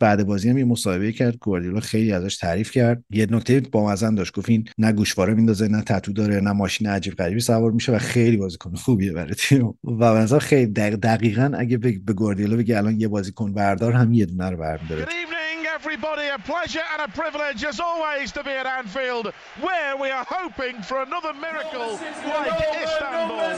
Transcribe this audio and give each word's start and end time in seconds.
بعد 0.00 0.26
بازی 0.26 0.50
هم 0.50 0.58
یه 0.58 0.64
مصاحبه 0.64 1.12
کرد 1.12 1.36
گواردیولا 1.36 1.80
خیلی 1.80 2.12
ازش 2.12 2.36
تعریف 2.36 2.70
کرد 2.70 3.04
یه 3.10 3.26
نکته 3.30 3.60
با 3.60 3.86
مزن 3.86 4.14
داشت 4.14 4.34
گفت 4.34 4.48
این 4.48 4.68
نه 4.78 4.92
گوشواره 4.92 5.34
میندازه 5.34 5.68
نه 5.68 5.82
تتو 5.82 6.12
داره 6.12 6.40
نه 6.40 6.52
ماشین 6.52 6.88
عجیب 6.88 7.14
غریبی 7.14 7.40
سوار 7.40 7.70
میشه 7.70 7.92
و 7.92 7.98
خیلی 7.98 8.36
بازیکن 8.36 8.74
خوبیه 8.74 9.12
برای 9.12 9.34
تیم 9.34 9.78
و 9.84 10.14
مثلا 10.14 10.38
خیلی 10.38 10.72
دقیقا 10.96 11.52
اگه 11.58 11.78
به 11.78 12.12
گواردیولا 12.12 12.56
بگه 12.56 12.78
الان 12.78 13.00
یه 13.00 13.08
بازیکن 13.08 13.52
بردار 13.52 13.92
هم 13.92 14.12
یه 14.12 14.26
دونه 14.26 14.50
رو 14.50 14.56
برمی‌داره 14.56 15.06
everybody. 15.84 16.28
A 16.28 16.38
pleasure 16.38 16.80
and 16.92 17.02
a 17.02 17.08
privilege, 17.14 17.64
as 17.64 17.80
always, 17.80 18.32
to 18.32 18.42
be 18.42 18.50
at 18.50 18.66
Anfield, 18.66 19.32
where 19.60 19.96
we 19.96 20.08
are 20.10 20.24
hoping 20.28 20.80
for 20.82 21.02
another 21.02 21.34
miracle 21.34 21.98
like 22.24 22.60
Istanbul. 22.84 23.54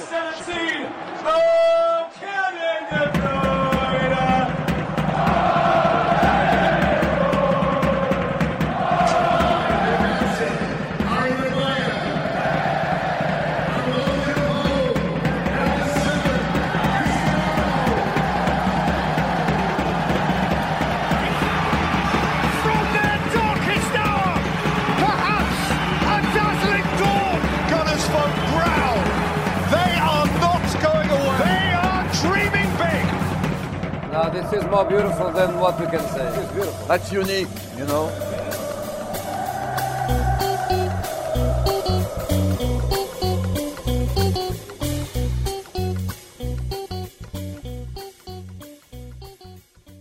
This 34.36 34.52
is 34.52 34.64
more 34.68 34.84
beautiful 34.84 35.30
than 35.32 35.50
what 35.58 35.80
we 35.80 35.86
can 35.86 36.04
say. 36.14 36.26
It's 36.40 36.52
beautiful. 36.52 36.86
That's 36.88 37.12
unique, 37.12 37.48
you 37.78 37.86
know. 37.90 38.04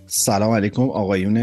سلام 0.08 0.52
علیکم 0.52 0.90
آقایون 0.90 1.38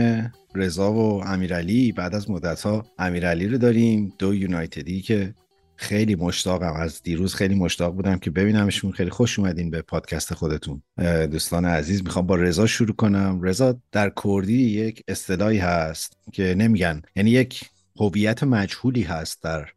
رضا 0.55 0.93
و 0.93 1.25
امیرعلی 1.25 1.93
بعد 1.93 2.15
از 2.15 2.31
مدت 2.31 2.63
ها 2.63 2.85
امیرعلی 2.99 3.49
رو 3.49 3.59
داریم 3.59 4.13
دو 4.19 4.35
یونایتدی 4.35 5.01
که 5.01 5.35
خیلی 5.83 6.15
مشتاقم. 6.15 6.73
از 6.73 7.03
دیروز 7.03 7.35
خیلی 7.35 7.55
مشتاق 7.55 7.95
بودم 7.95 8.19
که 8.19 8.31
ببینمشون. 8.31 8.93
خیلی 8.93 9.11
خوش 9.11 9.39
اومدین 9.39 9.71
به 9.71 9.83
پادکست 9.83 10.35
خودتون. 10.35 10.83
دوستان 11.31 11.65
عزیز 11.65 12.03
می‌خوام 12.03 12.27
با 12.27 12.37
رضا 12.37 12.67
شروع 12.67 12.97
کنم. 12.97 13.41
رضا 13.43 13.79
در 13.93 14.13
کردی 14.25 14.63
یک 14.63 15.05
اصطلاحی 15.09 15.59
هست 15.59 16.17
که 16.33 16.55
نمیگن. 16.59 17.03
یعنی 17.17 17.31
یک 17.31 17.65
هویت 17.97 18.43
مجهولی 18.43 19.03
هست 19.03 19.43
در 19.43 19.69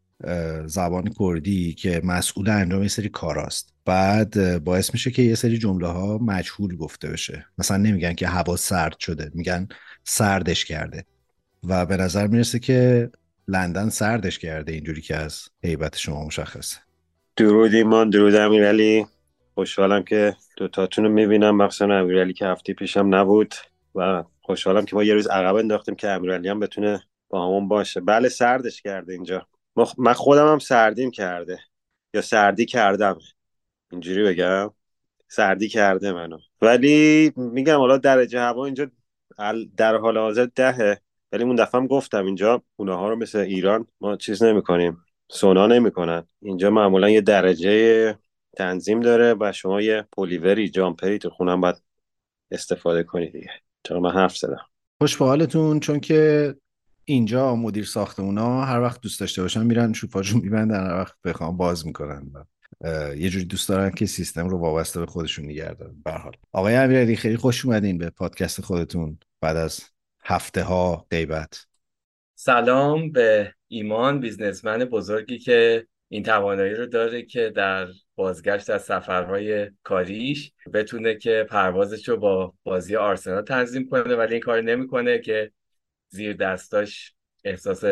زبان 0.65 1.13
کردی 1.19 1.73
که 1.73 2.01
مسئول 2.03 2.49
انجام 2.49 2.81
یه 2.81 2.87
سری 2.87 3.09
کاراست. 3.09 3.73
بعد 3.85 4.63
باعث 4.63 4.93
میشه 4.93 5.11
که 5.11 5.21
یه 5.21 5.35
سری 5.35 5.57
جمله 5.57 5.87
ها 5.87 6.17
مجهول 6.17 6.75
گفته 6.75 7.07
بشه. 7.09 7.45
مثلا 7.57 7.77
نمیگن 7.77 8.13
که 8.13 8.27
هوا 8.27 8.55
سرد 8.55 8.99
شده 8.99 9.31
میگن 9.33 9.67
سردش 10.03 10.65
کرده. 10.65 11.05
و 11.63 11.85
به 11.85 11.97
نظر 11.97 12.27
می‌رسه 12.27 12.59
که 12.59 13.09
لندن 13.47 13.89
سردش 13.89 14.39
کرده 14.39 14.71
اینجوری 14.71 15.01
که 15.01 15.15
از 15.15 15.49
حیبت 15.63 15.97
شما 15.97 16.25
مشخصه. 16.25 16.77
درود 17.35 17.73
ایمان 17.73 18.09
درود 18.09 18.35
امیرعلی. 18.35 19.05
خوشحالم 19.53 20.03
که 20.03 20.35
دوتاتون 20.57 21.05
رو 21.05 21.11
می‌بینم. 21.11 21.57
مخصوصا 21.57 21.93
امیرعلی 21.93 22.33
که 22.33 22.45
هفته 22.45 22.73
پیشم 22.73 23.15
نبود 23.15 23.55
و 23.95 24.23
خوشحالم 24.41 24.85
که 24.85 24.95
ما 24.95 25.03
یه 25.03 25.13
روز 25.13 25.27
عقب 25.27 25.55
انداختیم 25.55 25.95
که 25.95 26.09
امیرعلی 26.09 26.49
هم 26.49 26.59
بتونه 26.59 27.03
با 27.29 27.45
همون 27.45 27.67
باشه. 27.67 28.01
بله 28.01 28.29
سردش 28.29 28.81
کرده 28.81 29.13
اینجا. 29.13 29.47
من 29.97 30.13
خودم 30.13 30.47
هم 30.51 30.59
سردیم 30.59 31.11
کرده. 31.11 31.59
یا 32.13 32.21
سردی 32.21 32.65
کردم. 32.65 33.17
اینجوری 33.91 34.23
بگم. 34.23 34.71
سردی 35.27 35.67
کرده 35.67 36.11
منو. 36.11 36.37
ولی 36.61 37.33
میگم 37.35 37.77
حالا 37.77 37.97
درجه 37.97 38.39
هوا 38.39 38.65
اینجا 38.65 38.87
در 39.77 39.95
حال 39.95 40.17
حاضر 40.17 40.47
دهه. 40.55 41.01
ولی 41.35 41.43
اون 41.43 41.55
دفعه 41.55 41.81
هم 41.81 41.87
گفتم 41.87 42.25
اینجا 42.25 42.63
اونها 42.75 43.09
رو 43.09 43.15
مثل 43.15 43.39
ایران 43.39 43.87
ما 44.01 44.15
چیز 44.15 44.43
نمی‌کنیم 44.43 44.97
سونا 45.31 45.67
نمی‌کنن. 45.67 46.23
اینجا 46.41 46.69
معمولا 46.69 47.09
یه 47.09 47.21
درجه 47.21 48.17
تنظیم 48.57 48.99
داره 48.99 49.35
و 49.39 49.51
شما 49.51 49.81
یه 49.81 50.05
پلیوری 50.17 50.69
جامپری 50.69 51.19
تو 51.19 51.29
خونم 51.29 51.61
باید 51.61 51.75
استفاده 52.51 53.03
کنید 53.03 53.31
دیگه. 53.31 53.49
چرا 53.83 53.99
من 53.99 54.11
حرف 54.11 54.37
زدم؟ 54.37 54.65
خوش 55.01 55.17
به 55.17 55.25
حالتون 55.25 55.79
چون 55.79 55.99
که 55.99 56.55
اینجا 57.05 57.55
مدیر 57.55 57.85
ساختمونا 57.85 58.61
هر 58.61 58.81
وقت 58.81 59.01
دوست 59.01 59.19
داشته 59.19 59.41
باشن 59.41 59.65
میرن 59.65 59.93
شوفاژون 59.93 60.41
میبندن 60.41 60.85
هر 60.85 60.99
وقت 60.99 61.15
بخوام 61.23 61.57
باز 61.57 61.87
می‌کنن 61.87 62.31
یه 63.17 63.29
جوری 63.29 63.45
دوست 63.45 63.69
دارن 63.69 63.89
که 63.89 64.05
سیستم 64.05 64.47
رو 64.47 64.57
وابسته 64.57 64.99
به 64.99 65.05
خودشون 65.05 65.45
نگه 65.45 65.73
دارن. 65.73 65.95
به 66.05 66.11
حال. 66.11 66.33
آقای 66.51 66.75
امیرعلی 66.75 67.15
خیلی 67.15 67.37
خوش 67.37 67.65
اومدین 67.65 67.97
به 67.97 68.09
پادکست 68.09 68.61
خودتون 68.61 69.19
بعد 69.41 69.57
از 69.57 69.94
هفته 70.25 70.63
ها 70.63 71.07
غیبت. 71.11 71.65
سلام 72.35 73.11
به 73.11 73.53
ایمان 73.67 74.19
بیزنسمن 74.19 74.85
بزرگی 74.85 75.39
که 75.39 75.87
این 76.09 76.23
توانایی 76.23 76.73
رو 76.73 76.85
داره 76.85 77.23
که 77.23 77.49
در 77.55 77.87
بازگشت 78.15 78.69
از 78.69 78.81
سفرهای 78.83 79.71
کاریش 79.83 80.51
بتونه 80.73 81.15
که 81.15 81.47
پروازش 81.49 82.09
رو 82.09 82.17
با 82.17 82.53
بازی 82.63 82.95
آرسنال 82.95 83.41
تنظیم 83.41 83.89
کنه 83.89 84.15
ولی 84.15 84.33
این 84.33 84.43
کار 84.43 84.61
نمی‌کنه 84.61 85.19
که 85.19 85.51
زیر 86.09 86.33
دستاش 86.33 87.13
احساس 87.43 87.83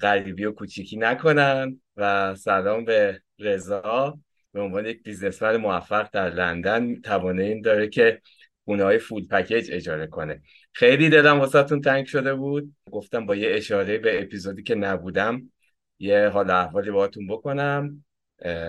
غریبی 0.00 0.44
و 0.44 0.52
کوچیکی 0.52 0.96
نکنن. 0.96 1.80
و 1.96 2.34
سلام 2.34 2.84
به 2.84 3.22
رضا 3.38 4.18
به 4.52 4.60
عنوان 4.60 4.86
یک 4.86 5.02
بیزنسمن 5.02 5.56
موفق 5.56 6.10
در 6.12 6.30
لندن 6.30 7.00
توانایی 7.00 7.60
داره 7.60 7.88
که 7.88 8.20
های 8.68 8.98
فول 8.98 9.26
پکیج 9.26 9.70
اجاره 9.72 10.06
کنه. 10.06 10.42
خیلی 10.76 11.08
دلم 11.08 11.40
واسهتون 11.40 11.80
تنگ 11.80 12.06
شده 12.06 12.34
بود. 12.34 12.74
گفتم 12.92 13.26
با 13.26 13.36
یه 13.36 13.48
اشاره 13.54 13.98
به 13.98 14.22
اپیزودی 14.22 14.62
که 14.62 14.74
نبودم 14.74 15.52
یه 15.98 16.28
حال 16.28 16.50
احوالی 16.50 16.90
باهاتون 16.90 17.26
بکنم. 17.26 18.04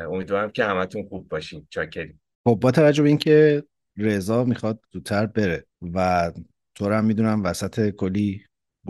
امیدوارم 0.09 0.49
که 0.49 0.63
همتون 0.63 1.07
خوب 1.09 1.29
باشین. 1.29 1.67
چاکریم. 1.69 2.21
خب 2.47 2.57
با 2.61 2.71
توجه 2.71 3.03
به 3.03 3.09
اینکه 3.09 3.63
رضا 3.97 4.43
می‌خواد 4.43 4.79
زودتر 4.93 5.25
بره 5.25 5.65
و 5.93 6.31
تو 6.75 6.89
هم 6.89 7.05
می‌دونم 7.05 7.43
وسط 7.43 7.89
کلی 7.89 8.41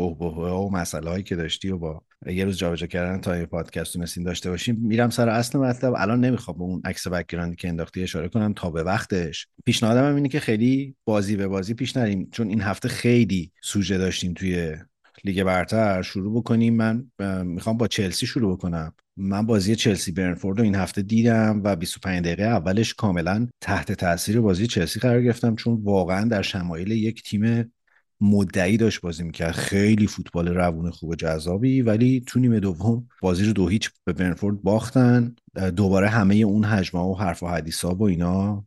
بهبه 0.05 0.51
و 0.51 0.69
مسئله 0.69 1.09
هایی 1.09 1.23
که 1.23 1.35
داشتی 1.35 1.69
و 1.69 1.77
با 1.77 2.03
یه 2.27 2.45
روز 2.45 2.57
جابجا 2.57 2.87
کردن 2.87 3.21
تا 3.21 3.33
این 3.33 3.45
پادکست 3.45 3.93
تونستیم 3.93 4.23
داشته 4.23 4.49
باشیم. 4.49 4.77
میرم 4.81 5.09
سر 5.09 5.29
اصل 5.29 5.59
مطلب. 5.59 5.93
الان 5.97 6.19
نمی‌خوام 6.19 6.57
به 6.57 6.63
اون 6.63 6.81
عکس 6.85 7.07
بکگراندی 7.07 7.55
که 7.55 7.67
انداختی 7.67 8.03
اشاره 8.03 8.29
کنم 8.29 8.53
تا 8.53 8.69
به 8.71 8.83
وقتش. 8.83 9.47
پیشنهادم 9.65 10.15
اینه 10.15 10.29
که 10.29 10.39
خیلی 10.39 10.95
بازی 11.05 11.35
به 11.35 11.47
بازی 11.47 11.73
پیش 11.73 11.97
نریم. 11.97 12.29
چون 12.31 12.47
این 12.47 12.61
هفته 12.61 12.89
خیلی 12.89 13.51
سوژه 13.61 13.97
داشتیم 13.97 14.33
توی 14.33 14.75
لیگ 15.23 15.43
برتر. 15.43 16.01
شروع 16.01 16.39
بکنیم. 16.39 16.75
من 16.75 17.05
می‌خوام 17.43 17.77
با 17.77 17.87
چلسی 17.87 18.25
شروع 18.25 18.57
بکنم. 18.57 18.93
من 19.17 19.45
بازی 19.45 19.75
چلسی 19.75 20.11
برنفورد 20.11 20.57
رو 20.57 20.63
این 20.63 20.75
هفته 20.75 21.01
دیدم 21.01 21.61
و 21.63 21.75
25 21.75 22.25
دقیقه 22.25 22.43
اولش 22.43 22.93
کاملا 22.93 23.47
تحت 23.61 23.91
تاثیر 23.91 24.41
بازی 24.41 24.67
چلسی 24.67 24.99
قرار 24.99 25.21
گرفتم. 25.21 25.55
چون 25.55 25.81
واقعا 25.83 26.27
در 26.27 26.41
شمایل 26.41 26.91
یک 26.91 27.23
تیم 27.23 27.73
مدعی 28.21 28.77
داشت 28.77 29.01
بازی 29.01 29.23
می‌کرد. 29.23 29.51
خیلی 29.51 30.07
فوتبال 30.07 30.47
روون 30.47 30.91
خوب 30.91 31.09
و 31.09 31.15
جذابی 31.15 31.81
ولی 31.81 32.23
تو 32.27 32.39
نیمه 32.39 32.59
دوم 32.59 33.07
بازی 33.21 33.45
رو 33.45 33.53
دو 33.53 33.67
هیچ 33.67 33.91
به 34.05 34.13
برنفورد 34.13 34.61
باختن. 34.61 35.35
دوباره 35.75 36.07
همه 36.07 36.35
اون 36.35 36.63
حجمه 36.63 37.01
و 37.01 37.13
حرف 37.13 37.43
و 37.43 37.47
حدیثا 37.47 37.95
و 37.95 38.03
اینا 38.03 38.65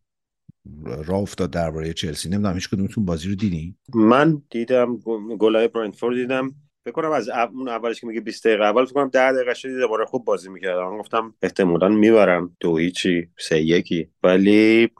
راه 0.84 1.21
افتاد 1.21 1.50
درباره 1.50 1.93
چلسی. 1.93 2.28
نمی‌دونم 2.28 2.55
هیچ 2.55 2.69
کدومتون 2.71 3.05
بازی 3.05 3.28
رو 3.28 3.34
دیدین؟ 3.34 3.77
من 3.94 4.43
دیدم 4.50 4.97
گلای 5.38 5.69
برنفورد 5.69 6.17
دیدم. 6.17 6.55
فکر 6.85 6.94
کنم 6.94 7.11
از 7.11 7.29
اون 7.29 7.69
اولش 7.69 8.00
که 8.00 8.06
میگه 8.06 8.20
20 8.20 8.46
دقیقه 8.46 8.64
اول 8.64 8.85
فکر 8.85 8.94
کنم 8.94 9.08
10 9.08 9.32
دقیقه 9.32 9.55
شدی 9.55 9.79
دوباره 9.79 10.05
خوب 10.05 10.25
بازی 10.25 10.49
می‌کردم 10.49 10.99
گفتم 10.99 11.35
احتمالاً 11.43 11.88
می‌برم. 11.88 12.56
دو 12.61 12.76
هیچی 12.76 13.29
سه 13.38 13.62
یکی. 13.62 14.08
ولی 14.23 14.91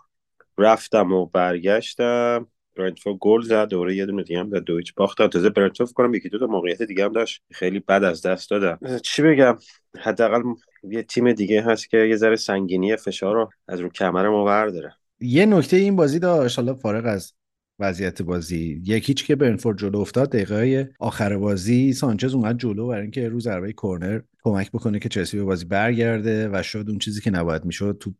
رفتم 0.58 1.12
و 1.12 1.26
برگشتم. 1.26 2.46
برنتفورد 2.81 3.17
گل 3.21 3.43
زد 3.43 3.69
دوره 3.69 3.97
یه 3.97 4.06
دونه 4.06 4.23
دیگه 4.23 4.41
هم 4.41 4.50
داد 4.50 4.65
دویچ 4.65 4.94
باختن. 4.94 5.27
تازه 5.27 5.50
برنتفورد 5.50 5.93
کنم 5.93 6.15
یکی 6.15 6.29
دو 6.29 6.38
تا 6.38 6.47
موقعیت 6.47 6.82
دیگه 6.82 7.05
هم 7.05 7.12
داشت. 7.12 7.43
خیلی 7.53 7.81
بد 7.81 8.05
از 8.05 8.23
دست 8.23 8.50
دادن. 8.50 8.99
چی 9.03 9.23
بگم؟ 9.23 9.56
حداقل 10.00 10.43
یه 10.82 11.03
تیم 11.03 11.32
دیگه 11.32 11.62
هست 11.62 11.91
که 11.91 11.97
یه 11.97 12.17
ذره 12.17 12.37
سنگینی 12.37 12.97
فشار 12.97 13.35
رو 13.35 13.50
از 13.69 13.81
رو 13.81 13.88
کمر 13.88 14.29
ما 14.29 14.44
برداره. 14.44 14.94
یه 15.21 15.47
نکته 15.47 15.77
این 15.77 15.97
بازی 15.97 16.19
داشت 16.19 16.59
حالا 16.59 16.75
فارغ 16.75 17.06
از 17.06 17.32
وضعیت 17.79 18.23
بازی 18.23 18.82
یکیچ 18.87 19.27
که 19.27 19.37
برنفورد 19.37 19.79
جلو 19.79 19.99
افتاد 19.99 20.31
دقیقه 20.31 20.91
آخر 20.99 21.37
بازی 21.37 21.93
سانچز 21.93 22.35
اومد 22.35 22.59
جلو 22.59 22.87
برای 22.87 23.03
اینکه 23.03 23.29
روز 23.29 23.44
ضربه 23.44 23.73
کرنر 23.73 24.21
کمک 24.43 24.73
بکنه 24.73 24.99
که 24.99 25.09
چلسی 25.09 25.37
به 25.37 25.44
بازی 25.44 25.65
برگرده 25.65 26.49
و 26.53 26.62
شاید 26.62 26.88
اون 26.88 26.99
چیزی 26.99 27.21
که 27.21 27.31
نباید 27.31 27.65
می‌شد 27.65 27.97
تو 28.00 28.15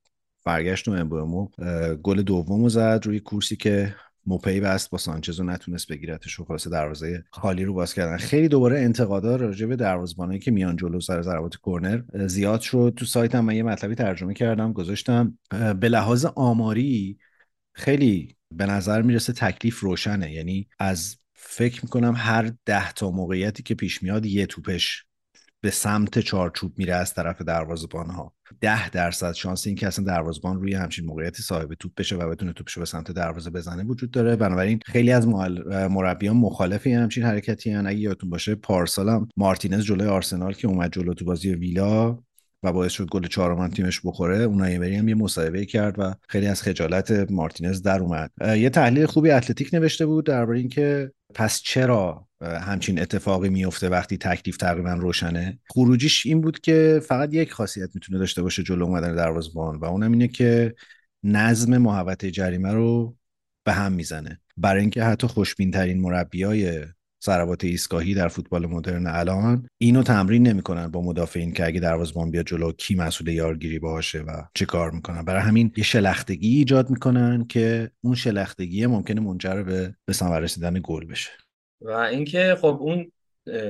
برگشت 0.45 0.89
و 0.89 0.91
امبومو 0.91 1.49
گل 2.03 2.23
دومو 2.23 2.69
زد 2.69 3.01
روی 3.05 3.21
کورسی 3.21 3.57
که 3.57 3.95
موپی 4.27 4.61
بست 4.61 4.91
با 4.91 4.99
سانچز 4.99 5.41
و 5.41 5.45
نتونست 5.45 5.89
بگیرتش 5.89 6.41
و 6.41 6.45
خلاصه 6.45 6.71
دروازه 6.71 7.25
خالی 7.31 7.65
رو 7.65 7.75
باز 7.75 7.95
کردن. 7.95 8.17
خیلی 8.17 8.49
دوباره 8.49 8.81
انتقادا 8.81 9.37
راجع 9.37 9.67
به 9.67 9.77
دروازه‌بانایی 9.77 10.41
که 10.41 10.51
میان 10.51 10.77
جلو 10.77 11.01
سر 11.01 11.23
ضربات 11.23 11.55
کرنر 11.67 12.27
زیاد 12.27 12.61
شد. 12.61 12.93
تو 12.97 13.05
سایتم 13.05 13.41
من 13.41 13.57
یه 13.57 13.63
مطلبی 13.63 13.95
ترجمه 13.95 14.35
کردم 14.35 14.73
گذاشتم. 14.73 15.39
به 15.81 15.89
لحاظ 15.89 16.25
آماری 16.25 17.19
خیلی 17.73 18.37
به 18.55 18.67
نظر 18.67 19.03
می‌رسه 19.03 19.33
تکلیف 19.33 19.81
روشنه. 19.81 20.33
یعنی 20.33 20.69
از 20.79 21.17
فکر 21.35 21.81
می‌کنم 21.83 22.15
هر 22.17 22.53
ده 22.65 22.93
تا 22.93 23.11
موقعیتی 23.11 23.63
که 23.63 23.75
پیش 23.75 24.03
میاد 24.03 24.27
یه 24.27 24.47
توپش 24.47 25.05
به 25.63 25.71
سمت 25.71 26.19
چارچوب 26.19 26.79
میره 26.79 26.95
از 26.95 27.15
طرف 27.15 27.43
دروازبان 27.43 28.11
ها 28.11 28.35
ده 28.61 28.91
درصد 28.91 29.33
شانس 29.33 29.67
این 29.67 29.77
که 29.77 29.87
اصلا 29.87 30.05
دروازبان 30.05 30.61
روی 30.61 30.75
همچین 30.75 31.07
موقعیتی 31.07 31.43
صاحب 31.43 31.75
توپ 31.75 31.93
بشه 31.97 32.17
و 32.17 32.31
بتونه 32.31 32.53
توپش 32.53 32.79
به 32.79 32.85
سمت 32.85 33.11
دروازه 33.11 33.51
بزنه 33.51 33.85
وجود 33.85 34.11
داره 34.11 34.37
بنابراین 34.37 34.81
خیلی 34.87 35.13
از 35.13 35.29
مربیان 35.91 36.37
مخالف 36.37 36.87
همچین 36.87 37.25
حرکتی 37.25 37.71
هن. 37.71 37.87
اگه 37.87 37.99
یادتون 37.99 38.31
باشه 38.31 38.55
پارسال 38.55 39.27
مارتینز 39.37 39.85
جلوی 39.85 40.09
آرسنال 40.09 40.53
که 40.53 40.69
اومد 40.69 40.93
جلو 40.93 41.15
تو 41.15 41.25
بازی 41.25 41.55
ویلا 41.55 42.19
و 42.63 42.73
باعث 42.73 42.93
شد 42.93 43.09
گل 43.09 43.27
چهارم 43.27 43.69
تیمش 43.69 44.01
بخوره. 44.05 44.39
اونایی 44.39 44.79
بری 44.79 44.97
هم 44.97 45.09
یه 45.09 45.15
مصاحبه 45.15 45.67
کرد 45.67 45.99
و 45.99 46.15
خیلی 46.29 46.47
از 46.47 46.63
خجالت 46.63 47.31
مارتینز 47.31 47.83
در 47.83 48.01
اومد. 48.01 48.31
یه 48.41 48.71
تحلیل 48.71 49.07
خوبی 49.07 49.31
اتلتیک 49.31 49.75
نوشته 49.75 50.07
بود 50.07 50.27
درباره 50.27 50.59
اینکه 50.59 51.13
پس 51.35 51.63
چرا 51.63 52.27
همچین 52.43 53.01
اتفاقی 53.01 53.49
میفته 53.49 53.89
وقتی 53.89 54.17
تکلیف 54.17 54.57
تقریبا 54.57 54.93
روشنه. 54.93 55.59
خروجیش 55.71 56.27
این 56.27 56.41
بود 56.41 56.61
که 56.61 57.01
فقط 57.09 57.35
یک 57.35 57.53
خاصیت 57.53 57.91
می‌تونه 57.95 58.19
داشته 58.19 58.43
باشه 58.43 58.63
جلو 58.63 58.85
اومدن 58.85 59.15
دروازه‌بان 59.15 59.79
و 59.79 59.85
اونم 59.85 60.13
اینه 60.13 60.29
که 60.29 60.75
نظم 61.25 61.79
محوطه 61.79 62.31
جریمه 62.31 62.73
رو 62.73 63.17
به 63.65 63.73
هم 63.73 63.93
می‌زنه. 63.93 64.41
برای 64.57 64.81
اینکه 64.81 65.05
حتی 65.05 65.27
خوشبین 65.27 65.71
ترین 65.71 66.01
مربیای 66.01 66.85
ضربات 67.25 67.65
ایستگاهی 67.65 68.15
در 68.15 68.29
فوتبال 68.29 68.67
مدرن 68.67 69.07
الان 69.07 69.69
اینو 69.79 70.03
تمرین 70.03 70.47
نمی‌کنن 70.47 70.89
با 70.89 71.03
مدافعین 71.03 71.53
که 71.53 71.67
اگه 71.67 71.81
دروازه‌بان 71.81 72.31
بیاد 72.31 72.47
جلو 72.47 72.73
کی 72.73 72.95
مسئول 72.95 73.29
یارگیری 73.29 73.79
باشه 73.79 74.21
و 74.21 74.43
چه 74.55 74.67
کار 74.67 74.91
می‌کنن. 74.91 75.25
برای 75.25 75.43
همین 75.43 75.73
یه 75.77 75.85
شلختگی 75.85 76.57
ایجاد 76.57 76.91
می‌کنن 76.91 77.45
که 77.45 77.91
اون 78.01 78.15
شلختگی 78.15 78.87
ممکنه 78.87 79.21
منجر 79.21 79.63
به 79.63 79.95
به 80.07 80.39
رسیدن 80.39 80.81
گل 80.83 81.05
بشه. 81.05 81.31
و 81.81 81.91
اینکه 81.91 82.57
خب 82.61 82.79
اون 82.81 83.13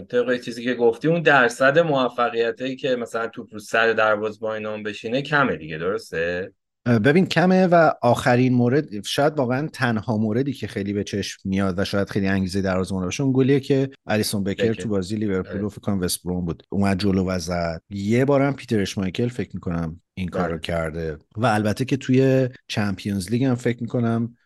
طبق 0.09 0.41
چیزی 0.41 0.65
که 0.65 0.75
گفتی 0.75 1.09
اون 1.09 1.23
درصد 1.23 1.79
موفقیتی 1.79 2.77
که 2.77 2.97
مثلا 2.97 3.29
توپ 3.29 3.49
رو 3.53 3.59
سر 3.59 3.93
دروازه‌بان 3.93 4.83
بشینه 4.83 5.23
کمه 5.23 5.57
دیگه 5.57 5.79
درسته؟ 5.79 6.53
ببین 6.99 7.27
کمه 7.27 7.67
و 7.67 7.93
آخرین 8.03 8.55
مورد 8.55 9.05
شاید 9.05 9.39
واقعا 9.39 9.69
تنها 9.73 10.17
موردی 10.17 10.53
که 10.53 10.67
خیلی 10.67 10.93
به 10.93 11.05
چشم 11.05 11.41
میاد 11.45 11.79
و 11.79 11.85
شاید 11.85 12.11
خیلی 12.11 12.27
انگیزه 12.27 12.61
دروازه‌بان 12.61 13.05
باشه 13.05 13.23
اون 13.23 13.33
گلیه 13.33 13.61
که 13.61 13.91
الیسون 14.07 14.45
بکر 14.45 14.75
تو 14.75 14.89
بازی 14.89 15.17
لیورپول 15.17 15.59
آره. 15.59 15.69
فکر 15.69 15.81
کنم 15.81 16.01
وست 16.01 16.23
بود 16.23 16.63
اومد 16.69 16.99
جلو 16.99 17.25
و 17.25 17.39
زد 17.39 17.83
یه 17.91 18.25
بارم 18.25 18.55
پیتر 18.55 18.81
اشمایکل 18.81 19.29
فکر 19.29 19.51
می‌کنم 19.55 20.01
این 20.15 20.29
کار 20.29 20.45
رو 20.45 20.51
بله. 20.51 20.61
کرده 20.61 21.19
و 21.37 21.47
البته 21.47 21.85
که 21.85 21.97
توی 21.97 22.49
چمپیونز 22.69 23.31
لیگ 23.31 23.45
هم 23.45 23.55
فکر 23.55 23.83
می‌کنم 23.83 24.37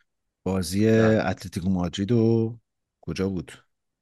بازی 0.43 0.87
بله. 0.87 1.26
اتلتیکو 1.26 1.70
مادرید 1.70 2.12
و 2.12 2.58
کجا 3.00 3.29
بود 3.29 3.52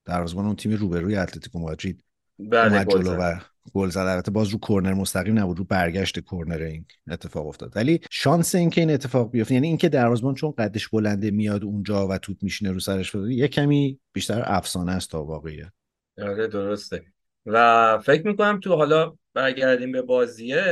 دروازه‌بان 0.04 0.46
اون 0.46 0.56
تیم 0.56 0.72
روبروی 0.72 1.16
اتلتیکو 1.16 1.58
مادرید 1.58 2.04
بله 2.38 2.72
اومد 2.72 2.90
جلو 2.90 3.14
و 3.14 3.40
گل 3.74 3.88
زد. 3.88 3.98
البته 3.98 4.30
باز 4.30 4.48
رو 4.48 4.58
کرنر 4.58 4.94
مستقیم 4.94 5.38
نبود 5.38 5.58
رو 5.58 5.64
برگشت 5.64 6.20
کرنر 6.30 6.62
این 6.62 6.86
اتفاق 7.10 7.46
افتاد. 7.46 7.72
ولی 7.76 8.00
شانس 8.10 8.54
اینکه 8.54 8.80
این 8.80 8.90
اتفاق 8.90 9.30
بیفته 9.30 9.54
یعنی 9.54 9.66
اینکه 9.66 9.88
دروازه‌بان 9.88 10.34
چون 10.34 10.54
قدش 10.58 10.88
بلنده 10.88 11.30
میاد 11.30 11.64
اونجا 11.64 12.08
و 12.08 12.18
توپ 12.18 12.36
میشینه 12.42 12.72
رو 12.72 12.80
سرش 12.80 13.14
یه 13.14 13.48
کمی 13.48 13.98
بیشتر 14.12 14.42
افسانه 14.46 14.92
است 14.92 15.10
تا 15.10 15.24
واقعیه. 15.24 15.72
آره 16.18 16.46
درسته. 16.46 17.04
و 17.46 17.98
فکر 17.98 18.26
می‌کنم 18.26 18.60
تو 18.60 18.74
حالا 18.74 19.12
برگردیم 19.34 19.92
به 19.92 20.02
بازیه 20.02 20.62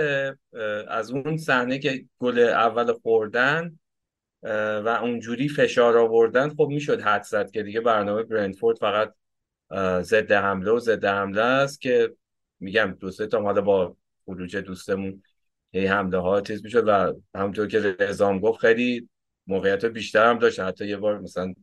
از 0.89 1.11
اون 1.11 1.37
صحنه 1.37 1.79
که 1.79 2.05
گل 2.19 2.39
اول 2.39 2.93
خوردن 2.93 3.79
و 4.85 4.99
اونجوری 5.03 5.49
فشار 5.49 5.99
آوردن 5.99 6.49
خب 6.49 6.69
می‌شد 6.71 7.01
حد 7.01 7.23
زد 7.23 7.51
که 7.51 7.63
دیگه 7.63 7.81
برنامه 7.81 8.23
برنتفورد 8.23 8.79
فقط 8.79 9.15
ضد 10.03 10.33
حمله 10.33 10.71
و 10.71 10.79
ضد 10.79 11.05
حمله 11.05 11.43
است 11.43 11.81
که 11.81 12.15
میگم 12.61 12.97
دو 13.01 13.11
سه 13.11 13.27
تا 13.27 13.43
حالا 13.43 13.61
با 13.61 13.97
خروج 14.25 14.57
دوستمون 14.57 15.23
هی 15.73 15.87
حمله 15.87 16.19
ها 16.19 16.41
چیز 16.41 16.65
می‌شد 16.65 16.89
و 16.89 17.15
همونطور 17.35 17.67
که 17.67 17.97
رزام 17.99 18.39
گفت 18.39 18.61
خیلی 18.61 19.09
موقعیت 19.47 19.85
بیشتر 19.85 20.31
هم 20.31 20.39
داشت. 20.39 20.61
حتی 20.61 20.87
یه 20.87 20.97
بار 20.97 21.21
مثلا 21.21 21.55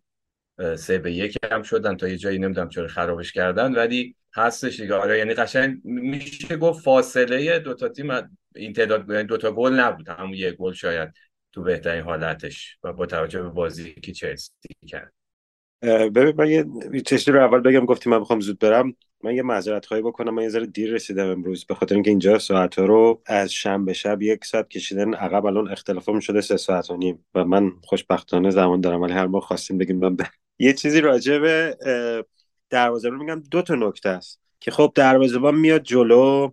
سه 0.76 0.98
به 0.98 1.14
یک 1.14 1.38
هم 1.52 1.64
شدن 1.64 1.98
تا 1.98 2.08
یه 2.08 2.18
جایی 2.18 2.40
نمی‌دونم 2.40 2.70
چرا 2.70 2.88
خرابش 2.88 3.32
کردن 3.34 3.76
ولی 3.76 4.16
هستش 4.34 4.80
دیگه. 4.80 4.94
آره 4.94 5.18
یعنی 5.18 5.34
قشنگ 5.34 5.82
میشه 5.84 6.58
گفت 6.58 6.84
فاصله 6.84 7.60
دو 7.60 7.74
تا 7.74 7.90
تیم 7.90 8.08
این 8.56 8.74
تعداد 8.74 9.10
یعنی 9.10 9.24
دو 9.24 9.38
تا 9.38 9.52
گل 9.52 9.74
نبود. 9.74 10.10
همون 10.10 10.34
یه 10.34 10.52
گل 10.52 10.74
شاید 10.74 11.14
تو 11.52 11.64
بهترین 11.64 12.04
حالتش 12.04 12.78
و 12.84 12.94
با 12.94 13.06
توجه 13.06 13.42
به 13.42 13.50
بازی 13.50 13.94
که 13.94 14.12
چلسی 14.12 14.52
کرد. 14.88 15.14
ببین 15.82 16.36
من 16.38 16.50
یه 16.50 16.66
چشتی 17.02 17.32
رو 17.32 17.44
اول 17.44 17.60
بگم 17.60 17.86
گفتی 17.86 18.10
من 18.10 18.20
می‌خوام 18.20 18.40
زود 18.40 18.60
برم. 18.60 18.96
من 19.24 19.36
یه 19.36 19.42
معذرت 19.44 19.86
خواهی 19.86 20.04
بکنم. 20.04 20.34
من 20.34 20.44
یه 20.44 20.50
ذره 20.50 20.66
دیر 20.66 20.94
رسیدم 20.94 21.28
امروز 21.30 21.66
به 21.66 21.76
خاطر 21.76 21.96
اینکه 21.96 22.10
اینجا 22.10 22.40
ساعت 22.40 22.80
ها 22.80 22.86
رو 22.86 23.22
از 23.26 23.54
شنبه 23.54 23.94
شب 23.94 24.22
یک 24.22 24.46
ساعت 24.46 24.70
کشیدن 24.70 25.14
عقب 25.14 25.46
الان 25.46 25.72
اختلافمون 25.72 26.20
شده 26.20 26.42
سه 26.42 26.58
ساعت 26.58 26.90
و 26.90 26.98
نیم 26.98 27.26
و 27.36 27.46
من 27.46 27.72
خوشبختانه 27.84 28.50
زمان 28.50 28.82
دارم 28.82 29.02
ولی 29.02 29.14
هر 29.14 29.28
ما 29.28 29.40
خواستیم 29.40 29.78
بگیم 29.78 29.98
من 29.98 30.18
یه 30.60 30.74
چیزی 30.74 31.02
راجع 31.02 31.40
به 31.40 31.78
دروازه 32.70 33.10
رو 33.10 33.18
میگم. 33.18 33.44
دو 33.52 33.62
تا 33.62 33.76
نکته 33.76 34.10
است 34.10 34.40
که 34.60 34.72
خب 34.72 34.92
دروازه 34.96 35.52
میاد 35.52 35.84
جلو 35.84 36.50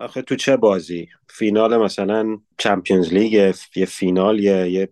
آخه 0.00 0.22
تو 0.22 0.36
چه 0.36 0.56
بازی؟ 0.56 1.08
فینال 1.28 1.76
مثلا 1.76 2.38
Champions 2.58 3.12
League 3.12 3.54
یه 3.76 3.86
فینال 3.86 4.40
یه 4.40 4.88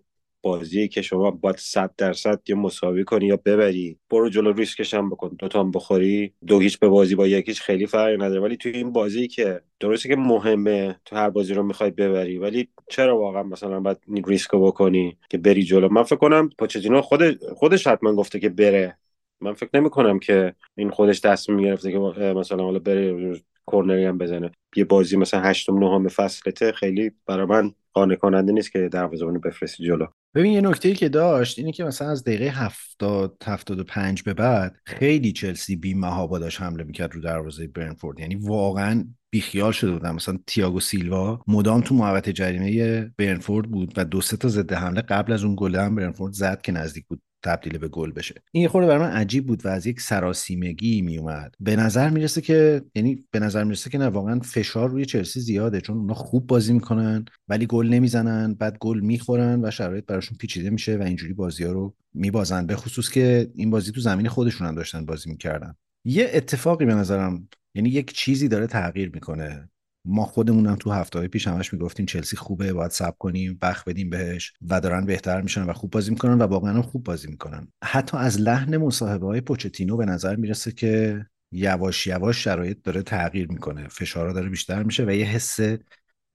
بازی 0.47 0.87
که 0.87 1.01
شما 1.01 1.31
باید 1.31 1.57
صد 1.57 1.91
درصد 1.97 2.39
یا 2.47 2.55
مساوی 2.55 3.03
کنی 3.03 3.25
یا 3.25 3.39
ببری. 3.45 3.99
برو 4.09 4.29
جلو 4.29 4.53
ریسکش 4.53 4.93
هم 4.93 5.09
بکن. 5.09 5.35
دوتا 5.39 5.59
هم 5.59 5.71
بخوری. 5.71 6.33
دو 6.47 6.59
هیچ 6.59 6.79
به 6.79 6.87
بازی 6.87 7.15
با 7.15 7.27
یکیش 7.27 7.61
خیلی 7.61 7.85
فرقی 7.85 8.17
نداره. 8.17 8.41
ولی 8.41 8.57
توی 8.57 8.71
این 8.71 8.91
بازی 8.91 9.27
که 9.27 9.61
درسته 9.79 10.09
که 10.09 10.15
مهمه 10.15 10.95
تو 11.05 11.15
هر 11.15 11.29
بازی 11.29 11.53
رو 11.53 11.63
می‌خوای 11.63 11.91
ببری 11.91 12.37
ولی 12.37 12.67
چرا 12.89 13.19
واقعا 13.19 13.43
مثلا 13.43 13.79
باید 13.79 13.97
این 14.07 14.23
ریسک 14.23 14.49
رو 14.49 14.61
بکنی 14.61 15.17
که 15.29 15.37
بری 15.37 15.63
جلو؟ 15.63 15.89
من 15.89 16.03
فکر 16.03 16.15
کنم 16.15 16.49
پوچتینو 16.59 17.01
خود 17.01 17.21
خودش 17.53 17.87
حتما 17.87 18.13
گفته 18.15 18.39
که 18.39 18.49
بره. 18.49 18.97
من 19.41 19.53
فکر 19.53 19.69
نمی 19.73 19.89
کنم 19.89 20.19
که 20.19 20.55
این 20.75 20.89
خودش 20.89 21.19
دست 21.19 21.49
می‌گرفته 21.49 21.91
که 21.91 21.97
مثلا 22.33 22.63
حالا 22.63 22.79
بره 22.79 23.33
کورنری 23.65 24.05
هم 24.05 24.17
بزنه. 24.17 24.51
یه 24.75 24.83
بازی 24.83 25.17
مثلا 25.17 25.41
هشتم 25.41 25.77
نهم 25.79 26.07
فصلته 26.07 26.71
خیلی 26.71 27.11
برای 27.25 27.45
من 27.45 27.73
قانع 27.97 28.15
کننده 28.15 28.53
نیست 28.53 28.71
که 28.71 28.89
دروازه‌بانو 28.89 29.39
بفرستی 29.39 29.85
جلو. 29.85 30.05
ببین 30.35 30.51
یه 30.51 30.61
نکته 30.61 30.89
ای 30.89 30.95
که 30.95 31.09
داشت 31.09 31.59
اینه 31.59 31.71
که 31.71 31.83
مثلا 31.83 32.09
از 32.09 32.23
دقیقه 32.23 32.45
70 32.45 33.37
75 33.45 34.23
به 34.23 34.33
بعد 34.33 34.75
خیلی 34.85 35.31
چلسی 35.31 35.75
بی 35.75 35.93
محابا 35.93 36.39
داشت 36.39 36.61
حمله 36.61 36.83
می‌کرد 36.83 37.13
رو 37.13 37.21
دروازه 37.21 37.67
برنفورد. 37.67 38.19
یعنی 38.19 38.35
واقعا 38.35 39.05
بیخیال 39.29 39.71
شده 39.71 39.91
بودن 39.91 40.11
مثلا 40.11 40.39
تییاگو 40.47 40.79
سیلوا 40.79 41.41
مدام 41.47 41.81
تو 41.81 41.95
محوطه 41.95 42.33
جریمه 42.33 43.03
برنفورد 43.17 43.71
بود 43.71 43.93
و 43.97 44.05
دو 44.05 44.21
سه 44.21 44.37
تا 44.37 44.47
ضد 44.47 44.73
حمله 44.73 45.01
قبل 45.01 45.33
از 45.33 45.43
اون 45.43 45.55
گل 45.57 45.75
هم 45.75 45.95
برنفورد 45.95 46.33
زد 46.33 46.61
که 46.61 46.71
نزدیک 46.71 47.05
بود. 47.07 47.21
تبدیل 47.43 47.77
به 47.77 47.87
گل 47.87 48.11
بشه. 48.11 48.35
این 48.51 48.63
یه 48.63 48.69
خورده 48.69 48.87
برای 48.87 49.01
من 49.01 49.11
عجیب 49.11 49.45
بود 49.45 49.65
و 49.65 49.69
از 49.69 49.87
یک 49.87 50.01
سراسیمگی 50.01 51.01
می 51.01 51.17
اومد 51.17 51.55
به 51.59 51.75
نظر 51.75 52.09
می‌رسه 52.09 52.41
که 52.41 52.81
یعنی 52.95 53.25
به 53.31 53.39
نظر 53.39 53.63
می‌رسه 53.63 53.89
که 53.89 53.97
نه 53.97 54.05
واقعا 54.05 54.39
فشار 54.39 54.89
روی 54.89 55.05
چلسی 55.05 55.39
زیاده 55.39 55.81
چون 55.81 55.97
اونا 55.97 56.13
خوب 56.13 56.47
بازی 56.47 56.73
می‌کنن 56.73 57.25
ولی 57.47 57.65
گل 57.65 57.87
نمی‌زنن 57.87 58.53
بعد 58.53 58.77
گل 58.79 58.99
می‌خورن 58.99 59.65
و 59.65 59.71
شرایط 59.71 60.05
براشون 60.05 60.37
پیچیده 60.37 60.69
میشه 60.69 60.97
و 60.97 61.01
اینجوری 61.01 61.33
بازی 61.33 61.63
ها 61.63 61.71
رو 61.71 61.95
میبازن. 62.13 62.65
به 62.65 62.75
خصوص 62.75 63.09
که 63.09 63.51
این 63.55 63.69
بازی 63.69 63.91
تو 63.91 64.01
زمین 64.01 64.27
خودشون 64.27 64.67
هم 64.67 64.75
داشتن 64.75 65.05
بازی 65.05 65.29
می‌کردن. 65.29 65.75
یه 66.05 66.29
اتفاقی 66.33 66.85
به 66.85 66.93
نظرم 66.93 67.49
یعنی 67.75 67.89
یک 67.89 68.13
چیزی 68.13 68.47
داره 68.47 68.67
تغییر 68.67 69.11
می‌کنه. 69.13 69.69
ما 70.07 70.25
خودمونم 70.25 70.75
تو 70.75 70.91
هفته 70.91 71.19
های 71.19 71.27
پیش 71.27 71.47
همش 71.47 71.73
می‌گفتیم 71.73 72.05
چلسی 72.05 72.35
خوبه 72.35 72.73
باید 72.73 72.91
صبر 72.91 73.15
کنیم 73.19 73.57
بخ 73.61 73.83
بدیم 73.83 74.09
بهش 74.09 74.53
و 74.69 74.81
دارن 74.81 75.05
بهتر 75.05 75.41
میشن 75.41 75.63
و 75.63 75.73
خوب 75.73 75.91
بازی 75.91 76.11
می‌کنن 76.11 76.33
و 76.33 76.43
واقعا 76.43 76.81
خوب 76.81 77.03
بازی 77.03 77.27
می‌کنن. 77.27 77.67
حتی 77.83 78.17
از 78.17 78.41
لحن 78.41 78.77
مصاحبه 78.77 79.27
های 79.27 79.41
پوچتینو 79.41 79.97
به 79.97 80.05
نظر 80.05 80.35
می‌رسه 80.35 80.71
که 80.71 81.25
یواش 81.51 82.07
یواش 82.07 82.43
شرایط 82.43 82.77
داره 82.83 83.01
تغییر 83.01 83.51
می‌کنه. 83.51 83.87
فشارها 83.87 84.33
داره 84.33 84.49
بیشتر 84.49 84.83
میشه 84.83 85.05
و 85.05 85.11
یه 85.11 85.25
حس 85.25 85.59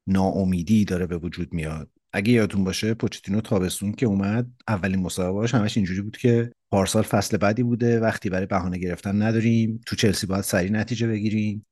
ناامیدی 0.07 0.85
داره 0.85 1.07
به 1.07 1.19
وجود 1.19 1.53
میاد. 1.53 1.91
اگه 2.13 2.33
یادتون 2.33 2.65
باشه 2.65 2.95
پوچتینو 2.95 3.41
تابستون 3.41 3.93
که 3.93 4.07
اومد 4.07 4.47
اولین 4.69 5.01
مصاحبهاش 5.01 5.55
همش 5.55 5.77
اینجوری 5.77 6.01
بود 6.01 6.17
که 6.17 6.53
پارسال 6.71 7.03
فصل 7.03 7.37
بعدی 7.37 7.63
بوده 7.63 8.01
وقتی 8.01 8.31
برای 8.31 8.47
بهانه 8.47 8.79
گرفتن 8.79 9.23
نداریم. 9.23 9.81
تو 9.87 9.97
چلسی 9.97 10.27
باید 10.27 10.45
سریع 10.45 10.71
نتیجه 10.71 11.07
بگیریم. 11.07 11.67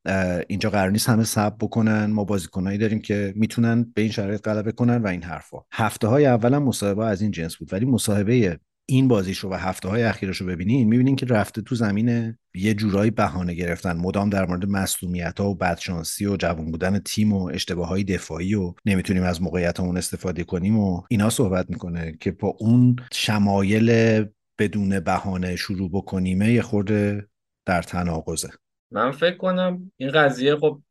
اینجا 0.49 0.71
قرار 0.71 0.91
نیست 0.91 1.09
همه 1.09 1.25
صبر 1.25 1.57
بکنن. 1.61 2.07
ما 2.07 2.25
بازیکنایی 2.25 2.79
داریم 2.79 3.01
که 3.01 3.33
می‌تونن 3.37 3.93
به 3.95 4.03
این 4.03 4.11
شرایط 4.11 4.43
غلبه 4.43 4.73
کنن 4.73 4.97
و 4.97 5.07
این 5.07 5.23
حرفا. 5.23 5.59
هفته 5.73 6.09
های 6.09 6.27
اول 6.27 6.59
مصاحبه 6.59 7.07
از 7.07 7.23
این 7.23 7.31
جنس 7.31 7.57
بود 7.57 7.73
ولی 7.73 7.85
مصاحبه 7.85 8.61
این 8.91 9.09
بازیش 9.09 9.39
رو 9.39 9.51
و 9.51 9.55
هفته 9.55 9.89
های 9.89 10.03
اخیرش 10.03 10.37
رو 10.37 10.47
ببینین 10.47 10.89
می‌بینین 10.89 11.17
که 11.17 11.27
رفته 11.27 11.63
تو 11.63 11.75
زمین 11.75 12.37
یه 12.55 12.75
جورایی 12.75 13.11
بهانه 13.11 13.55
گرفتن. 13.55 13.97
مدام 13.97 14.31
در 14.31 14.47
مورد 14.47 14.67
مسئولیت 14.69 15.41
ها 15.41 15.51
و 15.51 15.55
بدشانسی 15.55 16.27
و 16.27 16.37
جوان 16.37 16.71
بودن 16.71 16.99
تیم 16.99 17.33
و 17.33 17.47
اشتباه 17.47 17.89
های 17.89 18.05
دفاعی 18.05 18.55
و 18.55 18.75
نمی‌تونیم 18.87 19.23
از 19.23 19.43
موقعیت 19.43 19.81
همون 19.81 19.97
استفاده 19.97 20.45
کنیم 20.45 20.79
و 20.79 21.03
اینا 21.11 21.31
صحبت 21.31 21.71
می‌کنه 21.71 22.17
که 22.21 22.31
با 22.31 22.57
اون 22.59 22.97
شمایل 23.13 24.25
بدون 24.59 25.01
بهانه 25.01 25.57
شروع 25.57 25.91
بکنیمه 25.93 26.53
یه 26.53 26.63
خورده 26.63 27.29
در 27.67 27.83
تناقضه. 27.83 28.51
من 28.93 29.11
فکر 29.11 29.37
کنم 29.37 29.93
این 29.97 30.11
قضیه 30.11 30.57
خب 30.57 30.83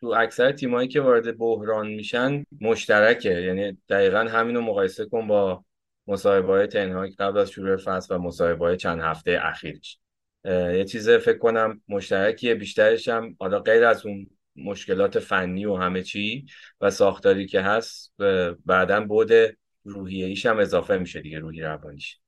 تو 0.00 0.06
اکثر 0.06 0.52
تیمایی 0.52 0.88
که 0.88 1.00
وارد 1.00 1.38
بحران 1.38 1.88
میشن 1.88 2.44
مشترکه. 2.60 3.30
یعنی 3.30 3.78
دقیقا 3.88 4.18
همینو 4.18 4.60
مقایسه 4.60 5.06
کن 5.06 5.26
با 5.26 5.64
مصاحبه 6.08 6.52
های 6.52 6.66
تنهایی 6.66 7.12
قبل 7.12 7.38
از 7.38 7.50
شروع 7.50 7.76
فصل 7.76 8.14
و 8.14 8.18
مصاحبه 8.18 8.64
های 8.64 8.76
چند 8.76 9.00
هفته 9.00 9.38
اخیرش. 9.42 9.98
یه 10.44 10.84
چیز 10.84 11.10
فکر 11.10 11.38
کنم 11.38 11.82
مشترکیه 11.88 12.54
بیشترش 12.54 13.08
هم 13.08 13.36
حالا 13.40 13.60
غیر 13.60 13.84
از 13.84 14.06
اون 14.06 14.26
مشکلات 14.56 15.18
فنی 15.18 15.66
و 15.66 15.76
همه 15.76 16.02
چی 16.02 16.46
و 16.80 16.90
ساختاری 16.90 17.46
که 17.46 17.60
هست 17.60 18.14
بعدا 18.66 19.00
بود 19.04 19.30
روحیه 19.84 20.26
ایش 20.26 20.46
هم 20.46 20.58
اضافه 20.58 20.98
میشه 20.98 21.20
دیگه 21.20 21.38
روحی 21.38 21.60
روانیش. 21.60 22.18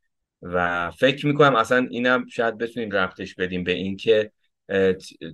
و 0.42 0.90
فکر 0.90 1.26
می‌کنم 1.26 1.56
اصلا 1.56 1.87
اینم 1.90 2.26
شاید 2.26 2.58
بتونیم 2.58 2.90
رفتش 2.90 3.34
بدیم 3.34 3.64
به 3.64 3.72
اینکه 3.72 4.32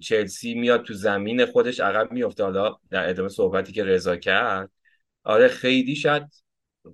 چلسی 0.02 0.54
میاد 0.54 0.82
تو 0.82 0.94
زمین 0.94 1.46
خودش 1.46 1.80
عقب 1.80 2.12
میفته 2.12 2.44
حالا 2.44 2.76
در 2.90 3.08
ادامه 3.08 3.28
صحبتی 3.28 3.72
که 3.72 3.84
رضا 3.84 4.16
کرد 4.16 4.70
آره 5.24 5.48
خیلی 5.48 5.96
شاید 5.96 6.45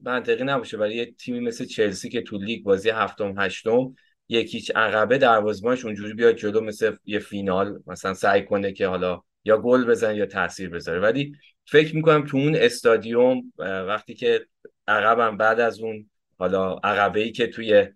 منطقی 0.03 0.45
نباشه 0.45 0.77
برای 0.77 0.95
یه 0.95 1.13
تیمی 1.13 1.41
مثل 1.41 1.65
چلسی 1.65 2.09
که 2.09 2.23
تو 2.23 2.39
لیگ 2.39 2.65
بازی 2.65 2.91
هفتم 2.91 3.35
هشتم 3.39 3.95
یکیچ 4.29 4.73
عقبه 4.77 5.19
دروازه‌بانش 5.19 5.85
اونجوری 5.85 6.15
بیاد 6.15 6.35
جلو 6.35 6.61
مثل 6.61 6.97
یه 7.05 7.19
فینال. 7.19 7.83
مثلا 7.87 8.15
سعی 8.15 8.45
کنه 8.45 8.73
که 8.73 8.87
حالا 8.87 9.23
یا 9.45 9.59
گل 9.59 9.85
بزن 9.85 10.15
یا 10.15 10.27
تاثیر 10.27 10.69
بذاره. 10.69 11.01
ولی 11.01 11.37
فکر 11.67 11.97
می‌کنم 11.97 12.27
تو 12.27 12.37
اون 12.37 12.57
استادیوم 12.57 13.53
وقتی 13.59 14.15
که 14.15 14.47
عقبم 14.89 15.37
بعد 15.37 15.61
از 15.61 15.81
اون 15.81 16.11
حالا 16.39 16.75
عقبه 16.75 17.21
ای 17.21 17.33
که 17.33 17.47
توی 17.47 17.87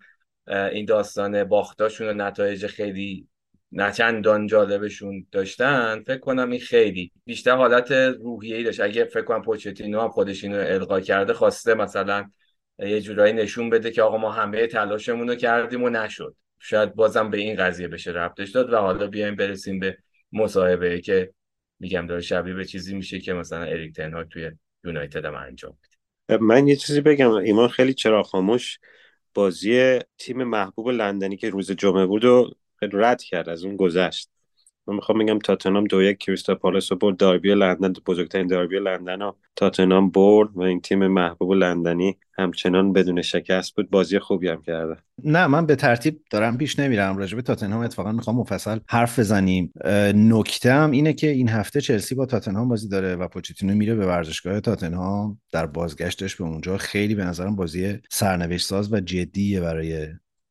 این 0.49 0.85
داستان 0.85 1.45
باختاشون 1.45 2.09
و 2.09 2.13
نتایج 2.13 2.67
خیلی 2.67 3.29
نچندان 3.73 4.47
جالبشون 4.47 5.27
داشتن 5.33 6.03
فکر 6.07 6.19
کنم 6.19 6.51
این 6.51 6.61
خیلی. 6.61 7.13
بیشتر 7.25 7.57
حالت 7.57 7.93
روحیه‌ای 7.93 8.65
داشت. 8.65 8.81
اگه 8.81 9.05
فکر 9.05 9.23
کنم 9.23 9.43
پوچتینو 9.43 10.01
هم 10.01 10.09
خودش 10.09 10.45
اینو 10.45 10.59
القا 10.59 11.01
کرده 11.01 11.33
خواسته 11.33 11.75
مثلا 11.75 12.31
یه 12.79 13.01
جورایی 13.01 13.33
نشون 13.33 13.71
بده 13.71 13.91
که 13.91 14.03
آقا 14.03 14.19
ما 14.19 14.33
همه 14.33 14.67
تلاشمون 14.67 15.29
رو 15.29 15.35
کردیم 15.35 15.83
و 15.83 15.89
نشد. 15.89 16.37
شاید 16.59 16.95
بازم 16.95 17.31
به 17.31 17.39
این 17.39 17.57
قضیه 17.57 17.89
بشه 17.89 18.11
ربطش 18.11 18.51
داد 18.51 18.73
و 18.73 18.77
حالا 18.77 19.07
بیایم 19.07 19.37
برسیم 19.37 19.81
به 19.81 19.99
مصاحبه 20.33 21.01
که 21.01 21.33
میگم 21.81 22.07
داره 22.07 22.21
شبیه 22.21 22.55
به 22.55 22.65
چیزی 22.65 22.95
میشه 22.95 23.19
که 23.19 23.33
مثلا 23.33 23.63
اریک 23.63 23.97
تنها 23.97 24.25
توی 24.25 24.51
یونایتد 24.85 25.25
هم 25.25 25.35
انجام 25.35 25.79
من 26.41 26.67
یه 26.67 26.77
چیزی 26.77 27.01
بگم. 27.01 27.31
ایمان 27.31 27.69
خیلی 27.69 27.95
چرا 27.95 28.23
خاموش 28.23 28.79
بازی 29.35 29.99
تیم 30.19 30.45
محبوب 30.45 30.89
لندنی 30.89 31.37
که 31.37 31.51
روز 31.51 31.71
جمعه 31.71 32.07
بود 32.07 32.25
و 32.25 32.51
رد 32.93 33.23
کرد 33.23 33.49
از 33.49 33.65
اون 33.65 33.77
گذشت. 33.77 34.31
من 34.89 34.95
می‌خوام 34.95 35.19
بگم 35.19 35.39
تاتنام 35.39 35.85
دو 35.85 36.03
یک 36.03 36.19
کریستا 36.19 36.55
پالاس 36.55 36.93
برد. 36.93 37.17
داربی 37.17 37.55
لندن 37.55 37.93
بزرگترین 38.07 38.47
داربی 38.47 38.79
لندن 38.79 39.21
رو 39.21 39.37
تاتنام 39.57 40.11
برد 40.11 40.49
و 40.55 40.61
این 40.61 40.81
تیم 40.81 41.07
محبوب 41.07 41.53
لندنی 41.53 42.17
همچنان 42.39 42.93
بدون 42.93 43.23
شکست 43.23 43.77
بود. 43.77 43.91
بازی 43.91 44.19
خوبی 44.19 44.49
هم 44.49 44.63
کرده. 44.63 44.97
نه 45.25 45.47
من 45.47 45.67
به 45.67 45.77
ترتیب 45.77 46.21
دارم 46.31 46.59
پیش 46.59 46.79
نمیرم. 46.79 47.19
راجع 47.19 47.37
به 47.37 47.43
تاتنهام 47.43 47.81
اتفاقا 47.81 48.13
می‌خوام 48.13 48.37
مفصل 48.37 48.79
حرف 48.89 49.19
بزنیم. 49.19 49.73
نکته 50.15 50.73
هم 50.73 50.91
اینه 50.91 51.13
که 51.13 51.31
این 51.31 51.49
هفته 51.49 51.81
چلسی 51.81 52.15
با 52.15 52.27
تاتنهام 52.27 52.69
بازی 52.69 52.89
داره 52.89 53.17
و 53.17 53.29
پوچتینو 53.29 53.75
میره 53.75 53.95
به 53.95 54.07
ورزشگاه 54.07 54.61
تاتنهام. 54.61 55.41
در 55.53 55.67
بازگشتش 55.67 56.37
به 56.37 56.45
اونجا 56.45 56.77
خیلی 56.77 57.15
به 57.15 57.25
نظرم 57.25 57.57
بازی 57.57 57.99
سرنوشت 58.11 58.67
ساز 58.67 58.93
و 58.93 59.01
جدیه 59.01 59.61
برای 59.61 60.07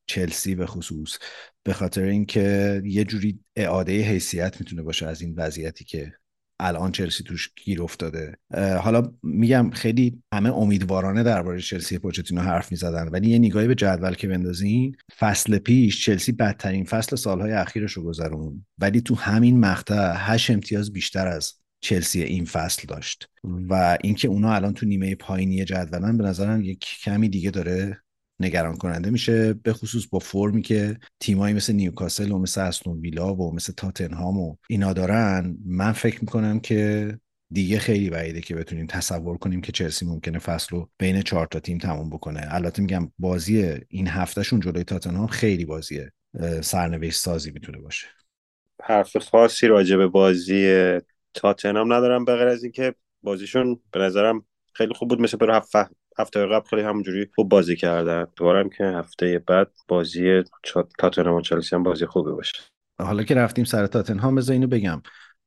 چلسی 0.07 0.55
به 0.55 0.65
خصوص 0.65 1.17
به 1.63 1.73
خاطر 1.73 2.03
اینکه 2.03 2.81
یه 2.85 3.03
جوری 3.03 3.39
اعاده 3.55 4.01
حیثیت 4.01 4.59
می‌تونه 4.59 4.83
باشه 4.83 5.07
از 5.07 5.21
این 5.21 5.35
وضعیتی 5.37 5.85
که 5.85 6.13
الان 6.59 6.91
چلسی 6.91 7.23
توش 7.23 7.51
گیر 7.63 7.81
افتاده. 7.83 8.37
حالا 8.81 9.13
میگم 9.23 9.69
خیلی 9.69 10.23
همه 10.33 10.53
امیدوارانه 10.53 11.23
درباره 11.23 11.61
چلسی 11.61 11.97
پوچتینو 11.97 12.41
حرف 12.41 12.71
می‌زدن 12.71 13.07
ولی 13.07 13.29
یه 13.29 13.39
نگاهی 13.39 13.67
به 13.67 13.75
جدول 13.75 14.13
که 14.13 14.27
بندازین 14.27 14.95
فصل 15.19 15.57
پیش 15.57 16.05
چلسی 16.05 16.31
بدترین 16.31 16.85
فصل 16.85 17.15
سالهای 17.15 17.51
اخیرش 17.51 17.93
رو 17.93 18.03
گذرون 18.03 18.65
ولی 18.77 19.01
تو 19.01 19.15
همین 19.15 19.59
مقطع 19.59 20.13
هشت 20.17 20.51
امتیاز 20.51 20.93
بیشتر 20.93 21.27
از 21.27 21.53
چلسی 21.81 22.23
این 22.23 22.45
فصل 22.45 22.87
داشت. 22.87 23.29
و 23.43 23.97
اینکه 24.03 24.27
اونا 24.27 24.53
الان 24.53 24.73
تو 24.73 24.85
نیمه 24.85 25.15
پایینی 25.15 25.65
جدولن 25.65 26.17
به 26.17 26.23
نظرم 26.23 26.61
یک 26.61 26.85
کمی 27.03 27.29
دیگه 27.29 27.51
داره 27.51 28.01
نگران 28.39 28.77
کننده 28.77 29.09
میشه 29.09 29.53
به 29.53 29.73
خصوص 29.73 30.07
با 30.11 30.19
فرمی 30.19 30.61
که 30.61 30.97
تیمایی 31.19 31.53
مثل 31.53 31.73
نیوکاسل 31.73 32.31
و 32.31 32.37
مثل 32.37 32.61
استون 32.61 32.99
ویلا 32.99 33.35
و 33.35 33.55
مثل 33.55 33.73
تاتنهام 33.73 34.37
و 34.37 34.55
اینا 34.69 34.93
دارن 34.93 35.57
من 35.65 35.91
فکر 35.91 36.21
می‌کنم 36.21 36.59
که 36.59 37.19
دیگه 37.51 37.79
خیلی 37.79 38.09
بعیده 38.09 38.41
که 38.41 38.55
بتونیم 38.55 38.87
تصور 38.87 39.37
کنیم 39.37 39.61
که 39.61 39.71
چلسی 39.71 40.05
ممکنه 40.05 40.39
فصل 40.39 40.67
رو 40.75 40.89
بین 40.99 41.21
چهار 41.21 41.47
تا 41.47 41.59
تیم 41.59 41.77
تموم 41.77 42.09
بکنه. 42.09 42.41
البته 42.49 42.81
میگم 42.81 43.11
بازی 43.19 43.75
این 43.87 44.07
هفتهشون 44.07 44.59
جلوی 44.59 44.83
تاتنهام 44.83 45.27
خیلی 45.27 45.65
بازیه 45.65 46.11
سرنوشت 46.61 47.19
سازی 47.19 47.51
می‌تونه 47.51 47.77
باشه. 47.77 48.07
حرف 48.83 49.17
خاصی 49.17 49.67
راجع 49.67 49.97
به 49.97 50.07
بازی 50.07 50.91
تاتنهام 51.33 51.93
ندارم 51.93 52.25
به 52.25 52.35
غیر 52.35 52.47
از 52.47 52.63
اینکه 52.63 52.95
بازیشون 53.23 53.79
به 53.91 53.99
نظرم 53.99 54.45
خیلی 54.73 54.93
خوب 54.93 55.09
بود 55.09 55.21
مثل 55.21 55.37
برای 55.37 55.61
هفته 56.19 56.45
قبل 56.45 56.67
خیلی 56.67 56.81
همونجوری 56.81 57.27
خوب 57.35 57.49
بازی 57.49 57.75
کردن. 57.75 58.27
دوبارم 58.35 58.69
که 58.69 58.83
هفته 58.83 59.43
بعد 59.47 59.71
بازی 59.87 60.43
تاتنهام 60.99 61.35
و 61.35 61.41
چلسی 61.41 61.75
هم 61.75 61.83
بازی 61.83 62.05
خوبی 62.05 62.31
باشه. 62.31 62.57
حالا 63.01 63.23
که 63.23 63.35
رفتیم 63.35 63.65
سر 63.65 63.87
تاتنهام 63.87 64.35
بذار 64.35 64.53
اینو 64.53 64.67
بگم. 64.67 65.01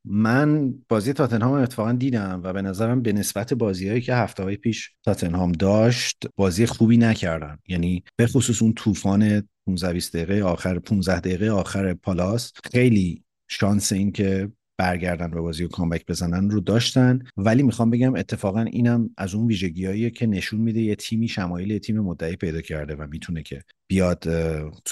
من 0.04 0.74
بازی 0.88 1.12
تاتنهام 1.12 1.52
اتفاقا 1.52 1.92
دیدم 1.92 2.40
و 2.44 2.52
به 2.52 2.62
نظرم 2.62 3.02
به 3.02 3.12
نسبت 3.12 3.54
بازیهایی 3.54 4.00
که 4.00 4.14
هفته 4.14 4.42
های 4.42 4.56
پیش 4.56 4.90
تاتنهام 5.04 5.52
داشت 5.52 6.26
بازی 6.36 6.66
خوبی 6.66 6.96
نکردن. 6.96 7.58
یعنی 7.68 8.04
به 8.16 8.26
خصوص 8.26 8.62
اون 8.62 8.72
طوفان 8.72 9.48
15 9.66 9.92
20 9.92 10.16
دقیقه 10.16 10.42
آخر 10.42 10.78
15 10.78 11.20
دقیقه 11.20 11.50
آخر 11.50 11.94
پالاس 11.94 12.52
خیلی 12.72 13.24
شانس 13.48 13.92
این 13.92 14.12
که 14.12 14.52
برگردن 14.78 15.30
به 15.30 15.40
بازی 15.40 15.64
و 15.64 15.68
کامبک 15.68 16.06
بزنن 16.06 16.50
رو 16.50 16.60
داشتن. 16.60 17.18
ولی 17.36 17.62
می‌خوام 17.62 17.90
بگم 17.90 18.14
اتفاقا 18.14 18.60
اینم 18.60 19.10
از 19.16 19.34
اون 19.34 19.46
ویژگیهایی 19.46 20.10
که 20.10 20.26
نشون 20.26 20.60
میده 20.60 20.80
یه 20.80 20.94
تیمی 20.94 21.28
شمایل 21.28 21.78
تیم 21.78 22.00
مدعی 22.00 22.36
پیدا 22.36 22.60
کرده 22.60 22.94
و 22.96 23.06
می‌تونه 23.10 23.42
که 23.42 23.62
بیاد 23.88 24.26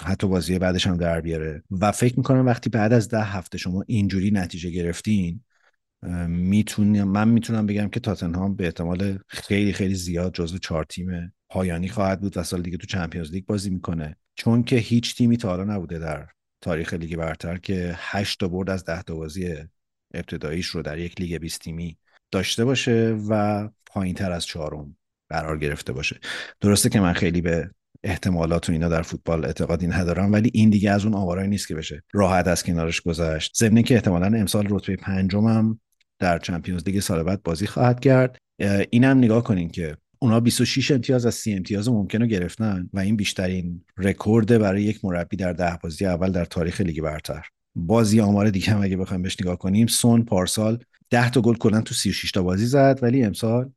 حتی 0.04 0.28
بازی 0.28 0.58
بعدش 0.58 0.86
هم 0.86 0.96
در 0.96 1.20
بیاره. 1.20 1.62
و 1.70 1.92
فکر 1.92 2.16
می‌کنم 2.16 2.46
وقتی 2.46 2.70
بعد 2.70 2.92
از 2.92 3.08
ده 3.08 3.22
هفته 3.22 3.58
شما 3.58 3.84
اینجوری 3.86 4.30
نتیجه 4.30 4.70
گرفتین 4.70 5.40
می‌تونم 6.28 7.08
من 7.08 7.28
می‌تونم 7.28 7.66
بگم 7.66 7.88
که 7.88 8.00
تاتنهام 8.00 8.56
به 8.56 8.64
احتمال 8.64 9.18
خیلی 9.28 9.72
خیلی 9.72 9.94
زیاد 9.94 10.34
جزو 10.34 10.58
چهار 10.58 10.84
تیم 10.84 11.32
پایانی 11.48 11.88
خواهد 11.88 12.20
بود 12.20 12.36
و 12.36 12.42
سال 12.42 12.62
دیگه 12.62 12.76
تو 12.76 12.86
چمپیونز 12.86 13.32
لیگ 13.32 13.46
بازی 13.46 13.70
می‌کنه. 13.70 14.16
چون 14.34 14.62
که 14.62 14.76
هیچ 14.76 15.16
تیمی 15.16 15.36
تا 15.36 15.48
حالا 15.48 15.64
نبوده 15.64 15.98
در 15.98 16.26
تاریخ 16.60 16.94
لیگ 16.94 17.16
برتر 17.16 17.56
که 17.56 17.94
8 17.96 18.40
تا 18.40 18.48
برد 18.48 18.70
از 18.70 18.84
10 18.84 19.02
تا 19.02 19.14
بازی 19.14 19.54
ابتداییش 20.16 20.66
رو 20.66 20.82
در 20.82 20.98
یک 20.98 21.20
لیگ 21.20 21.38
20 21.38 21.60
تیمی 21.60 21.96
داشته 22.30 22.64
باشه 22.64 23.18
و 23.28 23.68
پایین 23.86 24.14
تر 24.14 24.32
از 24.32 24.46
چهارم 24.46 24.96
قرار 25.30 25.58
گرفته 25.58 25.92
باشه. 25.92 26.20
درسته 26.60 26.88
که 26.88 27.00
من 27.00 27.12
خیلی 27.12 27.40
به 27.40 27.70
احتمالات 28.04 28.68
و 28.68 28.72
اینا 28.72 28.88
در 28.88 29.02
فوتبال 29.02 29.44
اعتقادی 29.44 29.86
ندارم 29.86 30.32
ولی 30.32 30.50
این 30.54 30.70
دیگه 30.70 30.90
از 30.90 31.04
اون 31.04 31.14
آمارایی 31.14 31.48
نیست 31.48 31.68
که 31.68 31.74
بشه 31.74 32.02
راحت 32.12 32.48
از 32.48 32.62
کنارش 32.62 33.00
گذشت. 33.00 33.56
ضمن 33.56 33.82
که 33.82 33.94
احتمالا 33.94 34.26
امسال 34.26 34.66
رتبه 34.70 34.96
پنجمم 34.96 35.80
در 36.18 36.38
Champions 36.38 36.84
League 36.86 37.00
سال 37.00 37.22
بعد 37.22 37.42
بازی 37.42 37.66
خواهد 37.66 38.00
کرد. 38.00 38.38
اینم 38.90 39.18
نگاه 39.18 39.44
کنین 39.44 39.68
که 39.68 39.96
اونا 40.18 40.40
26 40.40 40.90
امتیاز 40.90 41.26
از 41.26 41.34
30 41.34 41.54
امتیاز 41.54 41.88
ممکنه 41.88 42.26
گرفتن 42.26 42.90
و 42.92 42.98
این 42.98 43.16
بیشترین 43.16 43.84
رکورد 43.96 44.58
برای 44.58 44.82
یک 44.82 45.04
مربی 45.04 45.36
در 45.36 45.52
ده 45.52 45.78
بازی 45.82 46.06
اول 46.06 46.32
در 46.32 46.44
تاریخ 46.44 46.80
لیگ 46.80 47.00
برتر. 47.02 47.46
بازی 47.76 48.20
آمار 48.20 48.50
دیگه 48.50 48.72
هم 48.72 48.82
اگه 48.82 48.96
بخوایم 48.96 49.22
بهش 49.22 49.36
نگاه 49.40 49.58
کنیم 49.58 49.86
سون 49.86 50.24
پارسال 50.24 50.78
10 51.10 51.30
تا 51.30 51.40
گل 51.40 51.56
کلا 51.56 51.80
تو 51.80 51.94
36 51.94 52.30
تا 52.30 52.42
بازی 52.42 52.66
زد 52.66 52.98
ولی 53.02 53.24
امسال 53.24 53.70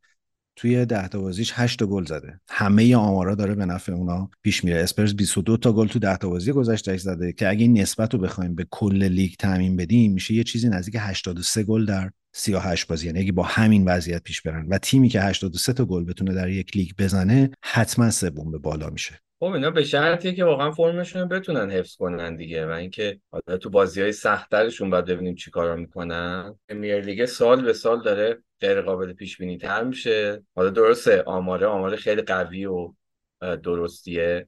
توی 0.56 0.86
10 0.86 1.08
تا 1.08 1.22
بازیش 1.22 1.51
8 1.56 1.79
تا 1.79 1.86
گل 1.86 2.06
زده. 2.06 2.39
همه 2.50 2.96
آمارا 2.96 3.36
داره 3.36 3.56
به 3.56 3.65
نفع 3.65 3.91
اونا 3.91 4.29
پیش 4.41 4.63
میره. 4.63 4.79
اسپرز 4.79 5.15
22 5.15 5.58
تا 5.58 5.74
گل 5.74 5.88
تو 5.88 6.00
10 6.00 6.18
تا 6.18 6.29
بازی 6.29 6.51
گذشته 6.51 6.98
زده 6.98 7.34
که 7.34 7.50
اگه 7.50 7.62
این 7.62 7.82
نسبت 7.82 8.13
رو 8.13 8.20
بخوایم 8.20 8.56
به 8.56 8.68
کل 8.70 9.03
لیگ 9.03 9.34
تعمیم 9.39 9.75
بدیم 9.75 10.13
میشه 10.13 10.34
یه 10.34 10.44
چیزی 10.44 10.70
نزدیک 10.70 10.96
83 11.00 11.63
گل 11.63 11.86
در 11.86 12.12
38 12.34 12.88
بازی. 12.88 13.06
یعنی 13.06 13.20
اگه 13.20 13.32
با 13.32 13.44
همین 13.44 13.86
وضعیت 13.86 14.24
پیش 14.24 14.41
برن 14.41 14.68
و 14.68 14.77
تیمی 14.77 15.10
که 15.10 15.22
83 15.22 15.74
تا 15.74 15.86
گل 15.86 16.03
بتونه 16.03 16.34
در 16.34 16.50
یک 16.50 16.77
لیگ 16.77 16.91
بزنه 16.98 17.50
حتما 17.62 18.12
سوم 18.12 18.51
به 18.51 18.58
بالا 18.58 18.89
میشه. 18.89 19.20
خب 19.39 19.46
اینا 19.46 19.72
به 19.72 19.84
شرطیه 19.84 20.34
که 20.34 20.43
واقعا 20.43 20.72
فرمشون 20.72 21.27
بتونن 21.27 21.72
حفظ 21.72 21.96
کنن 21.96 22.36
دیگه 22.36 22.65
و 22.65 22.69
اینکه 22.69 23.19
حالا 23.31 23.58
تو 23.58 23.69
بازی 23.69 24.01
های 24.01 24.12
سختترشون 24.12 24.89
باید 24.89 25.05
ببینیم 25.05 25.36
چی 25.36 25.51
کارا 25.51 25.75
می‌کنن. 25.75 26.60
Premier 26.69 27.01
League 27.01 27.25
سال 27.25 27.62
به 27.62 27.74
سال 27.74 28.01
داره 28.03 28.43
غیر 28.60 28.81
قابل 28.81 29.13
پیش 29.13 29.38
بینی 29.38 29.58
تر 29.58 29.84
میشه. 29.84 30.43
حالا 30.55 30.69
درسته 30.69 31.22
آماره 31.22 31.67
آماره 31.67 31.98
خیلی 31.98 32.22
قوی 32.22 32.65
و 32.65 32.93
درستیه. 33.41 34.48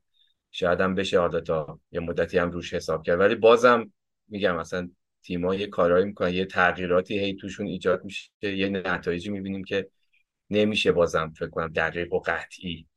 شاید 0.52 0.82
هم 0.82 0.96
بشه 0.96 1.20
حالا 1.20 1.40
تا 1.40 1.80
یه 1.92 2.00
مدتی 2.00 2.38
هم 2.38 2.52
روش 2.52 2.74
حساب 2.74 3.04
کرد. 3.04 3.20
ولی 3.20 3.36
بازم 3.36 3.94
میگم 4.28 4.56
مثلا 4.56 4.90
تیم‌ها 5.24 5.56
یه 5.56 5.68
کارایی 5.68 6.06
می‌کنن 6.06 6.34
یه 6.34 6.46
تغییراتی 6.46 7.20
هی 7.20 7.36
توشون 7.36 7.68
ایجاد 7.68 8.04
میشه. 8.04 8.30
یه 8.42 8.70
نتایجی 8.70 9.30
می‌بینیم 9.30 9.64
که 9.64 9.90
نمیشه 10.50 10.92
بازم 10.92 11.34
فکر 11.38 11.50
کنم 11.50 11.68
دقیق 11.68 12.14
و 12.14 12.20
قطعی 12.20 12.88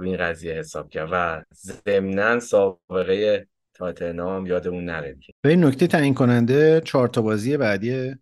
روی 0.00 0.08
این 0.08 0.18
قضیه 0.18 0.52
حساب 0.52 0.88
کرد 0.88 1.08
و 1.12 1.42
ضمنا 1.54 2.40
سابقه 2.40 3.46
تاتنهام 3.74 4.46
یادمون 4.46 4.84
نره 4.84 5.16
به 5.42 5.50
این 5.50 5.64
نکته 5.64 5.86
تعیین 5.86 6.14
کننده 6.14 6.80
چهار 6.84 7.08
تا 7.08 7.22
بازی 7.22 7.56
بعدی 7.56 8.14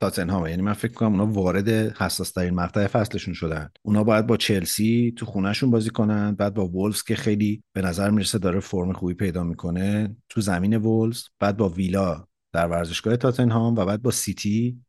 تاتنهام 0.00 0.46
یعنی 0.46 0.62
من 0.62 0.72
فکر 0.72 0.92
کنم 0.92 1.20
اونا 1.20 1.26
وارد 1.26 1.68
حساس 1.68 2.30
ترین 2.30 2.54
مقطع 2.54 2.86
فصلشون 2.86 3.34
شدن. 3.34 3.70
اونا 3.82 4.04
باید 4.04 4.26
با 4.26 4.36
چلسی 4.36 5.14
تو 5.18 5.26
خونهشون 5.26 5.70
بازی 5.70 5.90
کنن 5.90 6.34
بعد 6.34 6.54
با 6.54 6.68
وولز 6.68 7.02
که 7.02 7.16
خیلی 7.16 7.62
به 7.72 7.82
نظر 7.82 8.10
می‌رسه 8.10 8.38
داره 8.38 8.60
فرم 8.60 8.92
خوبی 8.92 9.14
پیدا 9.14 9.44
می‌کنه 9.44 10.16
تو 10.28 10.40
زمین 10.40 10.76
وولز 10.76 11.22
بعد 11.40 11.56
با 11.56 11.68
ویلا 11.68 12.26
در 12.52 12.66
ورزشگاه 12.66 13.16
تاتنهام 13.16 13.74
و 13.74 13.84
بعد 13.84 14.02
با 14.02 14.10
سیتی 14.10 14.85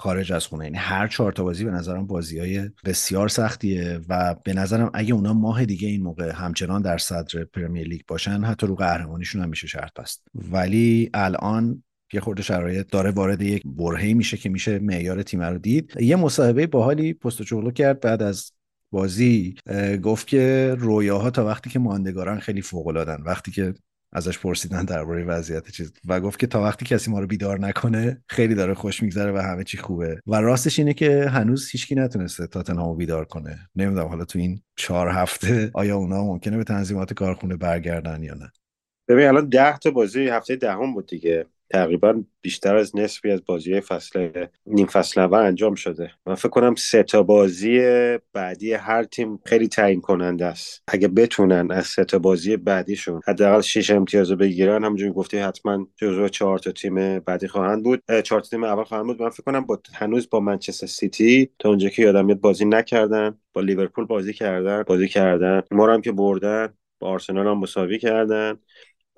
خارج 0.00 0.32
از 0.32 0.46
خونه. 0.46 0.64
یعنی 0.64 0.76
هر 0.76 1.08
چهار 1.08 1.32
تا 1.32 1.44
بازی 1.44 1.64
به 1.64 1.70
نظرم 1.70 2.06
بازی 2.06 2.38
های 2.38 2.70
بسیار 2.84 3.28
سختیه 3.28 4.00
و 4.08 4.36
به 4.44 4.52
نظرم 4.52 4.90
اگه 4.94 5.14
اونا 5.14 5.32
ماه 5.32 5.64
دیگه 5.64 5.88
این 5.88 6.02
موقع 6.02 6.32
همچنان 6.32 6.82
در 6.82 6.98
صدر 6.98 7.44
پرمیر 7.44 7.88
لیگ 7.88 8.00
باشن 8.06 8.44
حتی 8.44 8.66
رو 8.66 8.74
قهرمانیشون 8.74 9.42
هم 9.42 9.48
میشه 9.48 9.66
شرط 9.66 9.92
بست. 9.94 10.22
ولی 10.34 11.10
الان 11.14 11.82
یه 12.12 12.20
خورده 12.20 12.42
شرایط 12.42 12.86
داره 12.86 13.10
وارد 13.10 13.42
یک 13.42 13.62
برهه 13.64 14.14
میشه 14.14 14.36
که 14.36 14.48
میشه 14.48 14.78
معیار 14.78 15.22
تیم 15.22 15.42
رو 15.42 15.58
دید. 15.58 15.92
یه 16.00 16.16
مصاحبه 16.16 16.66
باحالی 16.66 17.14
پست 17.14 17.42
چغلو 17.42 17.70
کرد 17.70 18.00
بعد 18.00 18.22
از 18.22 18.52
بازی 18.90 19.54
گفت 20.02 20.26
که 20.26 20.76
رویاها 20.78 21.30
تا 21.30 21.46
وقتی 21.46 21.70
که 21.70 21.78
ماندگاران 21.78 22.40
خیلی 22.40 22.62
فوق 22.62 23.16
وقتی 23.26 23.50
که 23.50 23.74
ازش 24.12 24.38
پرسیدن 24.38 24.84
درباره 24.84 25.24
وضعیت 25.24 25.70
چیز. 25.70 25.92
و 26.04 26.20
گفت 26.20 26.38
که 26.38 26.46
تا 26.46 26.62
وقتی 26.62 26.84
کسی 26.84 27.10
ما 27.10 27.20
رو 27.20 27.26
بیدار 27.26 27.60
نکنه 27.60 28.22
خیلی 28.28 28.54
داره 28.54 28.74
خوش 28.74 29.02
میگذره 29.02 29.32
و 29.32 29.38
همه 29.38 29.64
چی 29.64 29.78
خوبه. 29.78 30.20
و 30.26 30.40
راستش 30.40 30.78
اینه 30.78 30.94
که 30.94 31.28
هنوز 31.28 31.70
هیچکی 31.70 31.94
نتونسته 31.94 32.46
تاتنهامو 32.46 32.94
بیدار 32.94 33.24
کنه. 33.24 33.68
نمی‌دونم 33.76 34.06
حالا 34.06 34.24
تو 34.24 34.38
این 34.38 34.62
چهار 34.76 35.08
هفته 35.08 35.70
آیا 35.74 35.96
اونا 35.96 36.24
ممکنه 36.24 36.56
به 36.56 36.64
تنظیمات 36.64 37.12
کارخونه 37.12 37.56
برگردن 37.56 38.22
یا 38.22 38.34
نه. 38.34 38.52
ببین 39.08 39.26
الان 39.26 39.48
ده 39.48 39.78
تا 39.78 39.90
بازی 39.90 40.28
هفته 40.28 40.56
دهم 40.56 40.94
بود 40.94 41.06
دیگه. 41.06 41.46
تقریبا 41.70 42.22
بیشتر 42.42 42.76
از 42.76 42.96
نصفی 42.96 43.30
از 43.30 43.44
بازی 43.46 43.80
فصل 43.80 44.30
نیم 44.66 44.86
فصل 44.86 45.20
اول 45.20 45.38
انجام 45.38 45.74
شده. 45.74 46.10
من 46.26 46.34
فکر 46.34 46.48
کنم 46.48 46.74
سه 46.74 47.02
تا 47.02 47.22
بازی 47.22 47.80
بعدی 48.32 48.72
هر 48.72 49.04
تیم 49.04 49.38
خیلی 49.46 49.68
تعیین 49.68 50.00
کننده 50.00 50.46
است. 50.46 50.82
اگه 50.88 51.08
بتونن 51.08 51.70
از 51.70 51.86
سه 51.86 52.04
تا 52.04 52.18
بازی 52.18 52.56
بعدیشون 52.56 53.20
حداقل 53.26 53.60
6 53.60 53.90
امتیاز 53.90 54.32
بگیرن 54.32 54.84
همونجوری 54.84 55.12
گفتی 55.12 55.38
حتما 55.38 55.86
جزو 55.96 56.28
چهار 56.28 56.58
تا 56.58 56.72
تیم 56.72 57.18
بعدی 57.18 57.48
خواهند 57.48 57.84
بود. 57.84 58.02
چهار 58.24 58.40
تیم 58.40 58.64
اول 58.64 58.84
خواهند 58.84 59.06
بود. 59.06 59.22
من 59.22 59.30
فکر 59.30 59.42
کنم 59.42 59.60
با 59.60 59.80
هنوز 59.94 60.30
با 60.30 60.40
منچستر 60.40 60.86
سیتی 60.86 61.50
تا 61.58 61.68
اونجا 61.68 61.88
که 61.88 62.02
یادم 62.02 62.24
میاد 62.24 62.40
بازی 62.40 62.64
نکردن 62.64 63.38
با 63.52 63.60
لیورپول 63.60 64.04
بازی 64.04 64.32
کردن 64.32 64.82
بازی 64.82 65.08
کردن. 65.08 65.62
ما 65.70 65.92
هم 65.92 66.00
که 66.00 66.12
بردن 66.12 66.74
با 66.98 67.08
آرسنال 67.08 67.46
هم 67.46 67.58
مساوی 67.58 67.98
کردن. 67.98 68.58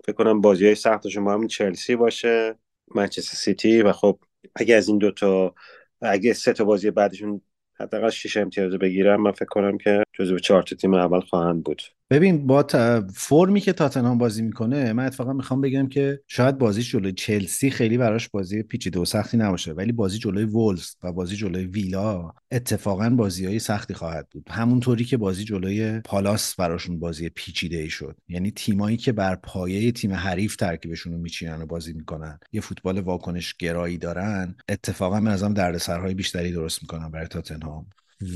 فکر 0.04 0.16
کنم 0.16 0.40
بازی 0.40 0.66
های 0.66 0.74
سختشون 0.74 1.24
با 1.24 1.32
همین 1.32 1.48
چلسی 1.48 1.96
باشه 1.96 2.54
منچستر 2.94 3.36
سیتی 3.36 3.82
و 3.82 3.92
خب 3.92 4.18
اگه 4.54 4.74
از 4.74 4.88
این 4.88 4.98
دوتا 4.98 5.54
اگه 6.00 6.32
سه 6.32 6.52
تا 6.52 6.64
بازی 6.64 6.90
بعدشون 6.90 7.40
حداقل 7.74 8.10
شش 8.10 8.36
امتیاز 8.36 8.72
بگیرم 8.72 9.22
من 9.22 9.32
فکر 9.32 9.44
کنم 9.44 9.78
که 9.78 10.02
جزو 10.12 10.38
چهار 10.38 10.62
تیم 10.62 10.94
اول 10.94 11.20
خواهند 11.20 11.64
بود. 11.64 11.82
ببین 12.12 12.46
با 12.46 12.66
فرمی 13.14 13.60
که 13.60 13.72
تاتنهام 13.72 14.18
بازی 14.18 14.42
می‌کنه 14.42 14.92
من 14.92 15.06
اتفاقا 15.06 15.32
می‌خوام 15.32 15.60
بگم 15.60 15.88
که 15.88 16.20
شاید 16.26 16.58
بازی 16.58 16.82
جلوی 16.82 17.12
چلسی 17.12 17.70
خیلی 17.70 17.98
براش 17.98 18.28
بازی 18.28 18.62
پیچیده 18.62 19.00
و 19.00 19.04
سختی 19.04 19.36
نباشه 19.36 19.72
ولی 19.72 19.92
بازی 19.92 20.18
جلوی 20.18 20.44
وولز 20.44 20.94
و 21.02 21.12
بازی 21.12 21.36
جلوی 21.36 21.64
ویلا 21.64 22.32
اتفاقا 22.50 23.10
بازی 23.10 23.46
های 23.46 23.58
سختی 23.58 23.94
خواهد 23.94 24.28
بود. 24.30 24.48
همونطوری 24.50 25.04
که 25.04 25.16
بازی 25.16 25.44
جلوی 25.44 26.00
پالاس 26.00 26.54
براشون 26.54 26.98
بازی 26.98 27.28
پیچیده 27.28 27.76
ای 27.76 27.90
شد. 27.90 28.16
یعنی 28.28 28.50
تیمایی 28.50 28.96
که 28.96 29.12
بر 29.12 29.34
پایه 29.34 29.92
تیم 29.92 30.12
حریف 30.12 30.56
ترکیبشون 30.56 31.12
رو 31.12 31.18
میچینن 31.18 31.62
و 31.62 31.66
بازی 31.66 31.92
می‌کنن 31.92 32.38
یه 32.52 32.60
فوتبال 32.60 33.00
واکنش 33.00 33.54
گرایی 33.54 33.98
دارن 33.98 34.54
اتفاقا 34.68 35.20
به 35.20 35.30
نظرم 35.30 35.54
دردسرهای 35.54 36.14
بیشتری 36.14 36.52
درست 36.52 36.82
می‌کنن 36.82 37.10
برای 37.10 37.26
تاتنهام. 37.26 37.86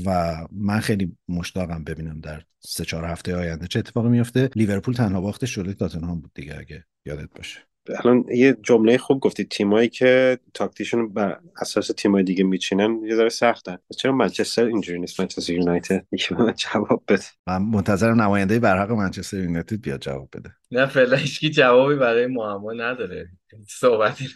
و 0.05 0.35
من 0.51 0.79
خیلی 0.79 1.17
مشتاقم 1.27 1.83
ببینم 1.83 2.19
در 2.19 2.41
سه 2.59 2.85
چهار 2.85 3.05
هفته 3.05 3.35
آینده 3.35 3.67
چه 3.67 3.79
اتفاقی 3.79 4.09
میفته. 4.09 4.49
لیورپول 4.55 4.93
تنها 4.93 5.21
باختش 5.21 5.55
جلوی 5.55 5.73
تاتنهام 5.73 6.21
بود 6.21 6.31
دیگه 6.33 6.59
اگه 6.59 6.85
یادت 7.05 7.29
باشه. 7.35 7.59
الان 8.03 8.25
یه 8.35 8.57
جمله 8.63 8.97
خوب 8.97 9.19
گفتی. 9.19 9.43
تیمایی 9.43 9.89
که 9.89 10.39
تاکتیشون 10.53 11.13
بر 11.13 11.39
اساس 11.61 11.87
تیمای 11.87 12.23
دیگه 12.23 12.43
میچینن 12.43 13.01
یه 13.05 13.15
ذره 13.15 13.29
سختن 13.29 13.77
چرا 13.97 14.11
منچستر 14.11 14.65
اینجوری 14.65 14.99
نیست؟ 14.99 15.19
منچستر 15.19 15.53
یونایتد. 15.53 16.05
یکی 16.11 16.35
من 16.35 16.53
جواب 16.53 17.03
بده. 17.07 17.23
من 17.47 17.57
منتظرم 17.57 18.21
نماینده 18.21 18.59
برحق 18.59 18.91
منچستر 18.91 19.37
یونایتد 19.37 19.81
بیاد 19.81 20.01
جواب 20.01 20.29
بده. 20.33 20.49
نه 20.71 20.85
فعلا 20.85 21.17
هیچکی 21.17 21.49
جوابی 21.49 21.95
برای 21.95 22.27
معما 22.27 22.73
نداره. 22.73 23.29
صحبتی 23.67 24.27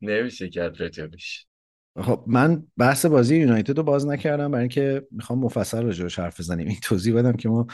نمیشه 0.00 0.48
کرد 0.48 0.82
راجبش 0.82 1.46
خب 2.02 2.24
من 2.26 2.66
بحث 2.76 3.06
بازی 3.06 3.36
یونایتد 3.36 3.76
رو 3.76 3.82
باز 3.82 4.06
نکردم 4.06 4.50
برای 4.50 4.62
اینکه 4.62 5.06
می‌خوام 5.10 5.38
مفصل 5.38 5.82
راجعش 5.82 6.18
حرف 6.18 6.40
بزنیم. 6.40 6.68
این 6.68 6.76
توضیح 6.82 7.14
بدم 7.14 7.32
که 7.32 7.48
ما 7.48 7.66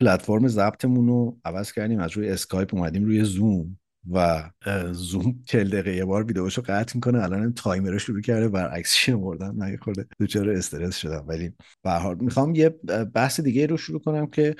پلتفرم 0.00 0.48
ضبطمون 0.48 1.06
رو 1.06 1.38
عوض 1.44 1.72
کردیم 1.72 2.00
از 2.00 2.10
روی 2.10 2.28
اسکایپ 2.28 2.74
اومدیم 2.74 3.04
روی 3.04 3.24
زوم 3.24 3.78
و 4.10 4.50
زوم 4.92 5.42
40 5.44 5.68
دقیقه 5.68 5.96
یه 5.96 6.04
بار 6.04 6.24
ویدیوشو 6.24 6.62
قطع 6.62 6.92
می‌کنه 6.94 7.22
الان 7.22 7.52
تایمر 7.52 7.90
رو 7.90 7.98
شروع 7.98 8.20
کرده 8.20 8.48
برعکس 8.48 8.94
شمردن 8.94 9.50
من 9.50 9.76
خورده 9.76 10.06
دوچار 10.18 10.50
استرس 10.50 10.96
شدم. 10.96 11.24
ولی 11.28 11.52
به 11.82 11.90
هر 11.90 12.14
می‌خوام 12.14 12.54
یه 12.54 12.68
بحث 13.14 13.40
دیگه 13.40 13.66
رو 13.66 13.76
شروع 13.76 14.00
کنم 14.00 14.26
که 14.26 14.54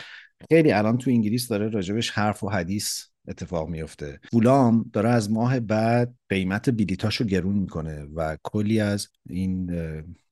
خیلی 0.48 0.72
الان 0.72 0.98
تو 0.98 1.10
انگلیس 1.10 1.48
داره 1.48 1.68
راجبش 1.68 2.10
حرف 2.10 2.42
و 2.42 2.48
حدیث 2.48 3.04
اتفاق 3.28 3.68
میفته 3.68 4.20
فولام 4.32 4.90
داره 4.92 5.08
از 5.08 5.30
ماه 5.30 5.60
بعد 5.60 6.14
قیمت 6.28 6.70
بلیتاشو 6.70 7.24
گرون 7.24 7.58
می‌کنه 7.58 8.06
و 8.14 8.36
کلی 8.42 8.80
از 8.80 9.08
این 9.28 9.66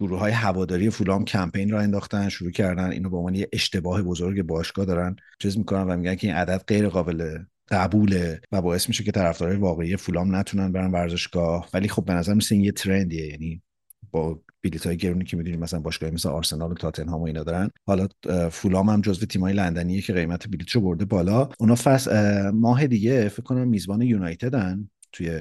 گروه 0.00 0.18
های 0.18 0.32
هواداری 0.32 0.90
فولام 0.90 1.24
کمپین 1.24 1.70
را 1.70 1.80
انداختن 1.80 2.28
شروع 2.28 2.50
کردن 2.50 2.90
اینو 2.90 3.10
به 3.10 3.16
عنوان 3.16 3.34
یه 3.34 3.48
اشتباه 3.52 4.02
بزرگ 4.02 4.42
باشگاه 4.42 4.84
دارن 4.84 5.16
چیز 5.38 5.58
می‌کنن 5.58 5.82
و 5.82 5.96
میگن 5.96 6.14
که 6.14 6.26
این 6.26 6.36
عدد 6.36 6.64
غیر 6.66 6.88
قابل 6.88 7.38
قبوله 7.70 8.40
و 8.52 8.62
باعث 8.62 8.88
میشه 8.88 9.04
که 9.04 9.12
طرفدارای 9.12 9.56
واقعی 9.56 9.96
فولام 9.96 10.36
نتونن 10.36 10.72
برن 10.72 10.90
ورزشگاه. 10.90 11.68
ولی 11.74 11.88
خب 11.88 12.04
به 12.04 12.12
نظر 12.12 12.34
میسه 12.34 12.54
این 12.54 12.64
یه 12.64 12.72
ترندیه 12.72 13.26
یعنی 13.26 13.62
با 14.10 14.40
بلیط 14.62 14.86
های 14.86 14.96
گرونی 14.96 15.24
که 15.24 15.36
می‌دونیم 15.36 15.60
مثلا 15.60 15.80
باشگاه 15.80 16.10
مثل 16.10 16.28
آرسنال 16.28 16.70
و 16.70 16.74
تاتنهام 16.74 17.20
و 17.20 17.24
اینا 17.24 17.42
دارن. 17.42 17.70
حالا 17.86 18.08
فولام 18.50 18.88
هم 18.88 19.00
جزو 19.00 19.26
تیمای 19.26 19.52
لندنیه 19.52 20.00
که 20.00 20.12
قیمت 20.12 20.48
بلیطشو 20.48 20.80
برده 20.80 21.04
بالا. 21.04 21.48
اونا 21.58 21.74
فص 21.74 22.08
ماه 22.54 22.86
دیگه 22.86 23.28
فکر 23.28 23.42
کنم 23.42 23.68
میزبان 23.68 24.02
یونایتدن 24.02 24.90
توی 25.12 25.40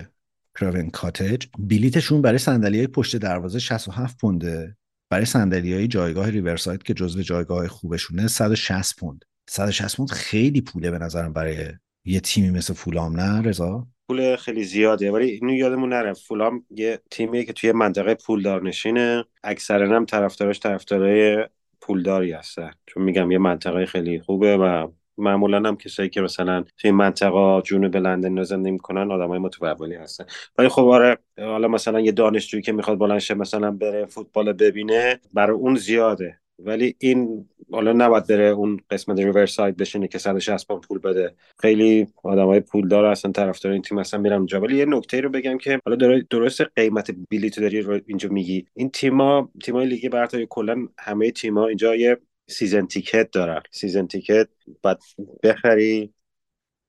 کراون 0.59 0.89
کاتج. 0.89 1.47
بلیتشون 1.59 2.21
برای 2.21 2.37
صندلی 2.37 2.77
های 2.77 2.87
پشت 2.87 3.15
دروازه 3.15 3.59
67 3.59 4.17
پونده. 4.17 4.75
برای 5.11 5.25
صندلی 5.25 5.73
های 5.73 5.87
جایگاه 5.87 6.29
ریورساید 6.29 6.83
که 6.83 6.93
جزو 6.93 7.21
جایگاه 7.21 7.67
خوبشونه 7.67 8.27
160 8.27 8.99
پوند. 8.99 9.25
160 9.49 9.97
پوند 9.97 10.11
خیلی 10.11 10.61
پوله 10.61 10.91
به 10.91 10.97
نظرم 10.97 11.33
برای 11.33 11.67
یه 12.05 12.19
تیمی 12.19 12.49
مثل 12.49 12.73
فولام 12.73 13.19
نه 13.19 13.41
رضا؟ 13.41 13.87
پول 14.09 14.35
خیلی 14.35 14.63
زیاده 14.63 15.11
ولی 15.11 15.29
اینو 15.29 15.53
یادمون 15.53 15.89
نره. 15.89 16.13
فولام 16.13 16.65
یه 16.71 16.99
تیمیه 17.11 17.43
که 17.43 17.53
توی 17.53 17.71
منطقه 17.71 18.15
پولدار 18.15 18.63
نشینه. 18.63 19.25
اکثرا 19.43 19.95
هم 19.95 20.05
طرفداراش 20.05 20.59
طرفدارای 20.59 21.45
پولداری 21.81 22.31
هستن. 22.31 22.71
چون 22.85 23.03
میگم 23.03 23.31
یه 23.31 23.37
منطقه 23.37 23.85
خیلی 23.85 24.19
خوبه 24.19 24.57
و 24.57 24.87
معمولا 25.17 25.57
هم 25.57 25.77
کسایی 25.77 26.09
که 26.09 26.21
مثلا 26.21 26.63
توی 26.77 26.91
منطقه 26.91 27.61
جنوب 27.61 27.97
لندن 27.97 28.43
زندگی 28.43 28.71
می‌کنن 28.71 29.11
آدمای 29.11 29.39
متولی 29.39 29.95
هستن. 29.95 30.25
ولی 30.57 30.69
خب 30.69 30.83
آره 30.83 31.17
حالا 31.37 31.67
مثلا 31.67 31.99
یه 31.99 32.11
دانشجویی 32.11 32.63
که 32.63 32.71
می‌خواد 32.71 32.97
بلند 32.97 33.18
شه 33.18 33.33
مثلا 33.33 33.71
بره 33.71 34.05
فوتبال 34.05 34.53
ببینه 34.53 35.19
برای 35.33 35.55
اون 35.55 35.75
زیاده. 35.75 36.39
ولی 36.59 36.95
این 36.99 37.49
حالا 37.71 37.93
نباید 37.93 38.27
بره 38.27 38.43
اون 38.43 38.79
قسمت 38.89 39.19
Riverside 39.19 39.77
بشینه 39.77 40.07
که 40.07 40.17
160 40.17 40.67
پوند 40.67 40.81
پول 40.81 40.99
بده. 40.99 41.35
خیلی 41.59 42.07
آدمای 42.23 42.59
پولدار 42.59 43.05
هستن 43.05 43.31
طرفدار 43.31 43.71
این 43.71 43.81
تیم 43.81 43.97
اصلا 43.97 44.19
میرم 44.19 44.37
اونجا. 44.37 44.61
ولی 44.61 44.77
یه 44.77 44.85
نکته 44.85 45.21
رو 45.21 45.29
بگم 45.29 45.57
که 45.57 45.79
حالا 45.85 46.21
درست 46.29 46.61
قیمت 46.61 47.11
بلیط 47.31 47.59
داری 47.59 47.81
رو 47.81 47.99
اینجا 48.07 48.29
میگی. 48.29 48.65
این 48.73 48.89
تیما 48.89 49.49
تیمای 49.63 49.85
لیگ 49.85 50.09
برتر 50.11 50.45
کلا 50.45 50.87
همه 50.99 51.31
تیما 51.31 51.67
اینجا 51.67 51.95
یه 51.95 52.17
season 52.47 52.85
ticket 52.85 53.31
دارن. 53.31 53.61
season 53.71 54.07
ticket 54.07 54.47
باید 54.81 54.97
بخری 55.43 56.13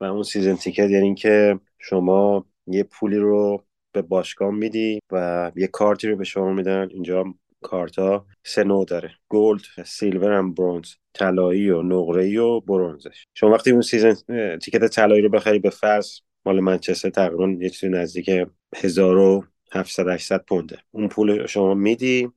و 0.00 0.04
اون 0.04 0.22
season 0.22 0.54
ticket 0.54 0.90
یعنی 0.90 1.14
که 1.14 1.60
شما 1.78 2.46
یه 2.66 2.82
پولی 2.82 3.16
رو 3.16 3.64
به 3.92 4.02
باشگاه 4.02 4.50
میدی 4.50 5.00
و 5.12 5.52
یه 5.56 5.66
کارتی 5.66 6.08
رو 6.08 6.16
به 6.16 6.24
شما 6.24 6.52
میدن. 6.52 6.88
اینجا 6.90 7.24
کارتا 7.62 8.26
سه 8.44 8.64
نوع 8.64 8.84
داره. 8.84 9.10
gold 9.28 9.62
silver 9.84 10.32
هم 10.32 10.54
bronze. 10.54 10.88
طلایی 11.14 11.70
و 11.70 11.82
نقره 11.82 12.40
و 12.40 12.60
bronze 12.60 13.04
ش. 13.04 13.26
شما 13.34 13.50
وقتی 13.50 13.70
اون 13.70 13.82
season 13.82 14.14
ticket 14.58 14.86
طلایی 14.86 15.22
رو 15.22 15.28
بخری 15.28 15.58
به 15.58 15.70
فرض 15.70 16.10
مال 16.46 16.60
منچستر 16.60 17.10
تقریبا 17.10 17.48
یه 17.48 17.70
چیزی 17.70 17.88
نزدیک 17.92 18.30
1700 18.76 20.08
800 20.08 20.44
پونده. 20.44 20.78
اون 20.90 21.08
پول 21.08 21.46
شما 21.46 21.74
میدی. 21.74 22.30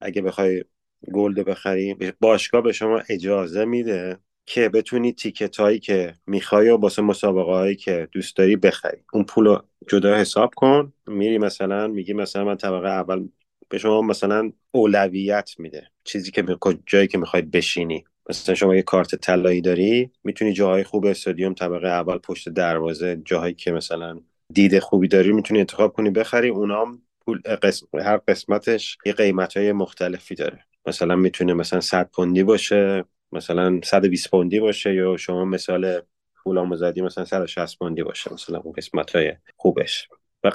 اگه 0.00 0.22
بخوای 0.22 0.64
gold 1.12 1.38
بخری 1.44 1.96
باشگاه 2.20 2.62
به 2.62 2.72
شما 2.72 3.02
اجازه 3.08 3.64
میده 3.64 4.18
که 4.46 4.68
بتونی 4.68 5.12
تیکت 5.12 5.56
هایی 5.56 5.78
که 5.78 6.14
می‌خوای 6.26 6.68
و 6.68 6.78
باسه 6.78 7.02
مسابقه 7.02 7.52
هایی 7.52 7.76
که 7.76 8.08
دوست 8.12 8.36
داری 8.36 8.56
بخری. 8.56 8.98
اون 9.12 9.24
پول 9.24 9.46
رو 9.46 9.62
جدا 9.88 10.16
حساب 10.16 10.54
کن. 10.56 10.92
میری 11.06 11.38
مثلا 11.38 11.88
میگی 11.88 12.12
مثلا 12.12 12.44
من 12.44 12.56
طبقه 12.56 12.88
اول 12.88 13.28
به 13.68 13.78
شما 13.78 14.02
مثلا 14.02 14.52
اولویت 14.70 15.50
میده. 15.58 15.86
چیزی 16.04 16.30
که 16.30 16.44
جایی 16.86 17.08
که 17.08 17.18
می‌خواید 17.18 17.50
بشینی. 17.50 18.04
مثلا 18.30 18.54
شما 18.54 18.76
یه 18.76 18.82
کارت 18.82 19.14
طلایی 19.14 19.60
داری 19.60 20.10
می‌تونی 20.24 20.52
جاهای 20.52 20.84
خوب 20.84 21.06
استادیوم 21.06 21.54
طبقه 21.54 21.88
اول 21.88 22.18
پشت 22.18 22.48
دروازه 22.48 23.22
جاهایی 23.24 23.54
که 23.54 23.72
مثلا 23.72 24.20
دید 24.52 24.78
خوبی 24.78 25.08
داری 25.08 25.32
می‌تونی 25.32 25.60
انتخاب 25.60 25.92
کنی 25.92 26.10
بخری 26.10 26.48
اونام 26.48 27.02
پول 27.20 27.40
قسم... 27.62 27.86
هر 27.94 28.16
قسمتش 28.16 28.98
یه 29.06 29.12
قیمت 29.12 29.56
های 29.56 29.72
مختلفی 29.72 30.34
داره. 30.34 30.64
مثلا 30.86 31.16
می‌تونه 31.16 31.54
مثلا 31.54 31.80
100 31.80 32.10
پوندی 32.10 32.42
باشه 32.42 33.04
مثلا 33.32 33.80
120 33.84 34.30
پوندی 34.30 34.60
باشه 34.60 34.94
یا 34.94 35.16
شما 35.16 35.44
مثال 35.44 36.00
پول 36.34 36.58
آموزدی 36.58 37.00
مثلا 37.00 37.24
160 37.24 37.78
پوندی 37.78 38.02
باشه 38.02 38.32
مثلا 38.32 38.58
اون 38.58 38.72
قسمت 38.72 39.16
های 39.16 39.32
خوبش. 39.56 40.08
و 40.44 40.50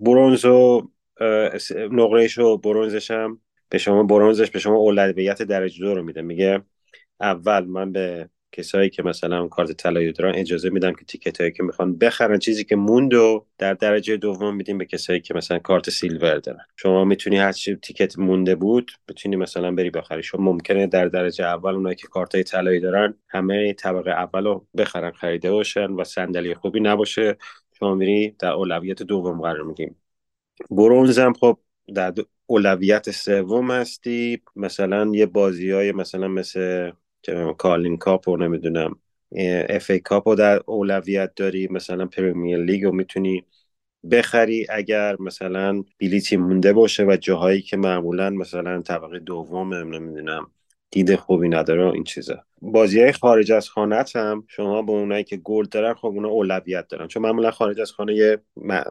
برونز 0.00 0.44
و 0.44 0.88
نقرهش 1.90 2.38
و 2.38 2.56
برونزش 2.56 3.10
هم 3.10 3.40
به 3.68 3.78
شما 3.78 4.02
برونزش 4.02 4.50
به 4.50 4.58
شما 4.58 4.76
اولویت 4.76 5.42
درجه 5.42 5.78
دو 5.78 5.94
رو 5.94 6.02
میده. 6.02 6.22
میگه 6.22 6.62
اول 7.20 7.64
من 7.64 7.92
به 7.92 8.28
کسایی 8.52 8.90
که 8.90 9.02
مثلا 9.02 9.48
کارت 9.48 9.72
طلایی 9.72 10.12
دارن 10.12 10.34
اجازه 10.34 10.70
میدم 10.70 10.92
که 10.92 11.04
تیکت 11.04 11.40
هایی 11.40 11.52
که 11.52 11.62
می‌خوان 11.62 11.98
بخرن 11.98 12.38
چیزی 12.38 12.64
که 12.64 12.76
موند 12.76 13.14
و 13.14 13.46
در 13.58 13.74
درجه 13.74 14.16
دوم 14.16 14.56
میدیم 14.56 14.78
به 14.78 14.84
کسایی 14.84 15.20
که 15.20 15.34
مثلا 15.34 15.58
کارت 15.58 15.90
سیلور 15.90 16.38
دارن. 16.38 16.64
شما 16.76 17.04
می‌تونی 17.04 17.36
هر 17.38 17.52
چی 17.52 17.76
تیکت 17.76 18.18
مونده 18.18 18.54
بود 18.54 18.92
بتونی 19.08 19.36
مثلا 19.36 19.70
بری 19.70 19.90
بخری. 19.90 20.22
شما 20.22 20.44
ممکنه 20.44 20.86
در 20.86 21.06
درجه 21.06 21.44
اول 21.44 21.74
اونایی 21.74 21.96
که 21.96 22.06
کارت 22.06 22.34
های 22.34 22.44
طلایی 22.44 22.80
دارن 22.80 23.14
همه 23.28 23.72
طبقه 23.72 24.10
اول 24.10 24.44
رو 24.44 24.66
بخرن 24.76 25.10
خریده 25.10 25.50
باشن 25.50 25.86
و 25.86 26.04
صندلی 26.04 26.54
خوبی 26.54 26.80
نباشه. 26.80 27.36
شما 27.78 27.94
میری 27.94 28.30
در 28.38 28.52
اولویت 28.52 29.02
دوم 29.02 29.40
قرار 29.40 29.62
میگیری 29.62 29.96
bronze 30.70 31.18
هم 31.18 31.32
خب 31.32 31.58
در 31.94 32.14
اولویت 32.46 33.10
سوم 33.10 33.70
هستی. 33.70 34.42
مثلا 34.56 35.10
یه 35.14 35.26
بازی 35.26 35.70
های 35.70 35.92
مثلا 35.92 36.28
مثل 36.28 36.92
Carling 37.58 37.96
Cup 37.96 38.28
رو 38.28 38.36
نمی‌دونم 38.36 38.98
FA 39.68 39.90
Cup 39.90 40.28
رو 40.28 40.34
در 40.34 40.60
اولویت 40.66 41.34
داری. 41.36 41.68
مثلا 41.70 42.06
Premier 42.06 42.58
League 42.58 42.84
رو 42.84 42.92
می‌تونی 42.92 43.44
بخری 44.10 44.66
اگر 44.70 45.16
مثلا 45.20 45.84
بلیتی 46.00 46.36
مونده 46.36 46.72
باشه 46.72 47.04
و 47.04 47.16
جاهایی 47.20 47.62
که 47.62 47.76
معمولا 47.76 48.30
مثلا 48.30 48.82
طبقه 48.82 49.18
دوم 49.18 49.74
نمی‌دونم 49.74 50.50
دید 50.90 51.16
خوبی 51.16 51.48
نداره 51.48 51.92
این 51.92 52.04
چیزا. 52.04 52.44
بازی 52.62 53.00
های 53.00 53.12
خارج 53.12 53.52
از 53.52 53.68
خانه 53.68 54.04
هم 54.14 54.44
شما 54.48 54.82
به 54.82 54.92
اونایی 54.92 55.24
که 55.24 55.36
gold 55.36 55.64
دارن 55.64 55.94
خب 55.94 56.06
اونا 56.06 56.28
اولویت 56.28 56.88
دارن. 56.88 57.06
چون 57.06 57.22
معمولا 57.22 57.50
خارج 57.50 57.80
از 57.80 57.92
خانه 57.92 58.14
یه 58.14 58.38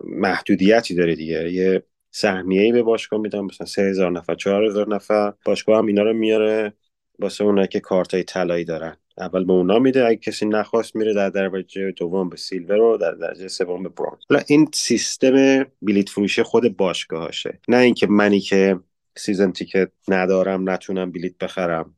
محدودیتی 0.04 0.96
داره 0.96 1.16
دیگه. 1.16 1.52
یه 1.52 1.84
سهمیه 2.12 2.74
به 2.74 2.84
باشگاه 2.84 3.20
میدن 3.20 3.40
مثلا 3.40 3.68
3000 3.68 4.12
نفر 4.12 4.36
4000 4.36 4.96
نفر. 4.96 5.34
باشگاه 5.46 5.78
هم 5.78 5.86
اینا 5.86 6.04
رو 6.04 6.14
میاره 6.14 6.74
واسه 7.20 7.44
اونایی 7.44 7.68
که 7.68 7.80
کارت 7.80 8.14
های 8.14 8.24
طلایی 8.24 8.66
دارن. 8.66 8.98
اول 9.18 9.44
به 9.44 9.54
اونا 9.54 9.80
میده 9.80 10.06
اگه 10.06 10.18
کسی 10.18 10.46
نخواست 10.46 10.96
میره 10.96 11.14
در 11.14 11.30
درجه 11.30 11.92
دوم 11.92 12.30
به 12.30 12.38
silver 12.38 12.82
و 12.82 12.98
در 12.98 13.12
درجه 13.12 13.48
سوم 13.48 13.84
به 13.84 13.90
bronze 13.90 14.20
حالا 14.30 14.44
این 14.48 14.70
سیستم 14.74 15.66
بلیت 15.82 16.10
فروشی 16.10 16.44
خود 16.44 16.78
باشگاهاشه. 16.78 17.60
نه 17.68 17.78
اینکه 17.78 18.08
منی 18.08 18.40
که 18.40 18.80
season 19.20 19.52
ticket 19.52 19.92
ندارم 20.08 20.70
نتونم 20.70 21.12
بلیت 21.12 21.38
بخرم. 21.38 21.96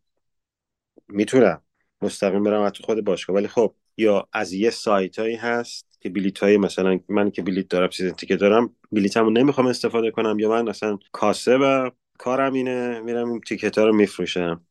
می‌تونم. 1.07 1.61
مستقیم 2.01 2.43
برم 2.43 2.69
تو 2.69 2.83
خود 2.83 3.05
باشگاه. 3.05 3.35
ولی 3.35 3.47
خب 3.47 3.75
یا 3.97 4.27
از 4.33 4.53
یه 4.53 4.69
سایت 4.69 5.19
هایی 5.19 5.35
هست 5.35 5.97
که 5.99 6.09
بلیت 6.09 6.39
های 6.39 6.57
مثلا 6.57 6.99
من 7.09 7.31
که 7.31 7.41
بلیت 7.41 7.67
دارم 7.67 7.89
season 7.89 8.11
ticket 8.11 8.35
دارم 8.35 8.75
بلیتمو 8.91 9.29
نمی‌خوام 9.29 9.67
استفاده 9.67 10.11
کنم 10.11 10.39
یا 10.39 10.49
من 10.49 10.73
کاسه 11.11 11.57
و 11.57 11.89
کارم 12.17 12.53
اینه 12.53 12.99
میرم 12.99 13.29
این 13.31 13.41
تیکت 13.41 13.77
ها 13.77 13.85
رو 13.85 13.95
میفروشم. 13.95 14.65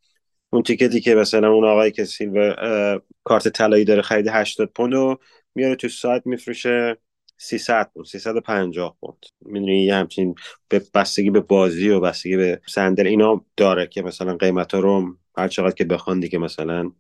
اون 0.51 0.63
تیکتی 0.63 1.01
که 1.01 1.15
مثلا 1.15 1.53
اون 1.53 1.65
آقایی 1.65 1.93
که 1.93 2.05
سیلور 2.05 3.03
کارت 3.25 3.49
طلایی 3.49 3.85
داره 3.85 4.03
خرید 4.03 4.29
80 4.29 4.69
پوند 4.73 5.19
میاره 5.55 5.77
تو 5.77 5.89
سایت 5.89 6.27
میفروشه. 6.27 6.97
300 7.43 7.91
پوند 7.95 8.07
350 8.07 8.97
پوند 9.01 9.17
می‌دونی 9.41 9.85
یه 9.85 9.95
همچین 9.95 10.35
به 10.69 10.83
بستگی 10.95 11.31
به 11.31 11.41
بازی 11.41 11.89
و 11.89 12.01
بستگی 12.01 12.37
به 12.37 12.61
صندل 12.69 13.07
اینا 13.07 13.45
داره 13.57 13.87
که 13.87 14.03
مثلا 14.03 14.37
قیمت 14.37 14.75
ها 14.75 14.81
رو 14.81 15.17
هر 15.37 15.49
چقدر 15.49 15.75
که 15.75 15.85
بخوان 15.85 16.21
دیگه 16.21 16.39
مثلا 16.39 16.93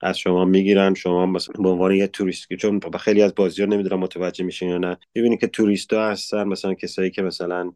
از 0.00 0.18
شما 0.18 0.44
می‌گیرن 0.44 0.94
شما 0.94 1.26
مثلا 1.26 1.62
به 1.62 1.68
عنوان 1.68 1.92
یه 1.94 2.06
توریست 2.06 2.52
چون 2.54 2.80
خیلی 3.00 3.22
از 3.22 3.34
بازی 3.34 3.62
ها 3.62 3.68
نمی‌دونم 3.68 4.00
متوجه 4.00 4.44
میشین 4.44 4.68
یا 4.68 4.78
نه. 4.78 4.98
ببینید 5.14 5.40
که 5.40 5.46
توریست 5.46 5.92
ها 5.92 6.10
هستن 6.10 6.44
مثلا 6.44 6.74
کسایی 6.74 7.10
که 7.10 7.22
مثلا 7.22 7.72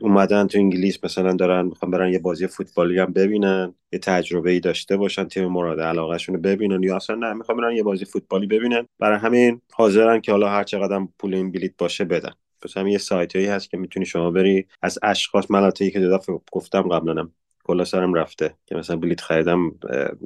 اومدن 0.00 0.46
تو 0.46 0.58
انگلیس 0.58 1.04
مثلا 1.04 1.32
دارن 1.32 1.66
می‌خوان 1.66 1.90
برن 1.90 2.12
یه 2.12 2.18
بازی 2.18 2.46
فوتبالی 2.46 2.98
هم 2.98 3.12
ببینن 3.12 3.74
یه 3.92 3.98
تجربه 3.98 4.50
ای 4.50 4.60
داشته 4.60 4.96
باشن 4.96 5.24
تیم 5.24 5.46
مورد 5.46 5.80
علاقهشون 5.80 6.34
رو 6.34 6.40
ببینن 6.40 6.82
یا 6.82 6.96
اصلا 6.96 7.16
نه 7.16 7.32
می‌خوان 7.32 7.58
برن 7.58 7.76
یه 7.76 7.82
بازی 7.82 8.04
فوتبالی 8.04 8.46
ببینن. 8.46 8.86
برای 8.98 9.18
همین 9.18 9.60
حاضرن 9.72 10.20
که 10.20 10.32
حالا 10.32 10.48
هر 10.48 10.64
چقدر 10.64 11.06
پول 11.18 11.34
این 11.34 11.52
بلیت 11.52 11.72
باشه 11.78 12.04
بدن. 12.04 12.32
پس 12.62 12.76
هم 12.76 12.86
یه 12.86 12.98
سایت 12.98 13.36
هایی 13.36 13.48
هست 13.48 13.70
که 13.70 13.76
می‌تونی 13.76 14.06
شما 14.06 14.30
بری 14.30 14.66
از 14.82 14.98
اشخاص 15.02 15.50
مناطقی 15.50 15.90
که 15.90 16.00
دو 16.00 16.18
گفتم 16.52 16.82
قبلا 16.82 17.28
کلا 17.64 17.84
سرم 17.84 18.14
رفته 18.14 18.54
که 18.66 18.74
مثلا 18.74 18.96
بلیت 18.96 19.20
خریدم 19.20 19.72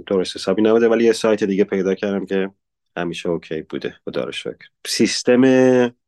درست 0.06 0.36
حسابی 0.36 0.62
نبوده 0.62 0.88
ولی 0.88 1.04
یه 1.04 1.12
سایت 1.12 1.44
دیگه 1.44 1.64
پیدا 1.64 1.94
کردم 1.94 2.26
که 2.26 2.50
همیشه 2.96 3.28
اوکی 3.28 3.62
بوده 3.62 3.94
خدا 4.04 4.30
شکر 4.30 4.68
سیستم 4.86 5.42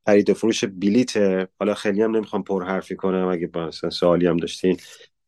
خرید 0.07 0.31
و 0.31 0.35
فروش 0.35 0.64
بلیت 0.64 1.16
حالا 1.61 1.75
خیلی 1.75 2.03
هم 2.03 2.16
نمی‌خوام 2.16 2.42
پر 2.42 2.64
حرفی 2.64 2.97
کنم 2.97 3.29
اگه 3.29 3.51
مثلا 3.55 3.90
سوالی 3.90 4.27
هم 4.27 4.37
داشتین 4.37 4.77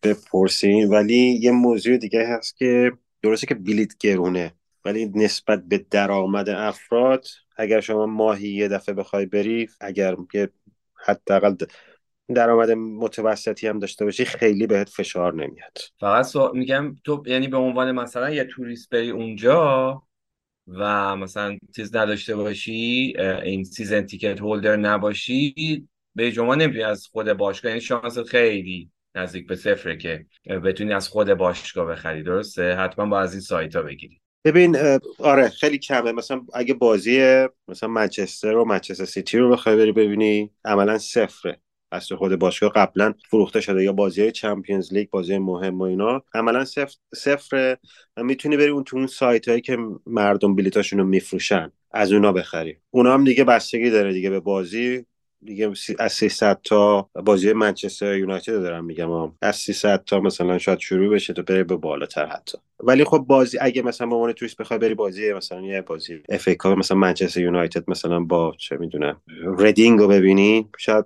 بپرسین. 0.03 0.89
ولی 0.89 1.39
یه 1.41 1.51
موضوع 1.51 1.97
دیگه 1.97 2.29
هست 2.29 2.57
که 2.57 2.93
درسته 3.23 3.47
که 3.47 3.55
بلیت 3.55 3.99
گرونه 3.99 4.55
ولی 4.85 5.13
نسبت 5.15 5.65
به 5.69 5.87
درآمد 5.91 6.49
افراد 6.49 7.27
اگر 7.57 7.81
شما 7.81 8.07
ماهی 8.07 8.49
یه 8.49 8.69
دفعه 8.69 8.95
بخوای 8.95 9.27
بری 9.27 9.69
اگر 9.81 10.17
یه 10.35 10.49
حداقل 11.07 11.55
درآمد 12.35 12.71
متوسطی 12.71 13.69
هم 13.69 13.79
داشته 13.79 14.05
باشی 14.05 14.25
خیلی 14.25 14.67
بهت 14.67 14.89
فشار 14.89 15.35
نمیاد. 15.35 15.79
فقط 16.01 16.37
میگم 16.55 16.97
تو 17.05 17.23
یعنی 17.27 17.49
به 17.49 17.57
عنوان 17.57 17.93
مثلا 17.93 18.31
یه 18.31 18.45
توریست 18.45 18.91
بری 18.91 19.11
اونجا 19.11 20.03
و 20.69 21.17
مثلا 21.17 21.59
چیز 21.77 21.97
نداشته 21.97 22.37
باشی 22.37 23.15
این 23.45 23.65
season 23.65 24.03
ticket 24.03 24.41
holder 24.41 24.77
نباشی 24.77 25.55
به 26.15 26.33
جمعه 26.33 26.57
نمی‌تونی 26.57 26.85
از 26.85 27.07
خود 27.07 27.33
باشگاه 27.33 27.71
یعنی 27.71 27.81
شانس 27.81 28.19
خیلی 28.19 28.91
نزدیک 29.15 29.47
به 29.47 29.57
صفره 29.57 29.97
که 29.97 30.27
بتونی 30.65 30.93
از 30.93 31.09
خود 31.09 31.35
باشگاه 31.35 31.87
بخری 31.87 32.23
درسته؟ 32.23 32.77
حتما 32.77 33.07
باید 33.07 33.21
از 33.21 33.33
این 33.33 33.41
سایت 33.41 33.77
ها 33.77 33.83
بگیری. 33.83 34.21
ببین 34.45 34.77
آره 35.19 35.49
خیلی 35.49 35.79
کمه. 35.79 36.13
مثلا 36.13 36.41
اگه 36.55 36.75
بازی 36.75 37.47
مثلا 37.69 37.89
منچستر 37.89 38.57
و 38.57 38.65
منچستر 38.65 39.05
سیتی 39.05 39.39
رو 39.39 39.51
بخوای 39.51 39.77
بری 39.77 39.93
ببینی 39.93 40.51
عملا 40.65 40.99
صفره. 40.99 41.61
از 41.95 42.13
خود 42.13 42.37
باشگاه 42.37 42.73
قبلا 42.73 43.15
فروخته 43.31 43.61
شده 43.61 43.85
یا 43.85 43.93
بازی 43.93 44.23
های 44.23 44.33
Champions 44.33 44.93
League 44.93 45.11
بازی 45.11 45.39
مهم 45.39 45.79
و 45.79 45.83
اینا. 45.83 46.23
عملا 46.35 46.65
صفر 46.65 46.97
صفر 47.15 47.77
می‌تونی 48.17 48.57
بری 48.57 48.69
اون 48.69 48.85
تو 48.85 48.97
اون 48.97 49.07
سایت 49.07 49.49
هایی 49.49 49.61
که 49.61 49.79
مردم 50.07 50.55
بلیتاشون 50.55 50.99
رو 50.99 51.05
میفروشن. 51.05 51.73
از 51.91 52.13
اونا 52.13 52.33
بخری. 52.33 52.77
اونا 52.91 53.15
هم 53.15 53.25
دیگه 53.25 53.45
بستگی 53.45 53.91
داره 53.91 54.13
دیگه 54.13 54.31
به 54.31 54.41
بازی. 54.41 55.05
دیگه 55.45 55.73
از 55.99 56.13
300 56.13 56.61
تا 56.65 57.11
بازی 57.25 57.53
منچستر 57.53 58.17
یونایتد 58.17 58.53
دارم 58.53 58.85
میگم. 58.85 59.13
هم. 59.13 59.37
از 59.43 59.57
300 59.57 60.05
تا 60.05 60.21
مثلا 60.21 60.59
شاید 60.59 60.79
شروع 60.79 61.15
بشه 61.15 61.33
تا 61.33 61.43
بره 61.43 61.65
به 61.65 61.77
بالاتر 61.77 62.27
حتی. 62.27 62.59
ولی 62.81 63.05
خب 63.05 63.19
بازی 63.19 63.59
اگه 63.61 63.83
مثلا 63.83 64.07
به 64.07 64.15
عنوان 64.15 64.33
توریست 64.33 64.57
بخوای 64.57 64.79
بری 64.79 64.95
بازی 64.95 65.33
مثلا 65.33 65.61
یه 65.61 65.81
بازی 65.81 66.23
FA 66.29 66.75
مثلا 66.75 66.97
منچستر 66.97 67.41
یونایتد 67.41 67.91
مثلا 67.91 68.21
با 68.21 68.55
چه 68.59 68.77
می‌دونم 68.77 69.23
ردینگ 69.59 70.01
رو 70.01 70.09
ببینی 70.09 70.69
شاید 70.79 71.05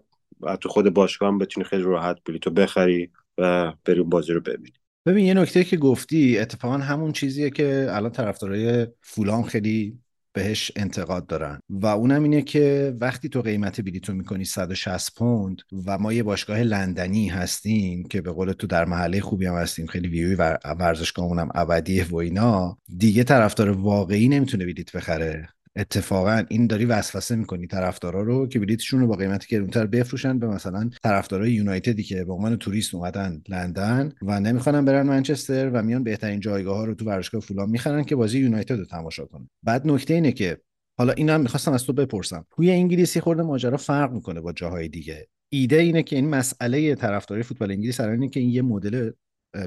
تو 0.61 0.69
خود 0.69 0.95
باشگاه 0.95 1.29
هم 1.29 1.39
بتونی 1.39 1.65
خیلی 1.65 1.83
راحت 1.83 2.17
بلیتو 2.27 2.51
بخری 2.51 3.11
و 3.39 3.73
بری 3.85 4.03
بازی 4.03 4.33
رو 4.33 4.41
ببینی. 4.41 4.73
ببین 5.07 5.27
یه 5.27 5.35
نکته 5.35 5.65
که 5.65 5.77
گفتی 5.77 6.39
اتفاقا 6.39 6.79
همون 6.79 7.13
چیزیه 7.13 7.51
که 7.51 7.87
الان 7.91 8.11
طرفدارای 8.11 8.87
فولام 9.03 9.43
خیلی 9.43 9.99
بهش 10.33 10.73
انتقاد 10.77 11.27
دارن. 11.27 11.61
و 11.69 11.87
اونم 11.87 12.23
اینه 12.23 12.43
که 12.43 12.95
وقتی 13.01 13.29
تو 13.29 13.43
قیمت 13.43 13.81
بلیتو 13.81 14.13
می‌کنی 14.13 14.45
160 14.45 15.15
پوند 15.15 15.63
و 15.87 15.99
ما 15.99 16.13
یه 16.13 16.23
باشگاه 16.23 16.63
لندنی 16.63 17.29
هستیم 17.29 18.05
که 18.05 18.21
به 18.21 18.33
قول 18.33 18.53
تو 18.53 18.67
در 18.67 18.85
محله 18.85 19.21
خوبی 19.21 19.47
هم 19.47 19.55
هستیم 19.55 19.87
خیلی 19.87 20.09
ویوی 20.09 20.35
ورزشگاهمون 20.65 21.39
هم 21.39 21.49
ابدیه 21.55 22.07
و 22.11 22.17
اینا 22.17 22.79
دیگه 22.99 23.25
طرفدار 23.25 23.71
واقعی 23.71 24.29
نمی‌تونه 24.29 24.65
بلیت 24.65 24.93
بخره. 24.93 25.49
اتفاقا 25.79 26.45
این 26.49 26.67
داری 26.67 26.85
وسوسه 26.85 27.37
می‌کنی 27.37 27.67
طرفدارا 27.67 28.23
رو 28.23 28.47
که 28.47 28.59
بلیتشون 28.59 29.01
رو 29.01 29.07
با 29.07 29.17
قیمتی 29.17 29.47
گرونتر 29.57 29.87
بفروشن 29.87 30.39
به 30.39 30.47
مثلا 30.47 30.91
طرفدارای 31.03 31.53
یونایتدی 31.53 32.03
که 32.03 32.25
به 32.25 32.33
عنوان 32.33 32.57
توریست 32.57 32.95
اومدن 32.95 33.43
لندن 33.49 34.13
و 34.23 34.41
نمی‌خوان 34.41 34.85
برن 34.85 35.07
منچستر 35.07 35.71
و 35.71 35.83
میان 35.83 36.05
بهترین 36.05 36.41
جایگاه 36.41 36.77
ها 36.77 36.85
رو 36.85 36.95
تو 36.95 37.05
ورزشگاه 37.05 37.41
فولان 37.41 37.71
می‌خرن 37.71 38.05
که 38.05 38.17
بازی 38.17 38.39
یونایتد 38.39 38.79
رو 38.79 38.85
تماشا 38.85 39.25
کنن. 39.25 39.49
بعد 39.63 39.87
نکته 39.87 40.15
اینه 40.15 40.33
که 40.33 40.61
حالا 40.99 41.13
اینم 41.13 41.41
می‌خواستم 41.41 41.73
از 41.73 41.85
تو 41.85 41.93
بپرسم. 41.93 42.47
توی 42.57 42.71
انگلیس 42.71 43.07
یه 43.07 43.21
خورده 43.21 43.43
ماجرا 43.43 43.77
فرق 43.77 44.13
می‌کنه 44.13 44.41
با 44.41 44.53
جاهای 44.53 44.89
دیگه. 44.89 45.29
ایده 45.49 45.77
اینه 45.77 46.03
که 46.03 46.17
این 46.17 46.29
مسئله 46.29 46.95
طرفداری 46.95 47.43
فوتبال 47.43 47.71
انگلیس 47.71 48.01
اینه 48.01 48.29
که 48.29 48.41
این 48.41 48.51
یه 48.51 48.63
مدل 48.63 49.11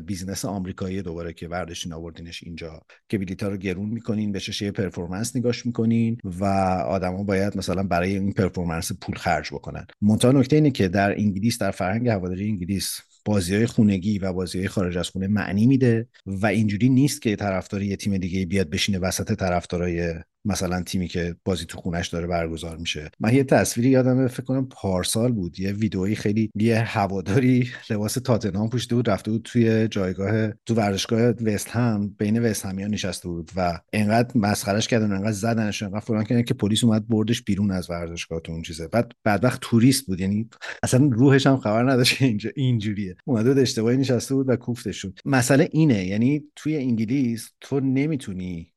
business 0.06 0.45
آمریکایی 0.46 1.02
دوباره 1.02 1.34
که 1.34 1.48
برداشتین 1.48 1.94
آوردینش 1.94 2.44
اینجا. 2.44 2.82
که 3.10 3.17
بلیطا 3.17 3.48
رو 3.48 3.58
گرون 3.58 3.89
می‌کنین 3.89 4.32
به 4.32 4.39
چشم 4.39 4.71
performance 4.71 5.36
نگاش 5.36 5.65
می‌کنین 5.65 6.17
و 6.24 6.46
آدما 6.88 7.24
باید 7.24 7.58
مثلا 7.58 7.84
برای 7.84 8.17
این 8.17 8.34
performance 8.34 8.91
پول 9.02 9.15
خرج 9.15 9.48
بکنن. 9.54 9.86
منتها 10.02 10.32
نکته 10.32 10.56
اینه 10.56 10.72
که 10.72 10.88
در 10.88 11.12
انگلیس 11.17 11.58
در 11.58 11.72
فرهنگ 11.72 12.08
هواداری 12.08 12.50
انگلیس 12.50 13.00
بازی 13.26 13.56
های 13.56 13.65
خونگی 13.65 14.20
و 14.20 14.34
بازی 14.34 14.58
های 14.58 14.67
خارج 14.67 14.98
از 14.98 15.10
خونه 15.10 15.28
معنی 15.28 15.67
میده 15.67 16.08
و 16.26 16.46
اینجوری 16.46 16.89
نیست 16.89 17.22
که 17.22 17.36
طرفدار 17.36 17.82
یه 17.82 17.96
تیم 17.96 18.17
دیگه 18.17 18.46
بیاد 18.46 18.70
بشینه 18.70 19.00
وسط 19.00 19.36
طرفدارای 19.36 20.13
مثلا 20.45 20.82
تیمی 20.82 21.08
که 21.08 21.36
بازی 21.45 21.65
تو 21.65 21.77
خونش 21.77 22.08
داره 22.08 22.27
برگزار 22.27 22.77
میشه. 22.77 23.12
من 23.19 23.34
یه 23.34 23.43
تصویری 23.43 23.89
یادم 23.89 24.27
فکر 24.27 24.43
کنم 24.43 24.67
پارسال 24.67 25.32
بود. 25.32 25.60
یه 25.60 25.71
ویدئویی 25.71 26.15
خیلی 26.15 26.51
یه 26.56 26.80
هواداری 26.80 27.69
لباس 27.89 28.13
تاتنهام 28.13 28.69
پوشیده 28.69 28.95
بود 28.95 29.10
رفته 29.10 29.32
بود 29.32 29.41
توی 29.43 29.88
جایگاه 29.88 30.51
تو 30.65 30.73
ورزشگاه 30.73 31.21
وست 31.21 31.69
هم 31.69 32.15
بین 32.17 32.39
وست 32.39 32.65
همیان 32.65 32.91
نشسته 32.91 33.27
بود 33.27 33.51
و 33.56 33.80
انقدر 33.93 34.38
مسخرش 34.38 34.88
کردن 34.88 35.12
انقدر 35.12 35.32
زدنش 35.32 35.84
انقدر 35.84 35.99
فلان 35.99 36.23
کردن 36.23 36.43
که 36.43 36.54
پلیس 36.54 36.84
اومد 36.84 37.08
بردش 37.08 37.41
بیرون 37.41 37.71
از 37.71 37.89
ورزشگاه 37.89 38.39
تو 38.39 38.51
اون 38.51 38.62
چیزه. 38.62 38.88
بعد 38.88 39.12
بعد 39.23 39.43
وقت 39.43 39.60
توریست 39.62 40.06
بود 40.06 40.19
یعنی 40.19 40.49
اصلا 40.84 41.10
روحش 41.12 41.47
هم 41.47 41.58
خبر 41.58 41.91
نداشت 41.91 42.17
که 42.17 42.25
اینجا 42.25 42.49
اینجوریه. 42.56 43.15
اومده 43.25 43.49
بود 43.49 43.60
اشتباهی 43.60 43.97
نشسته 43.97 44.36
بود 44.36 44.49
و 44.49 44.56
کوفتش 44.56 45.06
مسئله 45.25 45.69
اینه 45.71 46.06
یعنی 46.06 46.43
توی 46.56 46.77
انگلیس 46.77 47.51
تو 47.62 47.80
نمی‌تونی 47.80 48.70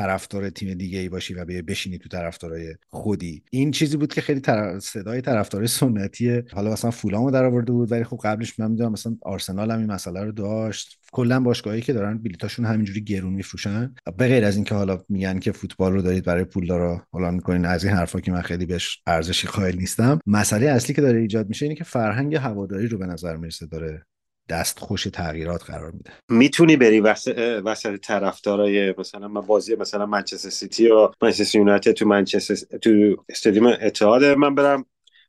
طرفدار 0.00 0.50
تیم 0.50 0.74
دیگه 0.74 0.98
ای 0.98 1.08
باشی 1.08 1.34
و 1.34 1.44
بشینی 1.44 1.98
تو 1.98 2.08
طرفدارای 2.08 2.74
خودی. 2.88 3.42
این 3.50 3.70
چیزی 3.70 3.96
بود 3.96 4.14
که 4.14 4.20
خیلی 4.20 4.40
طرف... 4.40 4.78
صدای 4.78 5.20
طرفدار 5.20 5.66
سنتی 5.66 6.42
حالا 6.52 6.72
مثلا 6.72 6.90
فولامو 6.90 7.30
در 7.30 7.44
آورده 7.44 7.72
بود 7.72 7.92
ولی 7.92 8.04
خب 8.04 8.20
قبلش 8.24 8.60
من 8.60 8.70
می‌دونم 8.70 8.92
مثلا 8.92 9.16
آرسنال 9.22 9.70
هم 9.70 9.78
این 9.78 9.92
مسئله 9.92 10.24
رو 10.24 10.32
داشت. 10.32 10.98
کلا 11.12 11.40
باشگاهایی 11.40 11.82
که 11.82 11.92
دارن 11.92 12.18
بلیتاشون 12.18 12.64
همینجوری 12.64 13.04
گرون 13.04 13.32
میفروشن. 13.32 13.94
به 14.16 14.28
غیر 14.28 14.44
از 14.44 14.56
اینکه 14.56 14.74
حالا 14.74 14.98
میگن 15.08 15.38
که 15.38 15.52
فوتبال 15.52 15.92
رو 15.92 16.02
دارید 16.02 16.24
برای 16.24 16.44
پولدارا 16.44 17.02
حالا 17.12 17.30
می‌کنین 17.30 17.64
از 17.64 17.84
این 17.84 17.94
حرفا 17.94 18.20
که 18.20 18.32
من 18.32 18.42
خیلی 18.42 18.66
بهش 18.66 19.02
ارزشی 19.06 19.48
قائل 19.48 19.76
نیستم. 19.76 20.18
مسئله 20.26 20.66
اصلی 20.66 20.94
که 20.94 21.02
داره 21.02 21.20
ایجاد 21.20 21.48
میشه 21.48 21.66
اینه 21.66 21.74
که 21.74 21.84
فرهنگ 21.84 22.34
هواداری 22.34 22.86
رو 22.86 22.98
به 22.98 23.06
نظر 23.06 23.36
می‌رسه 23.36 23.66
داره 23.66 24.06
دست 24.50 24.78
خوش 24.78 25.04
تغییرات 25.12 25.64
قرار 25.64 25.90
میده. 25.90 26.10
می‌تونی 26.28 26.76
بری 26.76 27.00
وسط 27.00 27.62
وسط 27.64 27.96
طرفدارای 27.96 28.94
مثلا 28.98 29.28
من 29.28 29.40
بازی 29.40 29.76
مثلا 29.76 30.06
منچستر 30.06 30.50
سیتی 30.50 30.84
یا 30.84 31.12
منچستر 31.22 31.58
یونایتد 31.58 31.92
تو 31.92 32.06
منچستر 32.06 32.78
تو 32.78 32.90
استادیوم 33.28 33.66
اتحاد 33.66 34.24
من 34.24 34.54
برم 34.54 34.84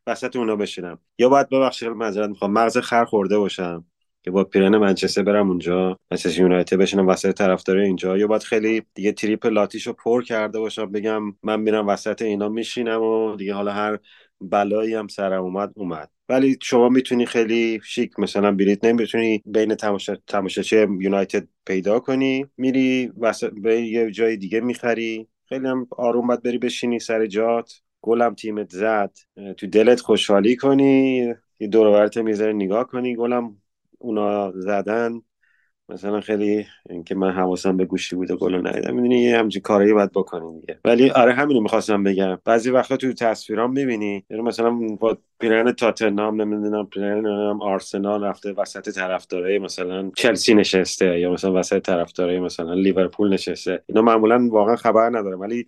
وسط 0.08 0.36
اونا 0.36 0.56
بشینم. 0.56 1.00
یا 1.20 1.30
باید 1.30 1.50
ببخشید 1.50 1.90
معذرت 1.90 2.30
می‌خوام 2.30 2.52
مغز 2.52 2.78
خر 2.78 3.06
خورده 3.06 3.38
باشم 3.38 3.86
که 4.24 4.32
با 4.32 4.44
پیرن 4.44 4.78
منچستر 4.78 5.24
برم 5.24 5.50
اونجا 5.50 5.98
منچستر 6.12 6.42
یونایتد 6.42 6.78
بشینم 6.78 7.08
وسط 7.08 7.32
طرفدار 7.32 7.78
اینجا. 7.78 8.18
یا 8.18 8.28
باید 8.28 8.44
خیلی 8.44 8.84
دیگه 8.94 9.12
تریپ 9.12 9.46
لاتیشو 9.46 9.94
پر 9.94 10.24
کرده 10.24 10.60
باشم 10.60 10.92
بگم 10.92 11.22
من 11.44 11.60
میرم 11.60 11.88
وسط 11.88 12.22
اینا 12.22 12.50
میشینم 12.50 13.02
و 13.02 13.36
دیگه 13.36 13.54
حالا 13.54 13.72
هر 13.72 14.00
بلایی 14.42 14.94
هم 14.94 15.08
سرم 15.08 15.44
اومد 15.44 15.72
اومد. 15.76 16.10
ولی 16.32 16.58
شما 16.62 16.90
می‌تونی 16.90 17.26
خیلی 17.26 17.80
شیک 17.86 18.20
مثلا 18.20 18.52
بلیت 18.52 18.86
نمی‌تونی 18.86 19.44
بین 19.46 19.76
تماشا 19.76 20.16
تماشاچی 20.28 20.76
یونایتد 21.00 21.48
پیدا 21.66 22.00
کنی 22.00 22.46
میری 22.58 23.12
وسط 23.20 23.52
به 23.64 23.82
یه 23.82 24.12
جای 24.12 24.38
دیگه 24.38 24.60
می‌خری. 24.60 25.28
خیلی 25.50 25.68
هم 25.68 25.88
آروم 25.98 26.28
باید 26.28 26.44
بری 26.44 26.58
بشینی 26.58 27.00
سر 27.00 27.26
جات. 27.26 27.74
گلم 28.02 28.34
تیمت 28.36 28.70
زد. 28.70 29.12
تو 29.58 29.68
دلت 29.68 30.00
خوشحالی 30.00 30.56
کنی. 30.56 31.34
یه 31.60 31.68
دور 31.68 32.22
می‌ذاری 32.22 32.54
نگاه 32.54 32.88
کنی. 32.88 33.16
گلم 33.16 33.58
اونا 34.00 34.52
زدن. 34.56 35.22
مثلا 35.92 36.22
خیلی 36.22 36.66
اینکه 36.90 37.16
من 37.16 37.32
حواسم 37.32 37.78
به 37.78 37.86
گوشی 37.86 38.16
بوده 38.16 38.36
گلو 38.36 38.68
ندیدم. 38.68 38.96
می‌دونی 38.96 39.22
یه 39.22 39.38
همچین 39.38 39.62
کاری 39.62 39.94
باید 39.94 40.12
بکنی 40.12 40.60
دیگه. 40.60 40.80
ولی 40.86 41.10
آره 41.10 41.34
همینو 41.34 41.62
می‌خواستم 41.62 42.04
بگم. 42.04 42.40
بعضی 42.46 42.70
وقتا 42.70 42.98
تو 42.98 43.14
تصویرام 43.14 43.72
می‌بینی 43.72 44.24
یعنی 44.30 44.44
مثلا 44.44 44.72
با 45.00 45.18
پیرن 45.40 45.72
تاتنهام 45.72 46.42
نمی‌دونم 46.42 46.86
پیرن 46.86 47.26
آرسنال 47.62 48.24
رفته 48.24 48.52
وسط 48.52 48.90
طرفدارای 48.90 49.60
مثلا 49.60 50.12
چلسی 50.16 50.54
نشسته 50.54 51.20
یا 51.20 51.32
مثلا 51.32 51.54
وسط 51.54 51.86
طرفدارای 51.86 52.40
مثلا 52.40 52.74
لیورپول 52.74 53.34
نشسته. 53.34 53.84
اینا 53.88 54.02
معمولا 54.02 54.48
واقعا 54.52 54.76
خبر 54.76 55.10
ندارم 55.10 55.40
ولی 55.40 55.66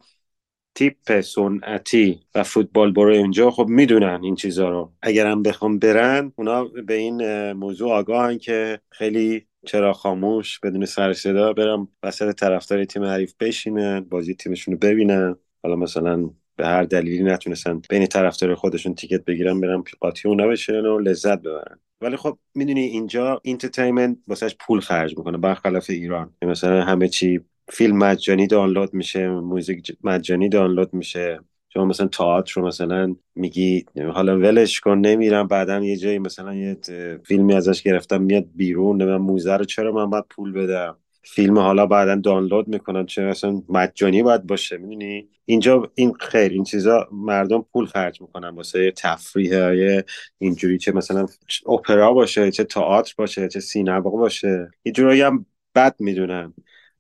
تیپ 0.76 1.22
سنتی 1.22 2.20
و 2.36 2.44
فوتبال 2.44 2.92
برو 2.92 3.12
اینجا 3.12 3.52
خب 3.52 3.68
می‌دونن 3.68 4.20
این 4.24 4.36
چیزها 4.36 4.70
رو. 4.70 4.92
اگرم 5.02 5.44
بخوان 5.44 5.80
برن 5.80 6.32
اونا 6.36 6.64
به 6.64 6.94
این 6.94 7.52
موضوع 7.52 7.92
آگاهن 7.92 8.38
که 8.38 8.80
خیلی 8.90 9.46
چراغ 9.66 9.94
خاموش؟ 9.94 10.60
بدون 10.60 10.86
سر 10.86 11.14
صدا 11.14 11.54
برم 11.54 11.88
وسط 12.04 12.36
طرفدار 12.36 12.86
تیم 12.86 13.04
حریف 13.04 13.34
بشینن 13.40 14.00
بازی 14.00 14.36
تیمشون 14.36 14.74
رو 14.74 14.80
ببینن 14.80 15.36
حالا 15.64 15.76
مثلا 15.76 16.30
به 16.56 16.68
هر 16.68 16.84
دلیلی 16.84 17.24
نتونستن 17.24 17.82
بین 17.90 18.06
طرفدار 18.06 18.56
خودشون 18.56 18.96
ticket 18.96 19.26
بگیرن 19.26 19.62
برن 19.62 19.84
قاطی 20.00 20.28
اونا 20.28 20.48
بشن 20.48 20.86
و 20.86 21.00
لذت 21.00 21.40
ببرن. 21.40 21.80
ولی 22.02 22.16
خب 22.16 22.38
می‌دونی 22.56 22.82
اینجا 22.82 23.42
entertainment 23.44 24.18
واسش 24.28 24.56
پول 24.60 24.80
خرج 24.80 25.18
می‌کنه. 25.18 25.38
برخلاف 25.38 25.90
ایران. 25.90 26.34
مثلا 26.42 26.84
همه 26.84 27.08
چی 27.08 27.40
فیلم 27.70 27.98
مجانی 27.98 28.48
دانلود 28.48 28.94
میشه 28.94 29.30
موزیک 29.30 29.98
مجانی 30.04 30.50
دانلود 30.50 30.94
میشه. 30.94 31.40
شما 31.74 31.86
مثلا 31.86 32.08
تئاتر 32.08 32.62
رو 32.62 32.68
مثلا 32.68 33.16
میگی 33.36 33.86
حالا 34.14 34.40
ولش 34.40 34.80
کن 34.80 34.98
نمیرم 34.98 35.48
بعدا 35.48 35.80
یه 35.80 35.98
جایی 35.98 36.20
مثلا 36.20 36.56
یه 36.56 36.78
فیلمی 37.24 37.54
ازش 37.54 37.82
گرفتم 37.82 38.22
میاد 38.22 38.46
بیرون 38.56 39.06
من 39.06 39.18
موزه 39.18 39.58
رو 39.58 39.66
چرا 39.66 39.92
من 39.92 40.10
باید 40.10 40.26
پول 40.30 40.52
بدم؟ 40.52 40.98
فیلم 41.24 41.60
حالا 41.60 41.86
بعدا 41.86 42.16
دانلود 42.16 42.68
می‌کنن 42.68 43.06
چه 43.06 43.22
اصلا 43.22 43.62
مجانی 43.70 44.24
باید 44.24 44.48
باشه 44.48 44.78
می‌دونی؟ 44.78 45.28
اینجا 45.46 45.92
این 45.96 46.14
خیر 46.20 46.52
این 46.52 46.64
چیزا 46.64 47.08
مردم 47.12 47.66
پول 47.74 47.86
خرج 47.86 48.22
می‌کنن 48.22 48.50
واسه 48.50 48.92
تفریح 48.92 49.64
های 49.64 50.04
اینجوری 50.38 50.78
چه 50.78 50.92
مثلا 50.92 51.26
اپرا 51.68 52.14
باشه 52.14 52.52
چه 52.52 52.64
تئاتر 52.64 53.14
باشه 53.18 53.48
چه 53.48 53.60
سینما 53.60 54.10
باشه. 54.10 54.72
یه 54.86 54.92
جورایی 54.92 55.22
هم 55.22 55.46
بد 55.76 55.96
می‌دونن. 56.00 56.54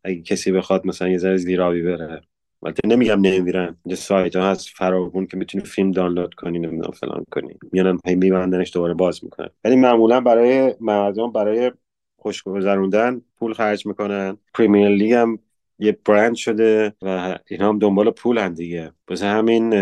اگه 0.03 0.21
کسی 0.21 0.51
بخواد 0.51 0.85
مثلا 0.87 1.09
یه 1.09 1.17
ذره 1.17 1.37
زیرابی 1.37 1.81
بره. 1.81 2.21
البته 2.65 2.87
نمیگم 2.87 3.21
نمیرن 3.21 3.75
یه 3.85 3.95
سایت 3.95 4.35
ها 4.35 4.51
هست 4.51 4.69
فراوون 4.75 5.25
که 5.25 5.37
می‌تونی 5.37 5.63
فیلم 5.63 5.91
دانلود 5.91 6.33
کنی 6.33 6.59
نمی‌دونم 6.59 6.91
فلان 6.91 7.25
کنی. 7.31 7.53
میانم 7.71 7.97
هی 8.05 8.15
میبندنش 8.15 8.73
دوباره 8.73 8.93
باز 8.93 9.23
می‌کنن. 9.23 9.49
ولی 9.63 9.75
معمولا 9.75 10.21
برای 10.21 10.75
مردم 10.79 11.31
برای 11.31 11.71
خوش 12.17 12.43
گذروندن 12.43 13.21
پول 13.39 13.53
خرج 13.53 13.85
می‌کنن. 13.85 14.37
پریمیر 14.53 14.89
لیگ 14.89 15.13
هم 15.13 15.39
یه 15.79 15.97
برند 16.05 16.35
شده 16.35 16.93
و 17.01 17.37
اینا 17.47 17.69
هم 17.69 17.79
دنبال 17.79 18.11
پول 18.11 18.37
هم 18.37 18.53
دیگه. 18.53 18.91
بس 19.07 19.23
همین 19.23 19.73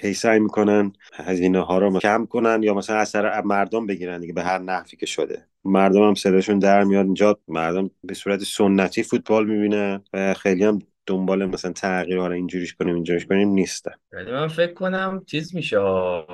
هی 0.00 0.14
سعی 0.14 0.38
می‌کنن 0.38 0.92
هزینه 1.14 1.60
ها 1.60 1.78
رو 1.78 1.98
کم 1.98 2.26
کنن 2.26 2.62
یا 2.62 2.74
مثلا 2.74 2.96
اثر 2.96 3.40
مردم 3.40 3.86
بگیرن 3.86 4.20
دیگه 4.20 4.32
به 4.32 4.42
هر 4.42 4.58
نحوی 4.58 4.96
که 4.96 5.06
شده. 5.06 5.46
مردم 5.64 6.02
هم 6.02 6.14
صداشون 6.14 6.58
در 6.58 6.84
میاد. 6.84 7.04
اینجا 7.04 7.38
مردم 7.48 7.90
به 8.04 8.14
صورت 8.14 8.40
سنتی 8.42 9.02
فوتبال 9.02 9.46
می‌بینن 9.46 10.02
و 10.12 10.34
خیلی 10.34 10.64
هم 10.64 10.78
دنبال 11.06 11.46
مثلا 11.46 11.72
تغییر 11.72 12.18
حالا 12.18 12.34
اینجوریش 12.34 12.74
کنیم 12.74 12.94
اینجوریش 12.94 13.26
کنیم 13.26 13.48
نیستن. 13.48 13.92
ولی 14.12 14.32
من 14.32 14.48
فکر 14.48 14.72
کنم 14.72 15.24
چیز 15.26 15.54
میشه 15.54 15.78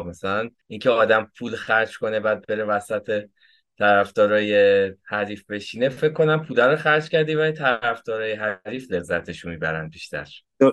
مثلا 0.06 0.50
اینکه 0.66 0.90
آدم 0.90 1.30
پول 1.38 1.56
خرج 1.56 1.98
کنه 1.98 2.20
بعد 2.20 2.46
بره 2.46 2.64
وسط 2.64 3.22
طرفدارای 3.78 4.92
حریف 5.04 5.44
بشینه 5.48 5.88
فکر 5.88 6.12
کنم 6.12 6.44
پول 6.44 6.60
رو 6.60 6.76
خرج 6.76 7.08
کردی 7.08 7.34
ولی 7.34 7.52
طرفدارای 7.52 8.32
حریف 8.32 8.90
لذتشو 8.90 9.48
می‌برن 9.48 9.88
بیشتر. 9.88 10.28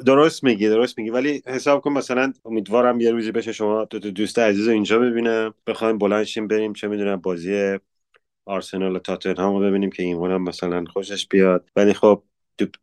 درست 0.06 0.44
میگی 0.44 0.70
درست 0.70 0.98
میگی. 0.98 1.10
ولی 1.10 1.42
حساب 1.48 1.82
کن 1.82 1.92
مثلا 1.92 2.34
امیدوارم 2.46 3.00
یه 3.00 3.12
روزی 3.12 3.32
بشه 3.32 3.52
شما 3.52 3.86
دو, 3.86 4.00
دوست 4.00 4.40
عزیز 4.40 4.68
اینجا 4.68 5.00
ببینم 5.00 5.54
بخوایم 5.68 5.98
بلند 5.98 6.48
بریم 6.50 6.74
چه 6.74 6.88
می‌دونم 6.88 7.16
بازی 7.16 7.80
آرسنال 8.46 8.96
و 8.96 9.00
تاتنهام 9.00 9.56
رو 9.56 9.60
ببینیم 9.70 9.90
که 9.90 10.04
ایمان 10.04 10.32
هم 10.32 10.44
مثلا 10.44 10.86
خوشش 10.86 11.28
بیاد. 11.28 11.70
ولی 11.76 11.94
خب 11.94 12.24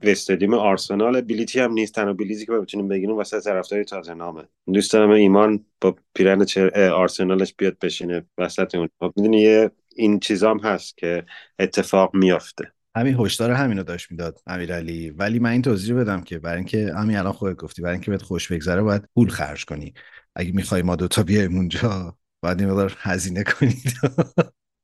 استادیوم 0.03 0.55
آرسنال. 0.55 1.21
بلیتی 1.21 1.61
هم 1.61 1.73
نیست 1.73 1.95
تنها 1.95 2.13
بلیتی 2.13 2.47
که 2.47 2.53
بتونیم 2.53 2.89
بگیریم 2.89 3.17
واسه 3.17 3.41
طرفدار 3.41 3.85
تاتنهامه. 3.85 4.43
دوست 4.73 4.93
دارم 4.93 5.11
ایمان 5.11 5.65
با 5.81 5.97
پیرن 6.15 6.47
آرسنالش 6.75 7.55
بیاد 7.59 7.79
بشینه 7.79 8.25
وسط 8.39 8.75
اون. 8.75 8.89
خب 9.01 9.13
می‌دونی 9.17 9.41
یه 9.41 9.71
این 9.97 10.21
چیزام 10.21 10.59
هست 10.59 10.97
که 10.97 11.25
اتفاق 11.59 12.15
میافته. 12.15 12.73
همین 12.97 13.17
هشدار 13.19 13.51
همینو 13.51 13.83
داشت 13.83 14.11
می‌داد 14.11 14.39
امیرعلی. 14.47 15.11
ولی 15.11 15.39
من 15.39 15.51
این 15.51 15.63
توضیح 15.63 15.97
بدم 15.97 16.21
که 16.21 16.39
برای 16.39 16.57
اینکه 16.57 16.93
همین 16.97 17.17
الان 17.17 17.33
خودت 17.33 17.57
گفتی 17.57 17.83
برای 17.83 17.95
اینکه 17.95 18.11
بهت 18.11 18.23
خوش 18.23 18.53
بگذره 18.53 18.83
باید 18.83 19.03
پول 19.15 19.29
خرج 19.29 19.65
کنی. 19.65 19.95
اگه 20.37 20.53
می‌خوای 20.53 20.83
ما 20.83 20.97
دوتا 20.97 21.23
بیایم 21.23 21.57
اونجا 21.57 22.17
باید 22.43 22.61
این 22.61 22.91
هزینه 22.99 23.45
کنید 23.45 23.93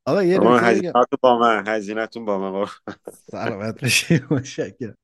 آقا 0.06 0.22
یه 0.22 0.40
هزینه‌تون 0.40 1.18
با 1.20 1.38
من 1.38 1.64
هزینه‌تون 1.66 2.24
با 2.24 2.38
من 2.38 2.66
سلامت 3.30 3.80
باشی 3.80 4.20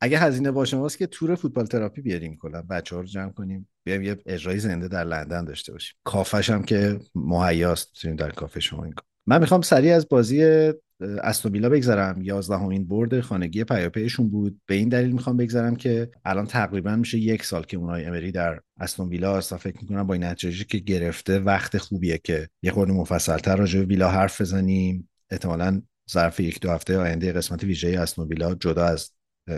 اگه 0.01 0.19
هزینه 0.19 0.51
با 0.51 0.65
شماست 0.65 0.99
که 0.99 1.07
تور 1.07 1.35
فوتبال 1.35 1.67
تراپی 1.67 2.03
بیاریم 2.03 2.39
کلا 2.41 2.63
بچه‌ها 2.71 3.01
رو 3.01 3.07
جمع 3.07 3.33
کنیم 3.33 3.69
بیایم 3.85 4.03
یه 4.03 4.17
اجرای 4.27 4.59
زنده 4.59 4.89
در 4.89 5.05
لندن 5.05 5.45
داشته 5.45 5.73
باشیم. 5.73 5.97
کافش 6.05 6.51
هم 6.51 6.63
که 6.63 7.01
مهیاست 7.15 7.91
می‌تونیم 7.95 8.17
در 8.17 8.31
کافه 8.31 8.61
شما 8.61 8.85
این 8.85 8.95
من 9.27 9.41
می‌خوام 9.41 9.61
سریع 9.61 9.97
از 9.97 10.09
بازی 10.09 10.73
استوبیلا 11.03 11.69
بگذرم 11.69 12.23
یازدهمین 12.23 12.87
برد 12.87 13.21
خانگی 13.21 13.65
پیاپیشون 13.65 14.31
بود. 14.31 14.61
به 14.67 14.75
این 14.75 14.89
دلیل 14.89 15.13
می‌خوام 15.13 15.37
بگذرم 15.37 15.77
که 15.77 16.11
الان 16.25 16.47
تقریبا 16.47 16.97
میشه 16.97 17.19
یک 17.19 17.45
سال 17.45 17.65
که 17.65 17.77
اونای 17.77 18.05
امری 18.05 18.33
در 18.33 18.61
استون 18.81 19.09
ویلا 19.09 19.37
است 19.37 19.57
فکر 19.57 19.77
می‌کنم 19.83 20.07
با 20.07 20.15
این 20.15 20.25
نتیجه 20.25 20.65
که 20.65 20.79
گرفته 20.79 21.39
وقت 21.39 21.79
خوبیه 21.79 22.19
که 22.25 22.49
یه 22.63 22.73
خورده 22.73 22.93
مفصلتر 22.93 23.57
راجع 23.57 23.79
به 23.79 23.87
ویلا 23.87 24.11
حرف 24.11 24.41
بزنیم. 24.41 25.09
احتمالا 25.31 25.83
ظرف 26.11 26.41
یک 26.41 26.61
دو 26.61 26.71
هفته 26.71 26.99
آینده 26.99 27.33
قسمت 27.33 27.65
ویژه 27.65 27.89
استون 27.89 28.29
ویلا 28.29 28.55
جدا 28.55 28.85
از 28.85 29.11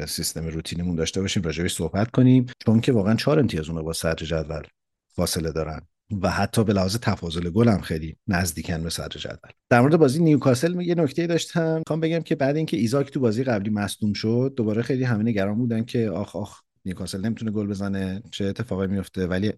سیستم 0.06 0.46
روتینمون 0.46 0.96
داشته 0.96 1.20
باشیم 1.20 1.42
راجعش 1.42 1.74
صحبت 1.74 2.10
کنیم. 2.10 2.46
چون 2.66 2.80
که 2.80 2.92
واقعا 2.92 3.14
چهار 3.14 3.38
امتیاز 3.38 3.68
اون 3.68 3.82
با 3.82 3.92
صدر 3.92 4.26
جدول 4.26 4.62
فاصله 5.14 5.52
دارن. 5.52 5.80
و 6.22 6.30
حتی 6.30 6.64
به 6.64 6.72
لحاظ 6.72 6.96
تفاضل 6.96 7.50
گل 7.50 7.68
هم 7.68 7.80
خیلی 7.80 8.16
نزدیکن 8.28 8.82
به 8.82 8.90
صدر 8.90 9.18
جدول. 9.20 9.50
در 9.70 9.80
مورد 9.80 9.96
بازی 9.96 10.22
نیوکاسل 10.22 10.80
یه 10.80 10.94
نکته 10.94 11.26
داشتم. 11.26 11.78
می‌خوام 11.78 12.00
بگم 12.00 12.20
که 12.20 12.34
بعد 12.34 12.56
اینکه 12.56 12.76
ایزاک 12.76 13.10
تو 13.10 13.20
بازی 13.20 13.44
قبلی 13.44 13.70
مصدوم 13.70 14.12
شد 14.12 14.54
دوباره 14.56 14.82
خیلی 14.82 15.04
همه 15.04 15.22
نگران 15.22 15.58
بودن 15.58 15.84
که 15.84 16.08
آخ 16.08 16.36
آخ 16.36 16.60
نیوکاسل 16.84 17.20
نمی‌تونه 17.20 17.50
گل 17.50 17.66
بزنه 17.66 18.22
چه 18.30 18.44
اتفاقی 18.44 18.86
میفته 18.86 19.26
ولی 19.26 19.52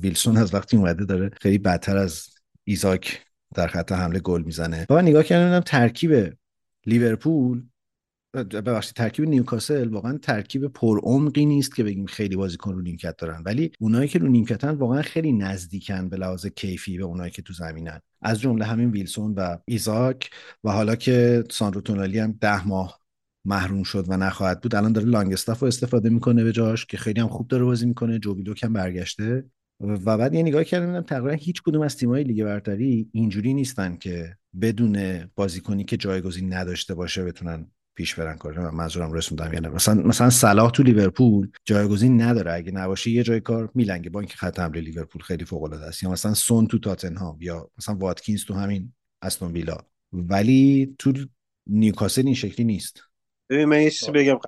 ویلسون 0.00 0.36
از 0.36 0.54
وقتی 0.54 0.76
اومده 0.76 1.04
داره 1.04 1.30
خیلی 1.40 1.58
بدتر 1.58 1.96
از 1.96 2.28
ایزاک 2.64 3.20
در 3.54 3.66
خط 3.66 3.92
حمله 3.92 4.20
گل 4.20 4.42
می‌زنه. 4.42 4.86
من 4.90 5.02
نگاه 5.02 5.22
کردم 5.22 5.60
ترکیب 5.60 6.32
لیورپول 6.86 7.62
ببخشید 8.34 8.94
ترکیب 8.94 9.28
نیوکاسل 9.28 9.88
واقعا 9.88 10.18
ترکیب 10.18 10.66
پرعمقی 10.66 11.46
نیست 11.46 11.74
که 11.74 11.84
بگیم 11.84 12.06
خیلی 12.06 12.36
بازیکن 12.36 12.72
رو 12.72 12.82
نیمکت 12.82 13.16
دارن. 13.16 13.42
ولی 13.46 13.70
اونایی 13.80 14.08
که 14.08 14.18
رو 14.18 14.28
نیمکتن 14.28 14.70
واقعا 14.70 15.02
خیلی 15.02 15.32
نزدیکن 15.32 16.08
به 16.08 16.16
لحاظ 16.16 16.46
کیفی 16.46 16.98
به 16.98 17.04
اونایی 17.04 17.30
که 17.30 17.42
تو 17.42 17.52
زمینن. 17.52 18.00
از 18.22 18.40
جمله 18.40 18.64
همین 18.64 18.90
ویلسون 18.90 19.34
و 19.34 19.56
ایزاک 19.64 20.30
و 20.64 20.70
حالا 20.70 20.96
که 20.96 21.44
ساندرو 21.50 21.80
تونالی 21.80 22.18
هم 22.18 22.32
ده 22.40 22.68
ماه 22.68 23.00
محروم 23.44 23.82
شد 23.82 24.04
و 24.08 24.16
نخواهد 24.16 24.60
بود 24.60 24.74
الان 24.74 24.92
داره 24.92 25.06
لانگستاف 25.06 25.60
رو 25.60 25.68
استفاده 25.68 26.10
می‌کنه 26.10 26.44
به 26.44 26.52
جاش 26.52 26.86
که 26.86 26.96
خیلی 26.96 27.20
هم 27.20 27.28
خوب 27.28 27.48
داره 27.48 27.64
بازی 27.64 27.86
می‌کنه. 27.86 28.18
جو 28.18 28.28
ویلاک 28.28 28.54
هم 28.62 28.72
برگشته. 28.72 29.44
و 29.80 30.18
بعد 30.18 30.34
یه 30.34 30.42
نگاه 30.42 30.64
کردم 30.64 31.00
تقریبا 31.00 31.30
هیچ 31.30 31.62
کدوم 31.62 31.82
از 31.82 31.96
تیم‌های 31.96 32.24
لیگ 32.24 32.44
برتری 32.44 33.08
اینجوری 33.12 33.54
نیستن 33.54 33.96
که 33.96 34.36
بدون 34.60 35.24
بازیکنی 35.34 35.84
که 35.84 35.96
جایگزین 35.96 36.52
نداشته 36.52 36.94
باشه 36.94 37.24
بتونن 37.24 37.70
پیش 37.94 38.14
برن 38.14 38.36
کار 38.38 38.70
منظورم 38.70 39.12
رسوندم 39.12 39.52
یعنی 39.52 39.68
مثلا 39.68 39.94
مثلا 39.94 40.30
صلاح 40.30 40.70
تو 40.70 40.82
لیورپول 40.82 41.50
جایگزین 41.64 42.22
نداره. 42.22 42.52
اگه 42.52 42.72
نباشه 42.72 43.10
یه 43.10 43.22
جای 43.22 43.40
کار 43.40 43.70
میلنگه. 43.74 44.10
با 44.10 44.20
اینکه 44.20 44.36
خط 44.36 44.58
حمله 44.58 44.80
لیورپول 44.80 45.22
خیلی 45.22 45.44
فوق 45.44 45.62
العاده 45.62 45.86
است. 45.86 46.02
یا 46.02 46.10
مثلا 46.10 46.34
سون 46.34 46.66
تو 46.66 46.78
تاتنهام 46.78 47.38
یا 47.40 47.70
مثلا 47.78 47.94
واتکینز 47.94 48.44
تو 48.44 48.54
همین 48.54 48.92
استون 49.22 49.52
ویلا. 49.52 49.76
ولی 50.12 50.94
تو 50.98 51.12
نیوکاسل 51.66 52.22
این 52.26 52.34
شکلی 52.34 52.64
نیست. 52.64 53.02
ببین 53.50 53.64
من 53.64 53.82
یه 53.82 53.90
چیزی 53.90 54.12
بگم. 54.12 54.38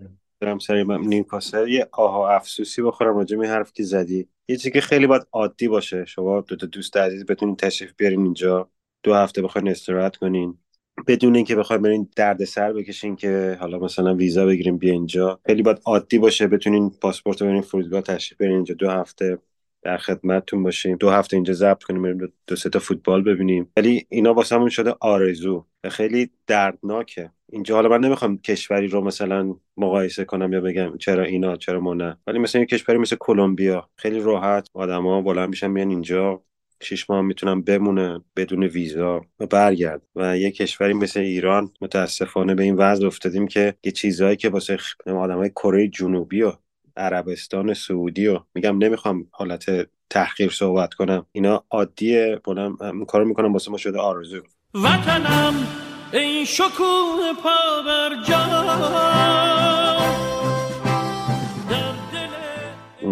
دارم 0.41 0.59
سری 0.59 0.85
نیوکاسل 0.85 1.69
یه 1.69 1.89
آها 1.93 2.31
افسوسی 2.31 2.83
بخورم 2.83 3.17
راجع 3.17 3.37
به 3.37 3.49
حرف 3.49 3.73
که 3.73 3.83
زدی. 3.83 4.29
یه 4.49 4.57
چیزی 4.57 4.71
که 4.71 4.81
خیلی 4.81 5.07
باید 5.07 5.27
عادی 5.33 5.69
باشه. 5.69 6.05
شما 6.05 6.41
دو 6.41 6.57
تا 6.57 6.67
دوست 6.67 6.97
عزیز 6.97 7.27
بتونین 7.27 7.57
تشریف 7.57 7.93
بیارین 7.97 8.21
اینجا. 8.21 8.71
دو 9.03 9.15
هفته 9.15 9.43
بخواین 9.43 9.69
استراحت 9.69 10.17
کنین. 10.17 10.59
بدون 11.07 11.37
اینکه 11.37 11.57
بخوایم 11.57 11.83
برین 11.83 12.09
سر 12.47 12.73
بکشین 12.73 13.17
که 13.17 13.57
حالا 13.61 13.79
مثلا 13.79 14.15
ویزا 14.15 14.47
بگیریم 14.47 14.79
بیا 14.79 14.93
اینجا. 14.93 15.41
خیلی 15.47 15.63
باید 15.63 15.81
عادی 15.85 16.19
باشه 16.19 16.47
بتونین 16.47 16.91
پاسپورت 16.91 17.43
برین 17.43 17.63
فرودگاه 17.63 18.01
تشریف 18.01 18.41
برین 18.41 18.53
اینجا. 18.55 18.75
دو 18.75 18.91
هفته 18.91 19.39
در 19.83 19.97
خدمتتون 19.97 20.63
باشیم. 20.63 20.97
دو 20.97 21.11
هفته 21.11 21.37
اینجا 21.37 21.53
ضبط 21.53 21.83
کنیم 21.83 22.03
بریم 22.03 22.33
دو 22.47 22.57
سه 22.57 22.71
تا 22.71 22.79
فوتبال 22.79 23.23
ببینیم. 23.23 23.73
ولی 23.77 24.07
اینا 24.09 24.35
واسمون 24.35 24.69
شده 24.69 24.95
آرزو 25.01 25.67
خیلی 25.91 26.31
دردناکه. 26.47 27.31
اینجا 27.53 27.75
حالا 27.75 27.89
من 27.89 28.01
نمی‌خوام 28.01 28.39
کشوری 28.39 28.87
رو 28.87 29.01
مثلا 29.01 29.55
مقایسه 29.77 30.25
کنم 30.25 30.53
یا 30.53 30.61
بگم 30.61 30.99
چرا 30.99 31.25
اینا 31.25 31.57
چرا 31.57 31.81
ما 31.81 31.95
نه. 31.95 32.19
ولی 32.27 32.39
مثلا 32.39 32.61
یه 32.61 32.67
کشوری 32.67 32.99
مثل 32.99 33.17
کلمبیا 33.21 33.89
خیلی 33.97 34.21
راحت 34.21 34.69
آدما 34.75 35.23
بلند 35.23 35.49
میشن 35.49 35.67
میان 35.67 35.91
اینجا. 35.91 36.43
شیش 36.83 37.11
ماه 37.11 37.21
می‌تونم 37.21 37.63
بمونه 37.63 38.21
بدون 38.37 38.63
ویزا 38.63 39.21
و 39.41 39.47
برگرد. 39.47 40.03
و 40.17 40.39
یه 40.39 40.51
کشوری 40.51 40.95
مثل 40.95 41.21
ایران 41.21 41.71
متاسفانه 41.81 42.55
به 42.55 42.63
این 42.63 42.75
وضع 42.75 43.07
افتادیم 43.07 43.49
که 43.49 43.75
یه 43.85 43.93
چیزهایی 43.93 44.37
که 44.37 44.49
واسه 44.49 44.79
آدم 45.07 45.37
های 45.37 45.51
کره 45.51 45.89
جنوبی 45.89 46.43
و 46.43 46.53
عربستان 46.97 47.75
سعودی 47.75 48.27
و 48.27 48.41
میگم 48.55 48.79
نمی‌خوام 48.79 49.27
حالت 49.31 49.89
تحقیر 50.11 50.51
صحبت 50.51 50.95
کنم. 50.95 51.27
اینا 51.33 51.65
عادیه 51.71 52.41
بلند 52.45 52.77
کارو 53.09 53.25
می‌کنم 53.25 53.53
واسه 53.53 53.71
ما 53.71 53.77
شده 53.77 53.99
آرزو. 53.99 54.43
وطنم 54.75 55.67
این 56.13 56.45
شکوه 56.45 57.33
پا 57.43 57.83
بر 57.87 58.23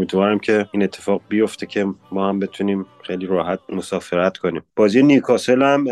امیدوارم 0.05 0.39
که 0.39 0.67
این 0.73 0.83
اتفاق 0.83 1.23
بیفته 1.29 1.67
که 1.67 1.87
ما 2.13 2.29
هم 2.29 2.39
بتونیم 2.39 2.87
خیلی 3.03 3.27
راحت 3.27 3.61
مسافرت 3.69 4.37
کنیم. 4.37 4.63
بازی 4.77 5.03
نیوکاسل 5.03 5.63
هم 5.63 5.87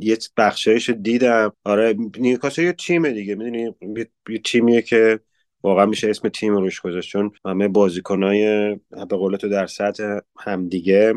یه 0.00 0.18
بخشایش 0.36 0.90
دیدم. 0.90 1.52
آره 1.64 1.96
نیوکاسل 2.18 2.62
یه 2.62 2.72
تیمه 2.72 3.10
دیگه. 3.10 3.34
می‌دونی 3.34 3.74
یه 4.28 4.38
تیمیه 4.38 4.82
که 4.82 5.20
واقعا 5.62 5.86
میشه 5.86 6.10
اسم 6.10 6.28
تیم 6.28 6.56
روش 6.56 6.80
گذاشت. 6.80 7.10
چون 7.10 7.30
همه 7.44 7.68
بازیکنای 7.68 8.74
به 9.08 9.16
قول 9.16 9.36
تو 9.36 9.48
در 9.48 9.66
سطح 9.66 10.18
همدیگه 10.38 11.14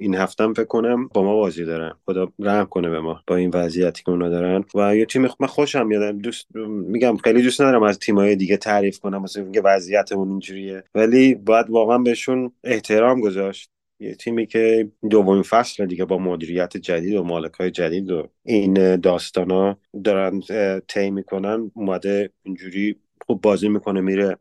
این 0.00 0.14
هفتم 0.14 0.52
فکر 0.52 0.64
کنم 0.64 1.08
با 1.08 1.22
ما 1.22 1.36
بازی 1.36 1.64
دارن. 1.64 1.92
خدا 2.06 2.32
رحم 2.38 2.66
کنه 2.66 2.90
به 2.90 3.00
ما 3.00 3.20
با 3.26 3.36
این 3.36 3.50
وضعیتی 3.54 4.02
که 4.02 4.10
اونا 4.10 4.28
دارن. 4.28 4.64
و 4.74 4.96
یه 4.96 5.06
تیم 5.06 5.28
من 5.40 5.46
خوشم 5.46 5.86
میاد. 5.86 6.14
دوست 6.14 6.46
میگم 6.56 7.16
خیلی 7.16 7.42
دوست 7.42 7.60
ندارم 7.60 7.82
از 7.82 7.98
تیمای 7.98 8.36
دیگه 8.36 8.56
تعریف 8.56 8.98
کنم. 8.98 9.22
مثلا 9.22 9.42
اینکه 9.42 9.60
وضعیتمون 9.60 10.28
اینجوریه. 10.28 10.84
ولی 10.94 11.34
باید 11.34 11.70
واقعا 11.70 11.98
بهشون 11.98 12.52
احترام 12.64 13.20
گذاشت. 13.20 13.70
یه 14.02 14.14
تیمی 14.14 14.46
که 14.46 14.88
دومین 15.10 15.42
فصل 15.42 15.86
دیگه 15.86 16.04
با 16.04 16.18
مدیریت 16.18 16.76
جدید 16.76 17.14
و 17.14 17.22
مالکای 17.22 17.70
جدید 17.70 18.10
و 18.10 18.28
این 18.44 18.96
داستانا 18.96 19.76
دارن 20.04 20.40
طی 20.88 21.10
می‌کنن 21.10 21.70
اومده 21.74 22.30
اینجوری 22.42 22.96
خوب 23.26 23.40
بازی 23.40 23.68
می‌کنه 23.68 24.00
میره 24.00 24.36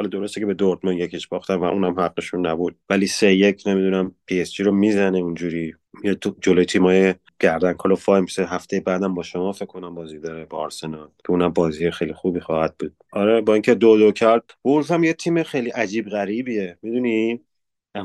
حالا 0.00 0.08
درسته 0.08 0.40
که 0.40 0.46
به 0.46 0.54
دورتموند 0.54 0.98
یکیش 0.98 1.28
باختن 1.28 1.54
و 1.54 1.64
اونم 1.64 2.00
حقشون 2.00 2.46
نبود. 2.46 2.76
ولی 2.90 3.06
سه 3.06 3.34
یک 3.34 3.62
نمی‌دونم 3.66 4.14
PSG 4.26 4.62
رو 4.62 4.72
می‌زنه 4.72 5.18
اونجوری. 5.18 5.74
یا 6.04 6.14
تو 6.14 6.34
جلوی 6.40 6.64
تیمای 6.64 7.14
گردن 7.40 7.72
کلفتم 7.72 8.26
سه 8.26 8.46
هفته 8.46 8.80
بعدم 8.80 9.14
با 9.14 9.22
شما 9.22 9.52
فکر 9.52 9.66
کنم 9.66 9.94
بازی 9.94 10.18
داره 10.18 10.44
با 10.44 10.58
آرسنال. 10.58 11.08
که 11.24 11.30
اونم 11.30 11.48
بازی 11.48 11.90
خیلی 11.90 12.12
خوبی 12.12 12.40
خواهد 12.40 12.74
بود. 12.78 12.96
آره 13.12 13.40
با 13.40 13.52
اینکه 13.52 13.74
دو 13.74 13.98
دو 13.98 14.12
کرد. 14.12 14.42
وولفز 14.64 14.90
هم 14.90 15.04
یه 15.04 15.12
تیم 15.12 15.42
خیلی 15.42 15.70
عجیب 15.70 16.08
غریبیه. 16.08 16.78
می‌دونی؟ 16.82 17.40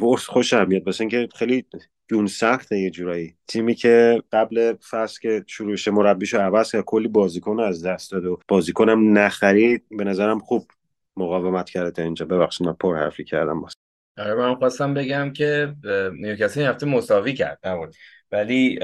وولف 0.02 0.26
خوشم 0.26 0.68
میاد. 0.68 0.90
مثلا 0.90 1.08
اینکه 1.08 1.28
خیلی 1.36 1.66
جون 2.10 2.28
سخته 2.28 2.80
یه 2.80 2.90
جورایی. 2.90 3.36
تیمی 3.48 3.76
که 3.76 4.24
قبل 4.32 4.74
فصل 4.90 5.20
که 5.22 5.44
شروعش 5.48 5.88
مربیشو 5.88 6.38
عوض 6.38 6.72
کرد 6.72 6.84
کلی 6.86 7.08
بازیکن 7.08 7.60
از 7.60 7.86
دست 7.86 8.12
داد 8.12 8.26
و 8.26 8.40
بازیکنم 8.48 9.18
نخرید. 9.18 9.84
به 9.98 10.04
نظرم 10.04 10.40
خوب 10.40 10.68
مقاومت 11.18 11.70
کرده 11.70 11.92
تا 11.92 12.02
اینجا. 12.02 12.26
ببخشید 12.26 12.68
من 12.68 12.74
پر 12.74 12.98
حرفی 12.98 13.24
کردم. 13.24 13.62
باز 13.62 13.74
آره 14.18 14.34
من 14.34 14.56
خواستم 14.56 14.94
بگم 14.94 15.34
که 15.34 15.76
نیوکاسل 16.14 16.60
این 16.60 16.70
هفته 16.70 16.86
مساوی 16.86 17.34
کرد 17.34 17.60
نبود. 17.64 17.96
ولی 18.32 18.80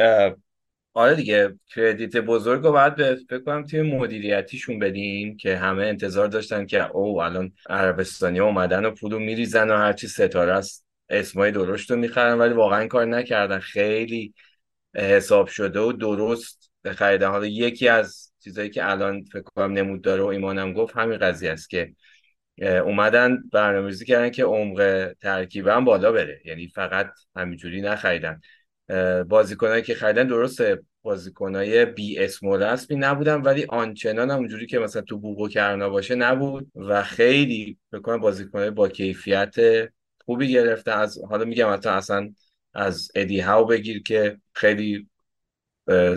آره 0.93 1.15
دیگه 1.15 1.59
کردیت 1.67 2.17
بزرگ 2.17 2.63
رو 2.63 2.71
باید 2.71 2.95
به 2.95 3.17
فکر 3.29 3.39
کنم 3.39 3.81
مدیریتیشون 3.81 4.79
بدیم 4.79 5.37
که 5.37 5.57
همه 5.57 5.85
انتظار 5.85 6.27
داشتن 6.27 6.65
که 6.65 6.91
او 6.91 7.21
الان 7.21 7.51
عربستانی 7.69 8.39
اومدن 8.39 8.85
و 8.85 8.91
پولو 8.91 9.19
میریزن 9.19 9.69
و 9.69 9.77
هرچی 9.77 10.07
ستاره 10.07 10.53
است 10.53 10.85
اسمای 11.09 11.51
درشت 11.51 11.91
رو 11.91 11.97
می‌خرن 11.97 12.37
ولی 12.37 12.53
واقعا 12.53 12.87
کار 12.87 13.05
نکردن. 13.05 13.59
خیلی 13.59 14.33
حساب 14.95 15.47
شده 15.47 15.79
و 15.79 15.91
درست 15.91 16.71
خریدن 16.85 17.27
حالا 17.27 17.45
یکی 17.45 17.87
از 17.87 18.31
چیزایی 18.43 18.69
که 18.69 18.89
الان 18.89 19.23
فکر 19.23 19.41
کنم 19.41 19.71
نمود 19.71 20.01
داره 20.01 20.23
و 20.23 20.25
ایمانم 20.25 20.73
گفت 20.73 20.97
همین 20.97 21.17
قضیه 21.17 21.51
است 21.51 21.69
که 21.69 21.93
اومدن 22.61 23.43
برنامه‌ریزی 23.51 24.05
کردن 24.05 24.29
که 24.29 24.43
عمق 24.43 25.11
ترکیبم 25.21 25.85
بالا 25.85 26.11
بره. 26.11 26.41
یعنی 26.45 26.67
فقط 26.67 27.11
همینجوری 27.35 27.81
نخریدن. 27.81 28.41
بازیکنایی 29.29 29.83
که 29.83 29.93
خریدن 29.93 30.27
درسته 30.27 30.81
بازیکنای 31.03 31.85
بی 31.85 32.19
اسم 32.19 32.47
و 32.47 32.57
رسمی 32.57 32.97
نبودن 32.97 33.41
ولی 33.41 33.65
آنچنان 33.69 34.31
اونجوری 34.31 34.65
که 34.65 34.79
مثلا 34.79 35.01
تو 35.01 35.17
بوگو 35.17 35.47
کرنا 35.47 35.89
باشه 35.89 36.15
نبود 36.15 36.71
و 36.75 37.03
خیلی 37.03 37.77
بکنم 37.93 38.17
بازیکنای 38.17 38.69
با 38.69 38.89
کیفیت 38.89 39.55
خوبی 40.25 40.51
گرفته 40.51 40.91
از 40.91 41.19
حالا 41.29 41.45
میگم 41.45 41.67
اصلا 41.67 42.33
از 42.73 43.11
ادی 43.15 43.39
هاو 43.39 43.65
بگیر 43.65 44.03
که 44.03 44.37
خیلی 44.53 45.07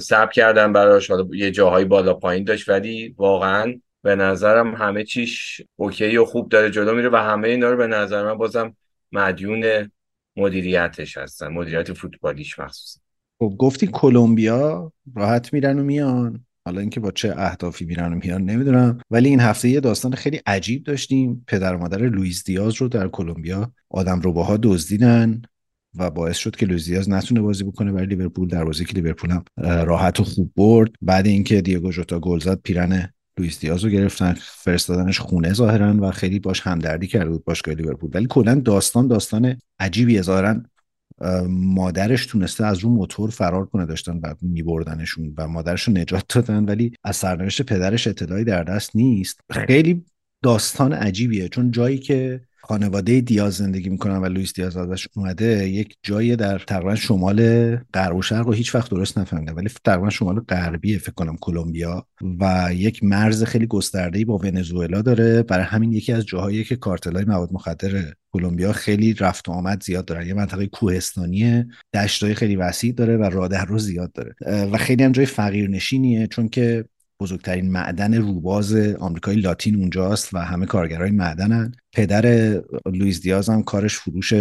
سب 0.01 0.30
کردن 0.32 0.72
براش. 0.72 1.11
حالا 1.11 1.28
یه 1.34 1.51
جاهای 1.51 1.84
بالا 1.84 2.14
پایین 2.14 2.45
داشت 2.45 2.68
ولی 2.68 3.14
واقعا 3.18 3.80
به 4.05 4.16
نظرم 4.16 4.74
همه 4.74 5.05
چیش 5.05 5.61
اوکی 5.76 6.16
و 6.16 6.24
خوب 6.24 6.48
داره 6.48 6.70
جلو 6.70 6.94
میره 6.94 7.09
و 7.09 7.16
همه 7.16 7.48
اینا 7.48 7.70
رو 7.70 7.76
به 7.76 7.86
نظر 7.86 8.24
من 8.24 8.34
بازم 8.34 8.76
مدیون 9.12 9.90
مدیریتش 10.36 11.18
هستن 11.18 11.48
مدیریت 11.48 11.92
فوتبالیش 11.92 12.59
مخصوصا. 12.59 13.00
خب 13.38 13.55
گفتی 13.59 13.86
کلمبیا 13.86 14.92
راحت 15.16 15.52
میرن 15.52 15.78
و 15.78 15.82
میان. 15.82 16.44
حالا 16.64 16.80
اینکه 16.80 17.00
با 17.00 17.11
چه 17.11 17.34
اهدافی 17.36 17.84
میرن 17.84 18.12
و 18.12 18.16
میان 18.16 18.44
نمی‌دونم. 18.44 18.98
ولی 19.11 19.28
این 19.28 19.40
هفته 19.40 19.68
یه 19.68 19.80
داستان 19.80 20.14
خیلی 20.14 20.40
عجیب 20.46 20.84
داشتیم. 20.84 21.44
پدر 21.46 21.74
و 21.74 21.78
مادر 21.78 21.98
لوئیس 21.98 22.44
دیاز 22.44 22.74
رو 22.74 22.88
در 22.88 23.09
کلمبیا 23.09 23.72
آدم 23.90 24.20
روباها 24.20 24.57
دزدیدن 24.62 25.42
و 25.98 26.11
باعث 26.11 26.36
شد 26.36 26.57
که 26.57 26.66
لوئیس 26.66 26.84
دیاز 26.84 27.11
نتونه 27.11 27.40
بازی 27.40 27.64
بکنه 27.64 27.92
برای 27.92 28.07
لیورپول. 28.07 28.48
دروازه 28.48 28.84
که 28.84 28.94
لیورپول 28.94 29.30
هم 29.30 29.44
راحت 29.84 30.20
و 30.20 30.24
خوب 30.24 30.52
برد. 30.57 30.90
بعد 31.02 31.26
اینکه 31.26 31.61
دیگو 31.61 31.92
جوتا 31.92 32.20
گل 32.20 32.38
زد 32.38 32.61
پیرن 32.61 33.12
لوئیس 33.39 33.61
دیاز 33.61 33.85
رو 33.85 33.91
گرفتن 33.91 34.35
فرستادنش 34.41 35.20
خونه 35.20 35.53
ظاهرا 35.53 35.97
و 36.01 36.11
خیلی 36.11 36.39
باش 36.39 36.61
همدردی 36.61 37.07
کرده 37.07 37.30
بود 37.30 37.45
باشگاه 37.45 37.74
لیورپول. 37.74 38.11
ولی 38.14 38.26
کلا 38.26 38.55
داستان 38.55 39.09
داستان 39.09 39.57
عجیبی 39.78 40.22
ظاهرا 40.22 40.62
مادرش 41.49 42.26
تونسته 42.26 42.66
از 42.66 42.78
رو 42.78 42.91
موتور 42.91 43.30
فرار 43.30 43.66
کنه 43.66 43.87
داشتن 43.87 44.20
بعد 44.20 44.39
میبردنشون 44.43 45.35
و 45.39 45.49
مادرش 45.49 45.82
رو 45.82 45.93
نجات 45.93 46.24
دادن. 46.35 46.64
ولی 46.64 46.93
از 47.05 47.16
سرنوشت 47.16 47.62
پدرش 47.62 48.07
اطلاعی 48.07 48.45
در 48.45 48.64
دست 48.64 48.97
نیست. 48.97 49.41
خیلی 49.51 50.05
داستان 50.43 50.93
عجیبیه. 50.93 51.49
چون 51.49 51.70
جایی 51.70 51.99
که 51.99 52.41
خانواده 52.68 53.20
دیاز 53.20 53.54
زندگی 53.54 53.88
می‌کنن 53.88 54.16
و 54.16 54.26
لوئیس 54.26 54.52
دیاز 54.52 54.76
ازش 54.76 55.08
اومده 55.16 55.68
یک 55.68 55.96
جایی 56.02 56.36
در 56.36 56.58
تقریبا 56.58 56.94
شمال 56.94 57.76
غرب 57.76 58.16
و 58.16 58.22
شرق 58.22 58.46
رو 58.46 58.52
هیچ 58.52 58.74
وقت 58.74 58.90
درست 58.90 59.18
نفهمیده 59.18 59.52
ولی 59.52 59.68
تقریبا 59.84 60.10
شمال 60.10 60.40
غربی 60.40 60.98
فکر 60.98 61.12
کنم 61.12 61.36
کلمبیا 61.40 62.06
و 62.40 62.70
یک 62.74 63.04
مرز 63.04 63.44
خیلی 63.44 63.66
گسترده 63.66 64.24
با 64.24 64.38
ونزوئلا 64.38 65.02
داره. 65.02 65.42
برای 65.42 65.64
همین 65.64 65.92
یکی 65.92 66.12
از 66.12 66.26
جاهایی 66.26 66.64
که 66.64 66.76
کارتلای 66.76 67.24
مواد 67.24 67.52
مخدر 67.52 68.14
کلمبیا 68.32 68.72
خیلی 68.72 69.14
رفت 69.14 69.48
و 69.48 69.52
آمد 69.52 69.82
زیاد 69.82 70.04
دارن. 70.04 70.26
یه 70.26 70.34
منطقه 70.34 70.66
کوهستانی 70.66 71.64
دشتای 71.94 72.34
خیلی 72.34 72.56
وسیع 72.56 72.92
داره 72.92 73.16
و 73.16 73.22
راه 73.22 73.64
رو 73.64 73.78
زیاد 73.78 74.12
داره. 74.12 74.34
و 74.72 74.76
خیلی 74.76 75.02
هم 75.02 75.12
جای 75.12 75.26
فقیرنشینیه 75.26 76.26
چون 76.26 76.48
که 76.48 76.84
بزرگترین 77.24 77.72
معدن 77.72 78.14
روباز 78.14 78.76
آمریکای 78.76 79.36
لاتین 79.36 79.76
اونجاست 79.76 80.34
و 80.34 80.38
همه 80.38 80.66
کارگرای 80.66 81.10
معدنن. 81.10 81.72
پدر 81.92 82.26
لوئیس 82.86 83.20
دیاز 83.20 83.48
هم 83.48 83.62
کارش 83.62 83.96
فروش 83.96 84.32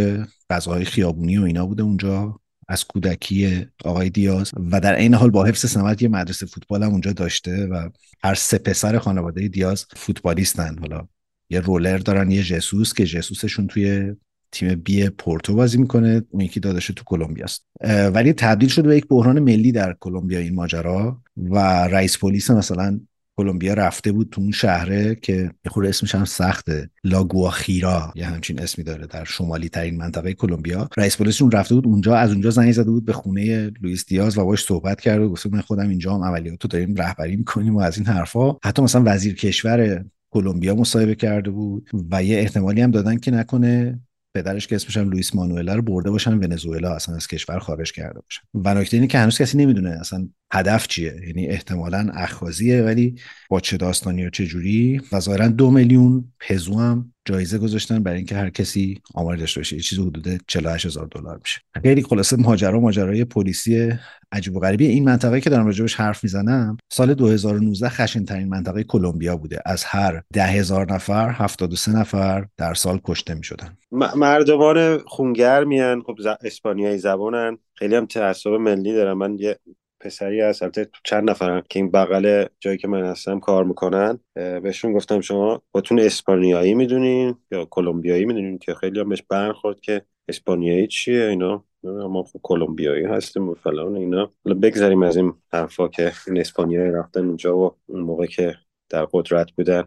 غذاهای 0.49 0.86
خیابونی 0.86 1.38
و 1.38 1.43
اینا 1.43 1.65
بوده 1.65 1.84
اونجا 1.84 2.39
از 2.67 2.86
کودکی 2.86 3.65
آقای 3.86 4.09
دیاز. 4.09 4.51
و 4.71 4.79
در 4.79 4.95
این 4.95 5.13
حال 5.13 5.29
با 5.29 5.45
حفظ 5.45 5.65
سمت 5.65 6.01
یه 6.01 6.07
مدرسه 6.07 6.45
فوتبال 6.45 6.84
هم 6.84 6.91
اونجا 6.91 7.13
داشته 7.13 7.65
و 7.65 7.89
هر 8.23 8.34
سه 8.34 8.57
پسر 8.57 8.97
خانواده 8.97 9.47
دیاز 9.47 9.86
فوتبالیستن. 9.95 10.77
حالا 10.77 11.07
یه 11.49 11.59
رولر 11.59 11.97
دارن 11.97 12.31
یه 12.31 12.43
جسوس 12.43 12.93
که 12.93 13.05
جسوسشون 13.05 13.67
توی 13.67 14.15
تیم 14.54 14.76
B 14.76 15.09
پورتو 15.10 15.56
بازی 15.56 15.78
می‌کنه 15.78 16.22
اون 16.30 16.41
یکی 16.41 16.60
داداش 16.60 16.88
تو 16.88 17.04
کلمبیا 17.06 17.45
است. 17.45 17.66
ولی 18.14 18.34
تبدیل 18.34 18.70
شده 18.70 18.88
به 18.88 18.97
یک 18.97 19.08
بحران 19.08 19.39
ملی 19.39 19.72
در 19.72 19.95
کلمبیا 19.99 20.39
این 20.39 20.56
ماجرا 20.56 21.22
و 21.38 21.58
رئیس 21.88 22.18
پلیس 22.18 22.51
مثلا 22.51 22.99
کلمبیا 23.38 23.74
رفته 23.74 24.12
بود 24.12 24.30
تو 24.32 24.41
اون 24.41 24.51
شهره 24.51 25.16
که 25.16 25.51
خورده 25.68 25.89
اسمش 25.89 26.16
هم 26.16 26.26
سخته 26.26 26.89
لاگواخیرا 27.04 28.14
یه 28.16 28.26
همچین 28.26 28.62
اسمی 28.62 28.84
داره 28.84 29.08
در 29.08 29.24
شمالی 29.24 29.70
ترین 29.70 29.97
منطقه 29.97 30.34
کلمبیا. 30.34 30.89
رئیس 30.97 31.18
پلیسشون 31.18 31.51
رفته 31.51 31.76
بود 31.76 31.88
اونجا 31.88 32.16
از 32.16 32.32
اونجا 32.32 32.49
زنگ 32.49 32.72
زده 32.72 32.91
بود 32.91 33.06
به 33.06 33.14
خونه 33.14 33.72
لوئیس 33.82 34.06
دیاز 34.06 34.38
و 34.38 34.45
باش 34.45 34.64
صحبت 34.64 35.01
کرد 35.01 35.22
و 35.22 35.30
گفت 35.30 35.47
من 35.47 35.62
خودم 35.62 35.89
اینجا 35.89 36.16
هم 36.16 36.24
عملیاتو 36.24 36.68
داریم 36.68 36.95
رهبری 36.95 37.36
می‌کنیم 37.36 37.76
و 37.76 37.80
از 37.80 37.97
این 37.97 38.08
حرفا. 38.08 38.51
حتی 38.64 38.82
مثلا 38.82 39.04
وزیر 39.06 39.36
کشور 39.36 40.06
کلمبیا 40.32 40.76
مصاحبه 40.76 41.16
کرده 41.16 41.49
بود 41.49 41.89
و 42.12 42.24
یه 42.24 42.38
احتمالی 42.38 42.82
هم 42.82 42.91
دادن 42.91 43.18
که 43.18 43.32
نکنه. 43.32 43.99
پدرش 44.36 44.67
که 44.67 44.75
اسمش 44.75 44.97
هم 44.97 45.09
لوئیس 45.09 45.36
مانوئلا 45.36 45.75
رو 45.75 45.81
برده 45.81 46.11
باشن 46.11 46.34
ونزوئلا 46.34 46.95
اصلا 46.95 47.15
از 47.15 47.27
کشور 47.27 47.59
خارج 47.59 47.91
کرده 47.91 48.19
باشن. 48.21 48.41
و 48.53 48.73
نکته 48.73 48.97
اینه 48.97 49.07
که 49.07 49.17
هنوز 49.17 49.38
کسی 49.38 49.57
نمی‌دونه 49.57 49.89
اصلا 49.89 50.29
هدف 50.54 50.88
چیه؟ 50.88 51.16
یعنی 51.28 51.47
احتمالا 51.47 52.08
اخاذیه 52.14 52.82
ولی 52.82 53.16
با 53.49 53.60
چه 53.60 53.78
داستانی 53.78 54.26
و 54.26 54.30
چه 54.30 54.45
جوری؟ 54.45 55.01
و 55.12 55.20
ظاهرا 55.20 55.47
دو 55.47 55.72
میلیون 55.72 56.34
پزو 56.39 56.80
هم 56.80 57.14
جایزه 57.26 57.58
گذاشتن 57.58 58.04
برای 58.04 58.18
اینکه 58.18 58.36
هر 58.36 58.49
کسی 58.49 59.01
آمار 59.14 59.36
داشته 59.36 59.60
باشه. 59.60 59.80
چیزی 59.80 60.01
حدود 60.01 60.41
48 60.47 60.86
هزار 60.86 61.08
دلار 61.12 61.39
میشه. 61.43 61.62
خیلی 61.82 62.04
خلاصه 62.04 62.36
ماجرا 62.36 62.80
ماجرای 62.80 63.26
پلیسی 63.26 63.93
عجیب 64.32 64.56
و 64.56 64.60
غریبی. 64.60 64.88
این 64.88 65.04
منطقه 65.04 65.41
که 65.41 65.49
دارم 65.49 65.66
راجبش 65.66 65.95
حرف 65.95 66.24
می‌زنم 66.24 66.78
سال 66.91 67.14
2019 67.14 67.89
خشن 67.89 68.26
ترین 68.26 68.49
منطقه 68.49 68.84
کلمبیا 68.84 69.38
بوده. 69.38 69.62
از 69.66 69.84
هر 69.84 70.22
ده 70.34 70.45
هزار 70.45 70.93
نفر 70.93 71.30
73 71.30 71.91
نفر 71.91 72.45
در 72.58 72.74
سال 72.74 72.99
کشته 73.04 73.34
می‌شدن. 73.34 73.78
مردمان 74.16 74.97
خونگر 74.97 75.64
میان 75.64 76.01
خب 76.01 76.16
اسپانیایی 76.43 76.97
زبانن. 76.97 77.58
خیلی 77.76 77.95
هم 77.95 78.06
تعصب 78.06 78.49
ملی 78.49 78.93
دارن. 78.93 79.14
من 79.14 79.38
یه 79.39 79.60
پسری 80.04 80.41
هست. 80.41 80.64
البته 80.64 80.89
چند 81.04 81.30
نفرن 81.30 81.64
که 81.70 81.80
این 81.80 81.91
بغل 81.91 82.45
جایی 82.60 82.78
که 82.78 82.88
من 82.88 83.04
هستم 83.04 83.39
کار 83.39 83.64
می‌کنن. 83.64 84.20
بهشون 84.36 84.93
گفتم 84.93 85.22
شما 85.22 85.62
خودتون 85.72 85.99
اسپانیایی 85.99 86.74
می‌دونین 86.74 87.36
یا 87.51 87.66
کلمبیایی 87.66 88.26
می‌دونین 88.26 88.58
که 88.58 88.74
خیلی 88.74 88.99
هم 88.99 89.10
بهش 89.10 89.24
برخورد 89.30 89.80
که 89.80 90.01
اسپانیایی 90.28 90.88
چیه 90.88 91.24
اینا. 91.24 91.64
ما 91.84 92.24
خب 92.24 92.39
کلمبیایی 92.43 93.06
هستیم 93.06 93.49
و 93.49 93.54
فلان 93.54 93.95
اینا. 93.95 94.32
حالا 94.45 94.60
بگذاریم 94.60 95.04
از 95.04 95.18
این 95.18 95.34
حرفا 95.54 95.88
که 95.88 96.12
این 96.28 96.39
اسپانیایی 96.39 96.91
رفتن 96.91 97.26
اونجا 97.26 97.58
و 97.58 97.76
اون 97.86 98.01
موقع 98.01 98.26
که 98.26 98.56
در 98.89 99.08
قدرت 99.14 99.51
بودن 99.51 99.86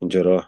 اینجا 0.00 0.22
را 0.22 0.44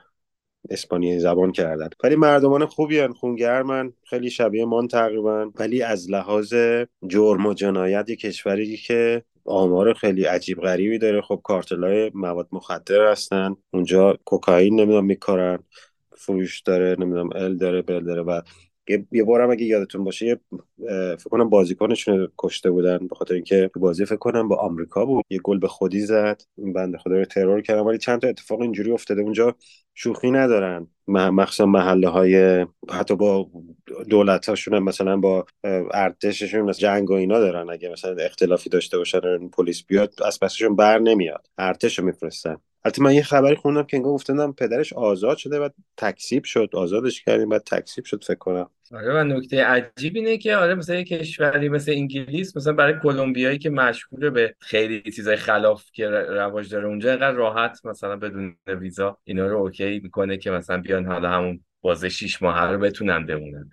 اسپانیایی 0.70 1.20
زبان 1.20 1.52
کردن. 1.52 1.88
ولی 2.04 2.16
مردمان 2.16 2.66
خوبی 2.66 2.98
هن 2.98 3.12
خونگرمن 3.12 3.92
خیلی 4.04 4.30
شبیه 4.30 4.64
مان 4.64 4.88
تقریبا. 4.88 5.50
ولی 5.58 5.82
از 5.82 6.10
لحاظ 6.10 6.54
جرم 7.08 7.46
و 7.46 7.54
جنایت 7.54 8.10
یه 8.10 8.16
کشوری 8.16 8.76
که 8.76 9.22
آمار 9.44 9.94
خیلی 9.94 10.24
عجیب 10.24 10.60
غریبی 10.60 10.98
داره. 10.98 11.20
خب 11.20 11.40
کارتلای 11.44 12.10
مواد 12.14 12.48
مخدر 12.52 13.10
هستن. 13.10 13.56
اونجا 13.72 14.18
کوکائین 14.24 14.80
نمی‌دونم 14.80 15.04
میکارن. 15.04 15.58
فروش 16.16 16.60
داره 16.60 16.96
نمی‌دونم 16.98 17.30
ال 17.34 17.56
داره 17.56 17.82
بل 17.82 18.04
داره 18.04 18.22
و 18.22 18.40
یه 19.12 19.24
بارم 19.24 19.50
اگه 19.50 19.64
یادتون 19.64 20.04
باشه 20.04 20.40
فکر 21.18 21.28
کنم 21.30 21.48
بازیکنشون 21.50 22.28
کشته 22.38 22.70
بودن 22.70 22.98
به 22.98 23.14
خاطر 23.14 23.34
اینکه 23.34 23.70
بازی 23.76 24.04
فکر 24.04 24.16
کنم 24.16 24.48
با 24.48 24.56
آمریکا 24.56 25.04
بود. 25.04 25.24
یه 25.30 25.38
گل 25.44 25.58
به 25.58 25.68
خودی 25.68 26.00
زد. 26.00 26.42
این 26.58 26.72
بنده 26.72 26.98
خدا 26.98 27.16
رو 27.18 27.24
ترور 27.24 27.60
کردن 27.60 27.80
ولی 27.80 27.98
چند 27.98 28.20
تا 28.20 28.28
اتفاق 28.28 28.60
اینجوری 28.60 28.90
افتاده. 28.90 29.22
اونجا 29.22 29.56
شوخی 29.94 30.30
ندارن. 30.30 30.88
مخصوصا 31.12 31.66
محله 31.66 32.08
های 32.08 32.66
حتی 32.90 33.16
با 33.16 33.46
دولت 34.08 34.48
هاشون 34.48 34.78
مثلا 34.78 35.16
با 35.16 35.46
ارتششون 35.94 36.72
جنگ 36.72 37.10
و 37.10 37.14
اینا 37.14 37.38
دارن. 37.40 37.70
اگه 37.70 37.88
مثلا 37.88 38.16
اختلافی 38.16 38.70
داشته 38.70 38.98
باشن 38.98 39.48
پلیس 39.48 39.84
بیاد 39.84 40.14
از 40.24 40.40
پسشون 40.40 40.76
بر 40.76 40.98
نمیاد. 40.98 41.46
ارتش 41.58 41.98
رو 41.98 42.04
میفرستن. 42.04 42.56
البته 42.84 43.02
من 43.02 43.14
یه 43.14 43.22
خبری 43.22 43.56
خوندم 43.56 43.82
که 43.82 43.96
انگار 43.96 44.12
گفتن 44.12 44.52
پدرش 44.52 44.92
آزاد 44.92 45.36
شده 45.36 45.58
و 45.58 45.68
تکسیب 45.96 46.44
شد. 46.44 46.70
آزادش 46.72 47.24
کردیم 47.24 47.48
بعد 47.48 47.62
تکسیب 47.66 48.04
شد 48.04 48.24
فکر 48.24 48.38
کنم. 48.38 48.70
آره 48.94 49.20
و 49.20 49.24
نکته 49.24 49.64
عجیب 49.64 50.16
اینه 50.16 50.38
که 50.38 50.56
آره 50.56 50.74
مثلا 50.74 50.96
یه 50.96 51.04
کشوری 51.04 51.68
مثل 51.68 51.92
انگلیس 51.92 52.56
مثلا 52.56 52.72
برای 52.72 52.94
کلمبیایی 53.02 53.58
که 53.58 53.70
مشهوره 53.70 54.30
به 54.30 54.54
خیلی 54.58 55.02
چیزای 55.12 55.36
خلاف 55.36 55.84
که 55.92 56.08
رواج 56.08 56.72
داره 56.72 56.86
اونجا 56.88 57.10
اینقدر 57.10 57.36
راحت 57.36 57.86
مثلا 57.86 58.16
بدون 58.16 58.56
ویزا 58.66 59.18
اینا 59.24 59.46
رو 59.46 59.58
اوکی 59.58 60.00
می‌کنه 60.02 60.36
که 60.36 60.50
مثلا 60.50 60.78
بیان 60.78 61.01
حالا 61.06 61.30
همون 61.30 61.64
بازه 61.80 62.08
شیش 62.08 62.42
ماه 62.42 62.72
رو 62.72 62.78
بتونن 62.78 63.26
بمونن. 63.26 63.70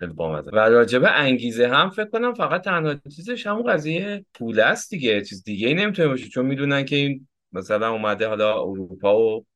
و 0.52 0.56
راجبه 0.56 1.10
انگیزه 1.10 1.68
هم 1.68 1.90
فکر 1.90 2.08
کنم 2.10 2.34
فقط 2.34 2.64
تنها 2.64 2.94
چیزش 2.94 3.46
همون 3.46 3.72
قضیه 3.72 4.24
پول 4.34 4.60
است 4.60 4.90
دیگه. 4.90 5.20
چیز 5.20 5.44
دیگه 5.44 5.68
ای 5.68 5.74
نمی‌تونه 5.74 6.08
باشه. 6.08 6.28
چون 6.28 6.46
می‌دونن 6.46 6.84
که 6.84 6.96
این 6.96 7.28
مثلا 7.52 7.90
اومده 7.90 8.28
حالا 8.28 8.62
اروپا 8.62 9.18
و 9.18 9.46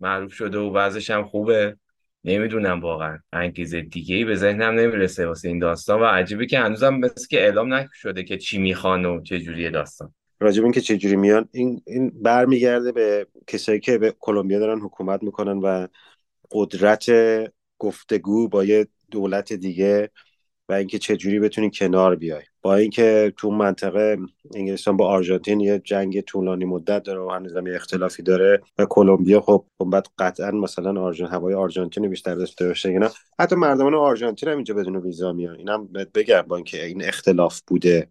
معروف 0.00 0.32
شده 0.32 0.58
و 0.58 0.72
وضعش 0.72 1.10
هم 1.10 1.24
خوبه. 1.24 1.76
نمی‌دونم 2.24 2.80
واقعا 2.80 3.18
انگیزه 3.32 3.80
دیگه 3.80 4.16
ای 4.16 4.24
به 4.24 4.34
ذهنم 4.34 4.74
نمی‌رسه 4.74 5.26
واسه 5.26 5.48
این 5.48 5.58
داستان. 5.58 6.00
و 6.00 6.04
عجیبه 6.04 6.46
که 6.46 6.58
هنوزم 6.58 6.94
مثل 6.94 7.28
که 7.28 7.40
اعلام 7.40 7.74
نشده 7.74 8.24
که 8.24 8.38
چی 8.38 8.58
می‌خوان 8.58 9.04
و 9.04 9.22
چه 9.22 9.40
جوری 9.40 9.70
داستان. 9.70 10.14
راجب 10.40 10.62
اینکه 10.62 10.80
چجوری 10.80 11.16
میان 11.16 11.48
این 11.52 11.82
این 11.86 12.12
برمیگرده 12.22 12.92
به 12.92 13.26
کسایی 13.46 13.80
که 13.80 13.98
به 13.98 14.14
کلمبیا 14.18 14.58
دارن 14.58 14.80
حکومت 14.80 15.22
می‌کنن 15.22 15.58
و 15.58 15.86
قدرت 16.50 17.06
گفتگو 17.78 18.48
با 18.48 18.64
یه 18.64 18.86
دولت 19.10 19.52
دیگه 19.52 20.10
و 20.68 20.72
اینکه 20.72 20.98
چجوری 20.98 21.40
بتونی 21.40 21.70
کنار 21.70 22.16
بیای. 22.16 22.42
با 22.62 22.74
اینکه 22.74 23.32
تو 23.36 23.50
منطقه 23.50 24.16
انگلستان 24.54 24.96
با 24.96 25.08
آرژانتین 25.08 25.60
یه 25.60 25.78
جنگ 25.78 26.20
طولانی 26.20 26.64
مدت 26.64 27.02
داره 27.02 27.20
و 27.20 27.30
هنوز 27.30 27.52
یه 27.66 27.74
اختلافی 27.74 28.22
داره 28.22 28.62
و 28.78 28.86
کلمبیا 28.86 29.40
خب 29.40 29.64
بعد 29.86 30.06
قطعا 30.18 30.50
مثلا 30.50 31.02
آرژانتین 31.02 31.34
هوای 31.34 31.54
آرژانتین 31.54 32.08
بیشتر 32.08 32.34
داشته 32.34 32.68
باشه 32.68 32.88
اینا. 32.88 33.10
حتی 33.38 33.56
مردمان 33.56 33.94
آرژانتین 33.94 34.48
هم 34.48 34.54
اینجا 34.54 34.74
بدون 34.74 34.96
ویزا 34.96 35.32
میان. 35.32 35.56
اینم 35.56 35.86
بگم 36.14 36.42
با 36.42 36.56
اینکه 36.56 36.86
این 36.86 37.04
اختلاف 37.04 37.60
بوده 37.66 38.08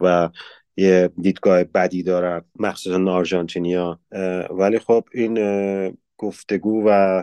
و 0.00 0.30
یه 0.76 1.10
دیدگاه 1.20 1.64
بدی 1.64 2.02
دارن 2.02 2.44
مخصوصا 2.58 3.12
آرژانتینیا 3.12 4.00
ولی 4.50 4.78
خب 4.78 5.04
این 5.14 5.38
گفتگو 6.18 6.82
و 6.86 7.22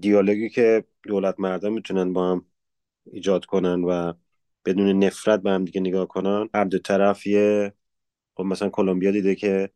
دیالوگی 0.00 0.48
که 0.48 0.84
دولت 1.02 1.34
مردم 1.40 1.72
می‌تونن 1.72 2.12
با 2.12 2.30
هم 2.30 2.46
ایجاد 3.12 3.44
کنن 3.44 3.84
و 3.84 4.12
بدون 4.64 5.04
نفرت 5.04 5.42
به 5.42 5.50
هم 5.50 5.64
دیگه 5.64 5.80
نگاه 5.80 6.08
کنن 6.08 6.48
هر 6.54 6.64
دو 6.64 6.78
طرف 6.78 7.26
یه 7.26 7.72
خب 8.36 8.44
مثلا 8.44 8.68
کلمبیا 8.70 9.10
دیده 9.10 9.34
که 9.34 9.70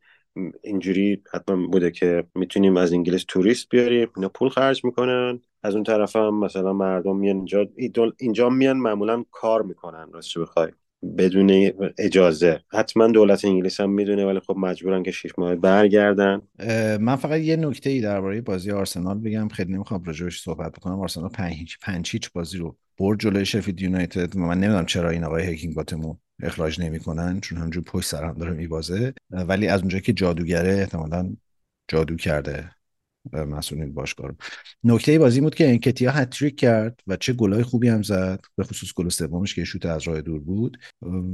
اینجوری 0.62 1.22
حتما 1.32 1.66
بوده 1.66 1.90
که 1.90 2.24
می‌تونیم 2.34 2.76
از 2.76 2.92
انگلیس 2.92 3.24
توریست 3.28 3.68
بیاریم 3.70 4.08
اینا 4.16 4.28
پول 4.28 4.48
خرج 4.48 4.84
می‌کنن. 4.84 5.40
از 5.62 5.74
اون 5.74 5.84
طرف 5.84 6.16
هم 6.16 6.40
مثلا 6.40 6.72
مردم 6.72 7.16
میان 7.16 7.36
اینجا 7.36 7.66
اینجا 8.18 8.48
میان 8.50 8.76
معمولا 8.76 9.24
کار 9.30 9.62
می‌کنن 9.62 10.12
راستش 10.12 10.38
بخوای. 10.38 10.72
بدون 11.18 11.72
اجازه. 11.98 12.60
حتما 12.68 13.08
دولت 13.08 13.44
انگلیس 13.44 13.80
هم 13.80 13.90
می‌دونه 13.90 14.26
ولی 14.26 14.40
خب 14.40 14.56
مجبورن 14.58 15.02
که 15.02 15.10
شیش 15.10 15.32
ماه 15.38 15.54
برگردن. 15.54 16.42
من 17.00 17.16
فقط 17.16 17.40
یه 17.40 17.56
نکته 17.56 17.90
ای 17.90 18.00
درباره 18.00 18.40
بازی 18.40 18.70
آرسنال 18.70 19.18
بگم. 19.18 19.48
خیلی 19.48 19.72
نمی‌خوام 19.72 20.04
راجعش 20.04 20.40
صحبت 20.40 20.72
بکنم. 20.72 21.00
آرسنال 21.00 21.28
پنج 21.28 21.76
پنج 21.82 22.10
هیچ 22.10 22.32
بازی 22.32 22.58
رو 22.58 22.76
برد 22.98 23.20
جلوی 23.20 23.46
شفید 23.46 23.80
یونایتد. 23.80 24.36
من 24.36 24.60
نمی‌دونم 24.60 24.86
چرا 24.86 25.10
این 25.10 25.24
آقای 25.24 25.42
هکینگ 25.42 25.74
باتمو 25.74 26.16
اخراج 26.42 26.80
نمی‌کنن 26.80 27.40
چون 27.40 27.58
همجور 27.58 27.82
پشت 27.82 28.08
سر 28.08 28.24
هم 28.24 28.34
داره 28.34 28.52
میبازه. 28.52 29.14
ولی 29.30 29.66
از 29.66 29.80
اونجایی 29.80 30.02
که 30.02 30.12
جادوگره 30.12 30.72
احتمالا 30.72 31.36
جادو 31.88 32.16
کرده. 32.16 32.70
مسئولین 33.32 33.94
باشگاه 33.94 34.28
رو. 34.28 34.34
نکته 34.84 35.18
بازی 35.18 35.40
بود 35.40 35.54
که 35.54 35.68
انکتیا 35.68 36.10
هتریک 36.10 36.56
کرد 36.56 37.00
و 37.06 37.16
چه 37.16 37.32
گلای 37.32 37.62
خوبی 37.62 37.88
هم 37.88 38.02
زد 38.02 38.40
به 38.56 38.64
خصوص 38.64 38.94
گل 38.94 39.08
سومش 39.08 39.54
که 39.54 39.64
شوت 39.64 39.86
از 39.86 40.02
راه 40.02 40.20
دور 40.20 40.40
بود. 40.40 40.78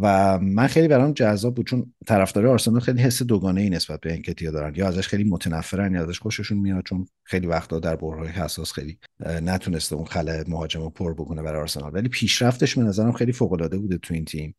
و 0.00 0.38
من 0.38 0.66
خیلی 0.66 0.88
برام 0.88 1.12
جذاب 1.12 1.54
بود 1.54 1.66
چون 1.66 1.92
طرفدار 2.06 2.46
آرسنال 2.46 2.80
خیلی 2.80 3.02
حس 3.02 3.22
دوگانه 3.22 3.60
ای 3.60 3.70
نسبت 3.70 4.00
به 4.00 4.12
انکتیا 4.12 4.50
دارن. 4.50 4.74
یا 4.76 4.88
ازش 4.88 5.08
خیلی 5.08 5.24
متنفرن 5.24 5.94
یا 5.94 6.02
ازش 6.02 6.18
خوششون 6.18 6.58
میاد 6.58 6.84
چون 6.84 7.06
خیلی 7.24 7.46
وقتا 7.46 7.78
در 7.78 7.96
برهای 7.96 8.28
حساس 8.28 8.72
خیلی 8.72 8.98
نتونسته 9.42 9.96
اون 9.96 10.04
خلأ 10.04 10.44
مهاجم 10.48 10.80
رو 10.80 10.90
پر 10.90 11.14
بکنه 11.14 11.42
برای 11.42 11.60
آرسنال. 11.60 11.94
ولی 11.94 12.08
پیشرفتش 12.08 12.78
به 12.78 12.82
نظرم 12.82 13.12
خیلی 13.12 13.32
فوق 13.32 13.52
العاده 13.52 13.78
بوده 13.78 13.98
تو 13.98 14.14
این 14.14 14.24
تیم. 14.24 14.54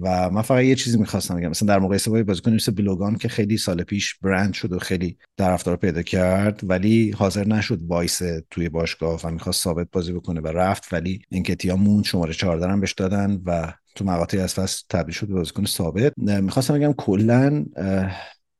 و 0.00 0.30
من 0.30 0.42
فقط 0.42 0.64
یه 0.64 0.74
چیزی 0.74 0.98
می‌خواستم 0.98 1.36
بگم. 1.36 1.48
مثلا 1.48 1.68
در 1.68 1.78
مقایسه 1.78 2.10
با 2.10 2.22
بازیکن 2.22 2.52
مثل 2.52 2.72
بلوگان 2.72 3.16
که 3.16 3.28
خیلی 3.28 3.56
سال 3.56 3.82
پیش 3.82 4.14
برند 4.14 4.52
شد 4.52 4.72
و 4.72 4.78
خیلی 4.78 5.18
طرفدار 5.38 5.76
پیدا 5.76 6.02
کرد. 6.02 6.23
ولی 6.62 7.10
حاضر 7.10 7.46
نشد 7.46 7.80
وایسه 7.86 8.20
توی 8.50 8.68
باشگاه 8.68 9.20
و 9.24 9.30
می‌خواست 9.30 9.62
ثابت 9.62 9.88
بازی 9.92 10.12
بکنه 10.12 10.40
و 10.40 10.46
رفت. 10.46 10.92
ولی 10.92 11.22
انکتیا 11.30 11.76
موند 11.76 12.02
شماره 12.02 12.32
14 12.32 12.68
هم 12.68 12.80
بهش 12.80 12.92
دادن 12.92 13.42
و 13.46 13.72
تو 13.94 14.04
مقاطعی 14.04 14.40
از 14.40 14.54
فصل 14.54 14.82
تبدیل 14.90 15.14
شد 15.14 15.26
به 15.26 15.34
بازیکن 15.34 15.64
ثابت. 15.64 16.12
می‌خواستم 16.18 16.74
بگم 16.74 16.92
کلا 16.92 17.64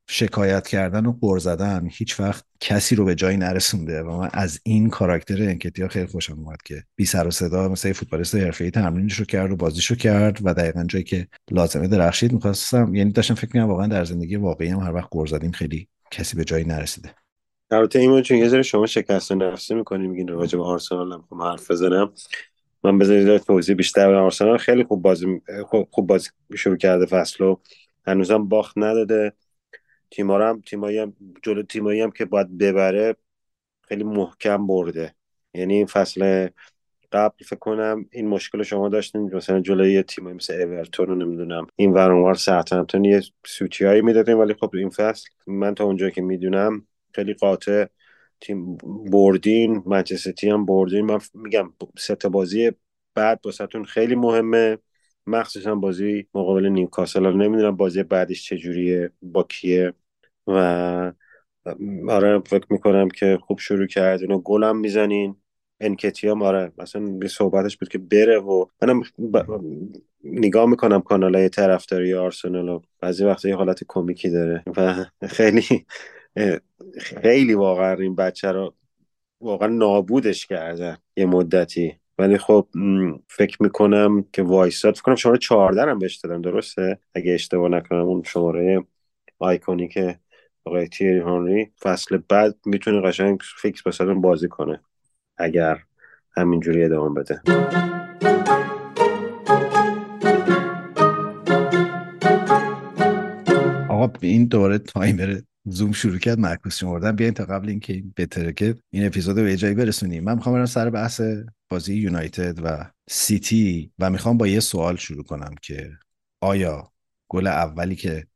شکایت 0.09 0.67
کردن 0.67 1.07
و 1.07 1.13
غر 1.21 1.39
زدن 1.39 1.89
هیچ 1.91 2.21
وقت 2.21 2.45
کسی 2.61 2.95
رو 2.95 3.05
به 3.05 3.15
جایی 3.15 3.37
نرسونده 3.37 4.03
و 4.03 4.19
من 4.19 4.29
از 4.33 4.61
این 4.63 4.91
کاراکتر 4.91 5.43
انکتیا 5.43 5.89
خیلی 5.89 6.07
خوشم 6.07 6.39
اومد 6.39 6.63
که 6.65 6.85
بی 6.97 7.05
سر 7.05 7.27
و 7.27 7.31
صدا 7.31 7.69
مثل 7.69 7.93
فوتبالیست 7.93 8.35
حرفه‌ای 8.35 8.71
تمرینش 8.71 9.15
رو 9.15 9.25
کرد 9.25 9.51
و 9.51 9.57
بازیش 9.57 9.93
کرد 9.93 10.39
و 10.43 10.55
دقیقا 10.55 10.85
جایی 10.85 11.05
که 11.05 11.29
لازمه 11.51 11.89
درخشید 11.89 12.33
می‌خواستم. 12.33 12.95
یعنی 12.95 13.13
داشتم 13.13 13.35
فکر 13.35 13.47
می‌کنم 13.47 13.69
واقعا 13.69 13.87
در 13.87 14.05
زندگی 14.05 14.37
واقعی 14.37 14.69
هم 14.69 14.81
هر 14.81 14.95
وقت 14.95 15.09
غر 15.11 15.27
زدیم 15.27 15.51
خیلی 15.51 15.89
کسی 16.11 16.37
به 16.37 16.45
جایی 16.45 16.65
نرسیده. 16.65 17.11
البته 17.71 17.99
ایمان 17.99 18.23
چون 18.23 18.37
یه 18.37 18.49
ذره 18.49 18.63
شما 18.63 18.87
شکست 18.87 19.33
نفسی 19.33 19.75
می‌کنیم 19.75 20.11
میگین 20.11 20.29
راجع 20.29 20.59
به 20.59 20.65
آرسنال 20.65 21.13
هم 21.13 21.43
حرف 21.43 21.71
بزنم. 21.71 22.13
من 22.85 22.99
بذارید 22.99 23.37
توضیح 23.37 23.77
بیشتر 23.77 24.09
به 24.09 24.17
آرسنال 24.17 24.57
خیلی 24.57 24.85
خوب 24.85 25.03
بازی 25.03 25.43
خوب, 25.67 25.89
خوب 25.91 26.07
بازی 26.07 26.31
شروع 26.57 26.77
کرده 26.77 27.07
فصل 27.07 27.45
و 27.45 27.57
هنوزم 28.07 28.49
باخت 28.49 28.79
نداده. 28.79 29.33
تیمارم 30.11 30.55
هم 30.55 30.63
تیمایی 30.67 30.99
هم 30.99 31.15
جلو 31.43 31.63
تیمایی 31.63 32.01
هم 32.01 32.11
که 32.11 32.25
باید 32.25 32.59
ببره 32.59 33.17
خیلی 33.89 34.05
محکم 34.05 34.67
برده. 34.67 35.15
یعنی 35.55 35.75
این 35.75 35.87
فصل 35.87 36.49
قبل 37.13 37.45
فکر 37.45 37.59
کنم 37.59 38.07
این 38.13 38.29
مشکل 38.29 38.63
شما 38.63 38.89
داشتین. 38.89 39.35
مثلا 39.35 39.61
جلوی 39.61 39.93
یه 39.93 40.03
تیم 40.03 40.33
مثل 40.33 40.55
اورتون 40.55 41.07
رو 41.07 41.15
نمی‌دونم. 41.15 41.67
این 41.77 41.93
ورانوار 41.93 42.35
ساعتهمپتون 42.35 43.05
یه 43.05 43.23
سوتیایی 43.47 44.03
می‌دادیم 44.03 44.39
ولی 44.39 44.55
خب 44.55 44.71
این 44.75 44.91
فصل 44.91 45.29
من 45.47 45.75
تا 45.75 45.85
اونجا 45.85 46.11
که 46.11 46.23
می‌دونم 46.23 46.87
خیلی 47.15 47.35
قاطع 47.35 47.87
تیم 48.41 48.77
بردین 49.13 49.83
منچستر 49.87 50.49
هم 50.49 50.67
بردین 50.67 51.01
من 51.05 51.19
میگم 51.35 51.73
سه 51.99 52.15
بازی 52.15 52.73
بعد 53.15 53.41
واسهتون 53.45 53.85
خیلی 53.85 54.15
مهمه. 54.15 54.79
مخصوصا 55.27 55.75
بازی 55.75 56.27
مقابل 56.35 56.67
نیوکاسل. 56.69 57.33
نمی‌دونم 57.33 57.77
بازی 57.77 58.03
بعدش 58.03 58.45
چجوریه 58.49 59.11
با 59.23 59.43
کیه. 59.43 59.93
و 60.47 61.13
آره 62.11 62.39
فکر 62.47 62.67
می‌کنم 62.71 63.09
که 63.09 63.39
خوب 63.43 63.59
شروع 63.59 63.87
کردین 63.87 64.31
و 64.33 64.39
گلم 64.41 64.77
می‌زنین. 64.79 65.37
انکتی 65.81 66.29
هم 66.29 66.43
آره 66.43 66.73
مثلا 66.79 67.03
به 67.07 67.29
صحبتش 67.29 67.77
بود 67.77 67.89
که 67.89 67.99
بره 67.99 68.39
و 68.39 68.67
منم 68.83 69.03
نگاه 70.25 70.67
می‌کنم 70.71 71.01
کانال 71.03 71.35
های 71.37 71.49
طرفداری 71.49 72.15
آرسنال 72.15 72.69
و 72.69 72.81
بعضی 73.01 73.25
وقتا 73.25 73.49
یه 73.49 73.57
حالت 73.57 73.85
کمیکی 73.89 74.31
داره 74.31 74.63
و 74.77 75.05
خیلی 75.29 75.87
خیلی 77.01 77.55
واقعا 77.55 77.95
این 77.95 78.15
بچه 78.15 78.53
رو 78.53 78.75
واقعا 79.41 79.69
نابودش 79.69 80.47
کردن 80.47 80.97
یه 81.17 81.27
مدتی. 81.27 81.99
ولی 82.19 82.39
خب 82.39 82.69
فکر 83.29 83.63
می‌کنم 83.63 84.25
که 84.33 84.43
وایساد. 84.43 84.95
فکر 84.95 85.03
کنم 85.03 85.15
شماره 85.15 85.39
14 85.39 85.83
هم 85.83 85.99
بهش 85.99 86.17
دادم 86.17 86.43
درسته؟ 86.43 86.99
اگه 87.15 87.35
اشتباه 87.35 87.69
نکنم 87.69 88.01
اون 88.01 88.23
شماره 88.23 88.85
آیکونی 89.39 89.89
که 89.89 90.19
آقای 90.65 90.89
تیری 90.89 91.19
هانری 91.19 91.73
فصل 91.81 92.19
بعد 92.29 92.57
می‌تونه 92.67 93.01
قشنگ 93.01 93.41
فیکس 93.61 93.83
بسازن 93.83 94.21
بازی 94.21 94.49
کنه 94.49 94.81
اگر 95.39 95.79
همینجوری 96.37 96.85
ادامه 96.85 97.21
بده. 97.21 97.43
آقا 103.89 104.13
این 104.21 104.45
دوباره 104.45 104.79
تایمر 104.79 105.41
زوم 105.67 105.93
شروع 105.93 106.19
کرد 106.19 106.39
معکوس 106.39 106.79
شمردن. 106.79 107.17
بیاین 107.17 107.35
تا 107.35 107.45
قبل 107.45 107.69
اینکه 107.69 107.93
این 107.93 108.13
بهتره 108.17 108.75
این 108.91 109.07
اپیزود 109.07 109.39
رو 109.39 109.45
به 109.45 109.57
جایی 109.57 109.75
برسونیم. 109.75 110.25
من 110.25 110.35
می‌خوام 110.35 110.55
برم 110.55 110.67
سر 110.67 110.91
بحث 110.91 111.21
بازی 111.69 111.95
یونایتد 111.95 112.59
و 112.65 112.91
سیتی 113.11 113.91
و 113.99 114.11
می‌خوام 114.11 114.39
با 114.39 114.47
یه 114.47 114.61
سوال 114.61 114.97
شروع 114.97 115.25
کنم 115.25 115.55
که 115.63 115.91
آیا 116.41 116.93
گل 117.29 117.47
اولی 117.47 117.97
که 117.97 118.27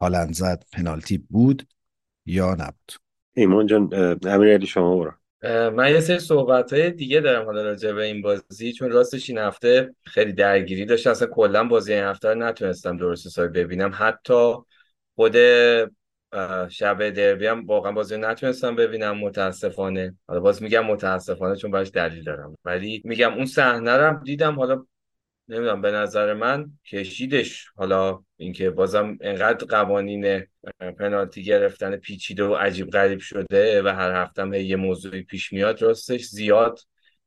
هالند 0.00 0.34
زد 0.34 0.64
پنالتی 0.72 1.18
بود 1.18 1.68
یا 2.26 2.54
نبود؟ 2.54 2.92
ایمان 3.34 3.66
جان 3.66 3.90
امیرعلی 4.26 4.66
شما 4.66 4.96
برو. 4.96 5.12
من 5.70 5.92
یه 5.92 6.00
سری 6.00 6.18
صحبت 6.18 6.72
های 6.72 6.90
دیگه 6.90 7.20
دارم 7.20 7.44
حالا 7.46 7.62
راجع 7.62 7.92
به 7.92 8.02
این 8.02 8.22
بازی 8.22 8.72
چون 8.72 8.90
راستش 8.90 9.30
این 9.30 9.38
هفته 9.38 9.94
خیلی 10.04 10.32
درگیری 10.32 10.86
داشت. 10.86 11.06
اصلا 11.06 11.28
کلا 11.28 11.64
بازی 11.64 11.92
این 11.92 12.04
هفته 12.04 12.28
رو 12.28 12.34
نتونستم 12.34 12.96
درست 12.96 13.26
حسابی 13.26 13.64
ببینم. 13.64 13.90
حتی 13.94 14.52
خود 15.16 15.36
شب 16.70 17.10
دربی 17.10 17.46
هم 17.46 17.66
واقعا 17.66 17.92
بازی 17.92 18.16
نتونستم 18.16 18.76
ببینم 18.76 19.18
متاسفانه. 19.18 20.18
حالا 20.28 20.40
باز 20.40 20.62
میگم 20.62 20.86
متاسفانه 20.86 21.56
چون 21.56 21.70
باش 21.70 21.90
دلیل 21.90 22.24
دارم. 22.24 22.56
ولی 22.64 23.02
میگم 23.04 23.34
اون 23.34 23.46
صحنه 23.46 23.96
رو 23.96 24.22
دیدم 24.24 24.54
حالا 24.54 24.86
نمی‌دونم 25.48 25.80
به 25.80 25.90
نظر 25.90 26.34
من 26.34 26.70
کشیدش. 26.86 27.66
حالا 27.76 28.24
اینکه 28.36 28.70
بازم 28.70 29.18
انقدر 29.20 29.66
قوانین 29.66 30.46
پنالتی 30.98 31.42
گرفتن 31.44 31.96
پیچیده 31.96 32.44
و 32.44 32.54
عجیب 32.54 32.90
غریب 32.90 33.18
شده 33.18 33.82
و 33.82 33.88
هر 33.88 34.22
هفتم 34.22 34.54
یه 34.54 34.76
موضوعی 34.76 35.22
پیش 35.22 35.52
میاد 35.52 35.82
راستش 35.82 36.24
زیاد 36.24 36.80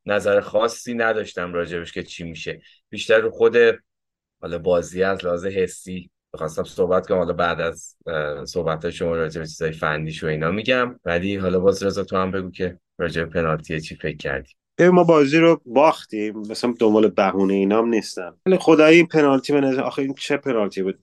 نظر 0.05 0.39
خاصی 0.39 0.93
نداشتم 0.93 1.53
راجبش 1.53 1.91
که 1.91 2.03
چی 2.03 2.23
میشه. 2.23 2.61
بیشتر 2.89 3.19
رو 3.19 3.31
خود 3.31 3.55
حالا 4.41 4.57
بازی 4.57 5.03
از 5.03 5.25
لحاظ 5.25 5.45
حسی 5.45 6.11
بخواستم 6.33 6.63
صحبت 6.63 7.07
کنم. 7.07 7.17
حالا 7.17 7.33
بعد 7.33 7.61
از 7.61 7.95
صحبت 8.45 8.89
شما 8.89 9.15
راجع 9.15 9.41
به 9.41 9.47
چیزای 9.47 9.71
فنیش 9.71 10.23
و 10.23 10.27
اینا 10.27 10.51
میگم. 10.51 10.99
ولی 11.05 11.35
حالا 11.35 11.59
باز 11.59 11.83
رضا 11.83 12.03
تو 12.03 12.17
هم 12.17 12.31
بگو 12.31 12.51
که 12.51 12.77
راجع 12.99 13.23
به 13.23 13.29
پنالتی 13.29 13.81
چی 13.81 13.95
فکر 13.95 14.17
کردی؟ 14.17 14.51
ما 14.93 15.03
بازی 15.03 15.37
رو 15.37 15.61
باختیم. 15.65 16.37
مثلا 16.37 16.73
دنبال 16.79 17.07
بهونه 17.07 17.53
اینام 17.53 17.89
نیستم. 17.89 18.37
ولی 18.45 18.57
خدایی 18.57 18.97
این 18.97 19.07
پنالتی 19.07 19.53
نظر 19.53 19.81
آخه 19.81 20.01
این 20.01 20.13
چه 20.13 20.37
پنالتی 20.37 20.83
بود؟ 20.83 20.99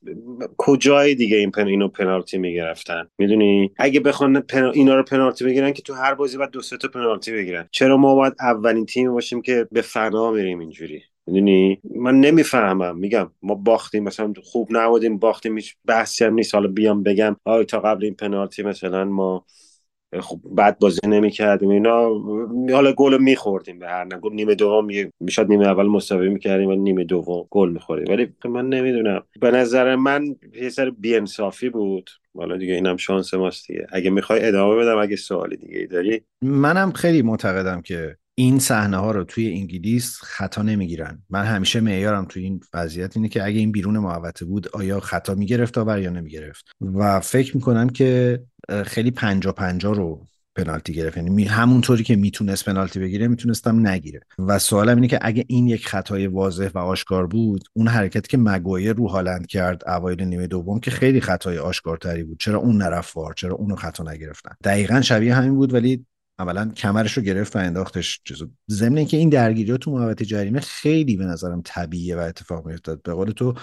کجای 0.57 1.14
دیگه 1.14 1.37
این 1.37 1.51
پن 1.51 1.66
اینو 1.66 1.89
پنالتی 1.89 2.39
می‌گرفتن؟ 2.39 3.09
می‌دونی؟ 3.18 3.72
اگه 3.76 4.01
بخوان 4.01 4.41
پن... 4.41 4.64
اینا 4.64 4.95
رو 4.95 5.03
پنالتی 5.03 5.45
بگیرن 5.45 5.72
که 5.72 5.83
تو 5.83 5.95
هر 5.95 6.14
بازی 6.14 6.37
باید 6.37 6.51
دو 6.51 6.61
سه 6.61 6.76
تا 6.76 6.89
پنالتی 6.89 7.33
بگیرن. 7.33 7.68
چرا 7.70 7.97
ما 7.97 8.14
باید 8.14 8.35
اولین 8.41 8.87
تیم 8.87 9.12
باشیم 9.12 9.43
که 9.43 9.68
به 9.72 9.81
فنا 9.81 10.31
میریم 10.31 10.59
اینجوری؟ 10.59 11.03
می‌دونی؟ 11.29 11.81
من 11.97 12.20
نمی‌فهمم. 12.20 12.99
میگم 12.99 13.31
ما 13.43 13.55
باختیم 13.55 14.05
مثلا 14.05 14.33
خوب 14.43 14.68
نبودیم 14.70 15.18
باختیم 15.18 15.57
هیچ 15.57 15.76
بحثی 15.87 16.24
هم 16.24 16.35
نیست. 16.35 16.55
حالا 16.55 16.68
بیام 16.68 17.03
بگم 17.03 17.37
آی 17.45 17.64
تا 17.64 17.81
قبل 17.81 18.05
این 18.05 18.14
پنالتی 18.14 18.62
مثلا 18.62 19.05
ما 19.05 19.45
خب 20.20 20.41
بعد 20.45 20.79
بازی 20.79 21.01
نمی‌کردیم. 21.07 21.68
اینا 21.68 22.09
حالا 22.72 22.93
گل 22.93 23.22
میخوردیم 23.22 23.79
به 23.79 23.87
هر 23.89 24.05
نگاه. 24.05 24.33
نیمه 24.33 24.55
دوم 24.55 24.89
می‌شد 25.20 25.49
نیمه 25.49 25.66
اول 25.66 25.87
مساوی 25.87 26.29
می‌کردیم 26.29 26.68
و 26.68 26.74
نیمه 26.74 27.05
دوم 27.05 27.47
گل 27.51 27.70
می‌خوریم 27.70 28.07
ولی 28.09 28.29
من 28.45 28.68
نمی‌دونم. 28.68 29.22
به 29.41 29.51
نظر 29.51 29.97
من 29.97 30.37
یه 30.62 30.68
سر 30.68 30.91
بیانصافی 30.91 31.68
بود. 31.68 32.11
حالا 32.37 32.57
دیگه 32.57 32.74
اینم 32.74 32.97
شانس 32.97 33.35
ماست 33.35 33.68
دیگه. 33.68 33.87
اگه 33.93 34.11
می‌خوای 34.11 34.45
ادامه 34.45 34.76
بدم 34.76 34.99
اگه 34.99 35.16
سوالی 35.16 35.57
دیگه 35.57 35.79
ای 35.79 35.87
داری. 35.87 36.22
منم 36.43 36.93
خیلی 36.93 37.22
معتقدم 37.22 37.81
که 37.81 38.16
این 38.39 38.59
صحنه 38.59 38.97
ها 38.97 39.11
رو 39.11 39.24
توی 39.24 39.53
انگلیس 39.53 40.18
خطا 40.22 40.62
نمی‌گیرن. 40.62 41.22
من 41.30 41.45
همیشه 41.45 41.80
معیارم 41.80 42.24
توی 42.24 42.43
این 42.43 42.61
وضعیت 42.74 43.16
اینه 43.16 43.28
که 43.28 43.45
اگه 43.45 43.59
این 43.59 43.72
بیرون 43.72 43.99
محوطه 43.99 44.45
بود 44.45 44.68
آیا 44.68 45.01
خطا 45.01 45.34
می‌گرفت 45.34 45.74
تا 45.74 45.99
یا 45.99 46.11
نمی‌گرفت؟ 46.11 46.64
و 46.80 47.20
فکر 47.20 47.57
می‌کنم 47.57 47.89
که 47.89 48.41
خیلی 48.86 49.11
پنجا 49.11 49.53
پنجا 49.53 49.93
رو 49.93 50.26
پنالتی 50.57 50.93
گرفت. 50.93 51.16
یعنی 51.16 51.45
همونطوری 51.45 52.05
که 52.05 52.16
می‌تونست 52.16 52.64
پنالتی 52.64 53.01
بگیره 53.01 53.28
می‌تونستم 53.28 53.86
نگیره. 53.86 54.20
و 54.39 54.59
سوالم 54.59 54.95
اینه 54.95 55.09
که 55.09 55.18
اگه 55.22 55.45
این 55.49 55.68
یک 55.68 55.86
خطای 55.86 56.26
واضح 56.26 56.70
و 56.74 56.78
آشکار 56.78 57.26
بود 57.26 57.64
اون 57.72 57.89
حرکتی 57.89 58.28
که 58.28 58.39
مگوایر 58.39 58.93
رو 58.93 59.09
هالند 59.09 59.47
کرد 59.47 59.89
اوایل 59.89 60.22
نیمه 60.22 60.47
دوم 60.47 60.80
که 60.80 60.91
خیلی 60.91 61.20
خطای 61.20 61.59
آشکارتری 61.59 62.24
بود. 62.24 62.41
چرا 62.41 62.59
اون 62.59 62.76
نرفت 62.76 63.16
وار؟ 63.16 63.32
چرا 63.32 63.55
اونو 63.55 63.76
خطا 63.76 64.12
نگرفتن؟ 64.12 64.53
دقیقا 64.64 65.01
شبیه 65.01 65.34
همین 65.34 65.55
بود 65.55 65.74
ولی 65.74 66.07
عملا 66.39 66.68
کمرش 66.76 67.12
رو 67.12 67.22
گرفت 67.22 67.57
و 67.57 67.59
انداختش 67.59 68.20
چیزو 68.24 68.49
ضمن 68.70 68.97
اینکه 68.97 69.16
این 69.16 69.28
درگیری 69.28 69.78
تو 69.78 69.91
محوطه 69.91 70.24
جریمه 70.24 70.61
خیلی 70.61 71.16
به 71.16 71.24
نظرم 71.24 71.62
طبیعیه 71.64 72.16
و 72.16 72.18
اتفاق 72.18 72.66
میافتاد. 72.66 73.03
به 73.03 73.14
قول 73.14 73.30
تو 73.30 73.55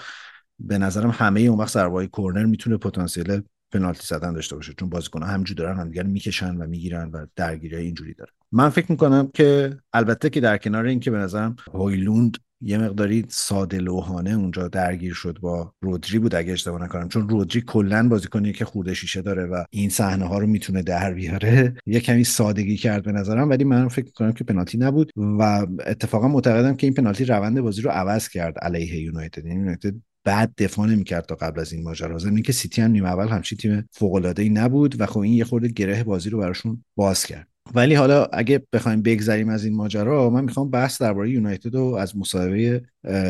به 0.58 0.78
نظرم 0.78 1.10
همه 1.10 1.40
اون 1.40 1.58
وقت 1.58 1.72
ضربه‌های 1.72 2.06
کورنر 2.06 2.44
می‌تونه 2.44 2.76
پتانسیل 2.76 3.40
پنالتی 3.72 4.06
زدن 4.06 4.32
داشته 4.32 4.56
باشه 4.56 4.74
چون 4.78 4.88
بازیکن‌ها 4.88 5.28
همینجوری 5.28 5.58
دارن 5.58 5.78
همدیگر 5.78 6.02
می‌کشن 6.02 6.56
و 6.56 6.66
می‌گیرن 6.66 7.10
و 7.10 7.26
درگیری 7.36 7.76
اینجوری 7.76 8.14
داره. 8.14 8.30
من 8.52 8.68
فکر 8.68 8.86
می‌کنم 8.90 9.30
که 9.34 9.76
البته 9.92 10.30
که 10.30 10.40
در 10.40 10.58
کنار 10.58 10.84
اینکه 10.84 11.10
به 11.10 11.18
نظرم 11.18 11.56
هویلوند 11.74 12.36
یه 12.60 12.78
مقداری 12.78 13.24
ساده 13.28 13.78
لوحانه 13.78 14.30
اونجا 14.30 14.68
درگیر 14.68 15.14
شد 15.14 15.38
با 15.40 15.72
رودری 15.80 16.18
بود 16.18 16.34
اگه 16.34 16.52
اشتباه 16.52 16.82
نکنم. 16.82 17.08
چون 17.08 17.28
رودری 17.28 17.60
کلا 17.60 18.08
بازیکنیه 18.08 18.52
که 18.52 18.64
خورده 18.64 18.94
شیشه 18.94 19.22
داره 19.22 19.46
و 19.46 19.64
این 19.70 19.90
صحنه 19.90 20.24
ها 20.24 20.38
رو 20.38 20.46
می‌تونه 20.46 20.82
در 20.82 21.14
بیاره. 21.14 21.74
یه 21.86 22.00
کمی 22.00 22.24
سادگی 22.24 22.76
کرد 22.76 23.04
به 23.04 23.12
نظرم 23.12 23.50
ولی 23.50 23.64
من 23.64 23.88
فکر 23.88 24.10
کنم 24.12 24.32
که 24.32 24.44
پنالتی 24.44 24.78
نبود 24.78 25.12
و 25.16 25.66
اتفاقا 25.86 26.28
معتقدم 26.28 26.76
که 26.76 26.86
این 26.86 26.94
پنالتی 26.94 27.24
روند 27.24 27.60
بازی 27.60 27.82
رو 27.82 27.90
عوض 27.90 28.28
کرد 28.28 28.58
علیه 28.58 29.02
یونایتد. 29.02 29.46
یعنی 29.46 29.60
یونایتد 29.60 29.94
بعد 30.24 30.52
دفاع 30.58 30.86
نمی‌کرد 30.86 31.24
تا 31.24 31.34
قبل 31.34 31.60
از 31.60 31.72
این 31.72 31.82
ماجرا. 31.82 32.18
ضمن 32.18 32.42
که 32.42 32.52
سیتی 32.52 32.82
هم 32.82 32.90
نیمه 32.90 33.08
اول 33.08 33.28
همچین 33.28 33.58
تیم 33.58 33.88
فوق 33.92 34.14
العاده 34.14 34.42
ای 34.42 34.48
نبود 34.48 35.00
و 35.00 35.06
خب 35.06 35.20
این 35.20 35.32
یه 35.32 35.44
خورده 35.44 35.68
گره 35.68 36.04
بازی 36.04 36.30
رو 36.30 36.38
براشون 36.38 36.84
باز 36.96 37.26
کرد. 37.26 37.55
ولی 37.74 37.94
حالا 37.94 38.24
اگه 38.24 38.66
بخوایم 38.72 39.02
بگذریم 39.02 39.48
از 39.48 39.64
این 39.64 39.76
ماجرا 39.76 40.30
من 40.30 40.44
می‌خوام 40.44 40.70
بحث 40.70 41.02
درباره 41.02 41.30
یونایتد 41.30 41.74
رو 41.74 41.94
از 41.94 42.16
مصاحبه 42.16 42.82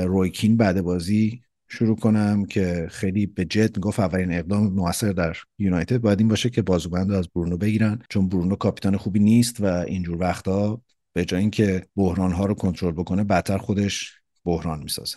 رویکین 0.05 0.57
بعد 0.57 0.82
بازی 0.82 1.43
شروع 1.68 1.97
کنم 1.97 2.45
که 2.45 2.87
خیلی 2.91 3.26
به 3.26 3.45
جد 3.45 3.76
می‌گفت 3.76 4.01
اولین 4.01 4.32
اقدام 4.32 4.72
موثر 4.72 5.12
در 5.12 5.37
یونایتد 5.59 5.99
باید 5.99 6.18
این 6.18 6.28
باشه 6.28 6.51
که 6.51 6.62
بازوبند 6.62 7.12
از 7.12 7.28
برونو 7.28 7.57
بگیرن 7.57 7.99
چون 8.11 8.28
برونو 8.28 8.57
کاپیتان 8.57 8.97
خوبی 8.97 9.20
نیست 9.20 9.61
و 9.61 9.66
اینجور 9.66 10.16
وقتا 10.20 10.80
به 11.12 11.24
جای 11.24 11.41
اینکه 11.41 11.87
بحران 11.97 12.32
ها 12.32 12.47
رو 12.47 12.55
کنترل 12.55 12.93
بکنه 12.93 13.24
بدتر 13.24 13.59
خودش 13.59 14.12
بحران 14.45 14.82
می‌سازه. 14.82 15.16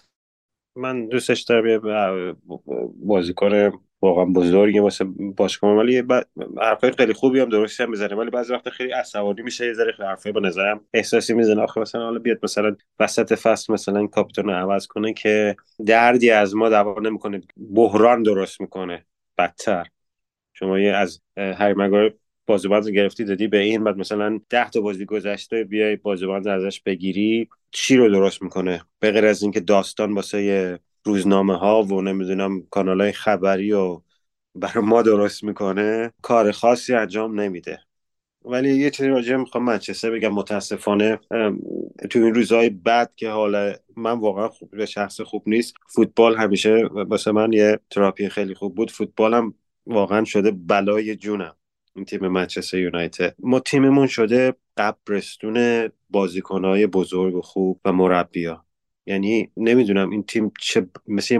من 0.75 1.07
دوستش 1.07 1.41
دارم 1.41 2.37
بازیکن 3.05 3.71
واقعا 4.01 4.25
بزرگی 4.25 4.79
واسه 4.79 5.05
باشگاه 5.37 5.77
ولی 5.77 6.03
حرفای 6.61 6.91
خیلی 6.91 7.13
خوبی 7.13 7.39
هم 7.39 7.49
درستی 7.49 7.83
هم 7.83 7.89
می‌زنه 7.89 8.15
ولی 8.15 8.29
بعضی 8.29 8.53
وقت 8.53 8.69
خیلی 8.69 8.91
عصبانی 8.91 9.41
میشه 9.41 9.65
یه 9.65 9.73
ذره 9.73 9.93
حرفای 9.99 10.31
به 10.31 10.39
نظرم 10.39 10.81
احساسی 10.93 11.33
می‌زنه. 11.33 11.61
آخه 11.61 11.81
مثلا 11.81 12.03
حالا 12.03 12.19
بیاد 12.19 12.39
مثلا 12.43 12.75
وسط 12.99 13.33
فصل 13.33 13.73
مثلا 13.73 14.07
کاپیتان 14.07 14.45
رو 14.45 14.51
عوض 14.51 14.87
کنه 14.87 15.13
که 15.13 15.55
دردی 15.85 16.31
از 16.31 16.55
ما 16.55 16.69
دوا 16.69 16.99
نمی‌کنه 17.01 17.41
بحران 17.75 18.23
درست 18.23 18.61
می‌کنه. 18.61 19.05
بدتر. 19.37 19.87
شما 20.53 20.79
یه 20.79 20.93
از 20.93 21.21
هری 21.37 21.73
مگایر 21.73 22.13
بازوبند 22.45 22.89
گرفتی 22.89 23.23
دادی 23.23 23.47
به 23.47 23.57
این 23.57 23.83
بعد 23.83 23.97
مثلا 23.97 24.39
ده 24.49 24.69
تا 24.69 24.81
بازی 24.81 25.05
گذشته 25.05 25.63
بیای 25.63 25.95
بازوبند 25.95 26.47
ازش 26.47 26.81
بگیری 26.81 27.49
چی 27.71 27.97
رو 27.97 28.09
درست 28.09 28.41
می‌کنه؟ 28.41 28.81
به 28.99 29.11
غیر 29.11 29.25
از 29.25 29.43
اینکه 29.43 29.59
داستان 29.59 30.13
واسه 30.13 30.79
روزنامه 31.03 31.57
ها 31.57 31.83
و 31.83 32.01
نمی‌دونم 32.01 32.61
کانال 32.71 33.01
های 33.01 33.11
خبری 33.11 33.71
و 33.71 34.01
برای 34.55 34.83
ما 34.85 35.01
درست 35.01 35.43
می‌کنه 35.43 36.13
کار 36.21 36.51
خاصی 36.51 36.93
انجام 36.93 37.39
نمیده. 37.39 37.79
ولی 38.45 38.75
یه 38.75 38.89
چیزی 38.89 39.09
راجع 39.09 39.35
می‌خوام 39.35 39.63
منچستر 39.63 40.11
بگم 40.11 40.33
متاسفانه 40.33 41.19
تو 42.09 42.19
این 42.19 42.33
روزهای 42.33 42.69
بعد 42.69 43.11
که 43.15 43.29
حالا 43.29 43.73
من 43.97 44.19
واقعا 44.19 44.47
خوب 44.47 44.71
به 44.71 44.85
شخص 44.85 45.21
خوب 45.21 45.43
نیست 45.47 45.73
فوتبال 45.87 46.37
همیشه 46.37 46.85
واسه 46.91 47.31
من 47.31 47.53
یه 47.53 47.79
تراپی 47.89 48.29
خیلی 48.29 48.53
خوب 48.53 48.75
بود. 48.75 48.91
فوتبالم 48.91 49.53
واقعا 49.85 50.23
شده 50.23 50.51
بلای 50.51 51.15
جونم 51.15 51.55
این 51.95 52.05
تیم 52.05 52.27
منچستر 52.27 52.77
یونایتد. 52.77 53.35
ما 53.39 53.59
تیممون 53.59 54.07
شده 54.07 54.55
قبرستون 54.77 55.89
بازیکنهای 56.09 56.87
بزرگ 56.87 57.35
و 57.35 57.41
خوب 57.41 57.81
و 57.85 57.91
مربیا 57.91 58.65
یعنی 59.09 59.51
نمی‌دونم 59.57 60.09
این 60.09 60.23
تیم 60.23 60.51
چه 60.59 60.87
مثل 61.07 61.37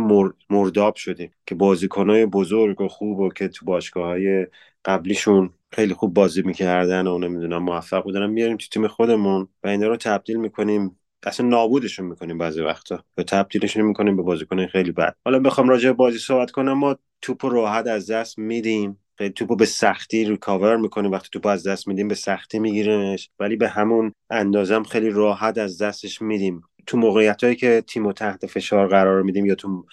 مرداب 0.50 0.96
شده 0.96 1.32
که 1.46 1.56
بازیکنهای 1.56 2.26
بزرگ 2.26 2.82
و 2.82 2.88
خوب 2.88 3.20
و 3.20 3.30
که 3.30 3.48
تو 3.48 3.66
باشگاه 3.66 4.06
های 4.06 4.48
قبلیشون 4.86 5.50
خیلی 5.72 5.94
خوب 5.94 6.14
بازی 6.14 6.42
می‌کردن 6.42 7.08
و 7.08 7.18
نمی‌دونم 7.18 7.64
موفق 7.64 8.04
بودن. 8.04 8.30
میاریم 8.30 8.58
تو 8.58 8.68
تیم 8.72 8.88
خودمون 8.88 9.48
و 9.64 9.68
اینا 9.68 9.88
رو 9.88 9.98
تبدیل 9.98 10.38
می‌کنیم 10.38 11.00
اصلا 11.24 11.48
نابودشون 11.48 12.06
می‌کنیم 12.06 12.38
بعضی 12.38 12.62
وقتا. 12.62 13.04
و 13.18 13.24
تبدیلشون 13.24 13.86
می‌کنیم 13.86 14.16
به 14.16 14.24
بازیکن 14.24 14.68
خیلی 14.68 14.92
بد. 14.92 15.16
حالا 15.26 15.40
بخوام 15.40 15.70
راجع 15.70 15.92
بازی 15.92 16.18
صحبت 16.18 16.52
کنم. 16.52 16.74
ما 16.74 16.98
توپ 17.22 17.46
راحت 17.46 17.88
از 17.88 18.12
دست 18.12 18.40
میدیم. 18.40 19.00
خیلی 19.18 19.30
توپو 19.30 19.56
به 19.56 19.66
سختی 19.66 20.26
ریکاور 20.26 20.78
می‌کنیم. 20.78 21.12
وقتی 21.12 21.30
توپو 21.32 21.50
از 21.50 21.68
دست 21.68 21.88
میدیم 21.88 22.08
به 22.08 22.16
سختی 22.16 22.60
میگیریمش 22.60 23.30
ولی 23.40 23.56
به 23.56 23.70
همون 23.70 24.14
اندازم 24.30 24.84
خیلی 24.84 25.10
راحت 25.10 25.58
از 25.58 25.82
دستش 25.82 26.22
میدیم. 26.22 26.62
تو 26.88 26.98
موقعیت 26.98 27.44
هایی 27.44 27.56
که 27.56 27.84
تیم 27.88 28.06
و 28.06 28.14
تحت 28.14 28.46
فشار 28.46 28.88
قرار 28.88 29.24
میدیم 29.24 29.46
یا 29.46 29.56
تو 29.56 29.86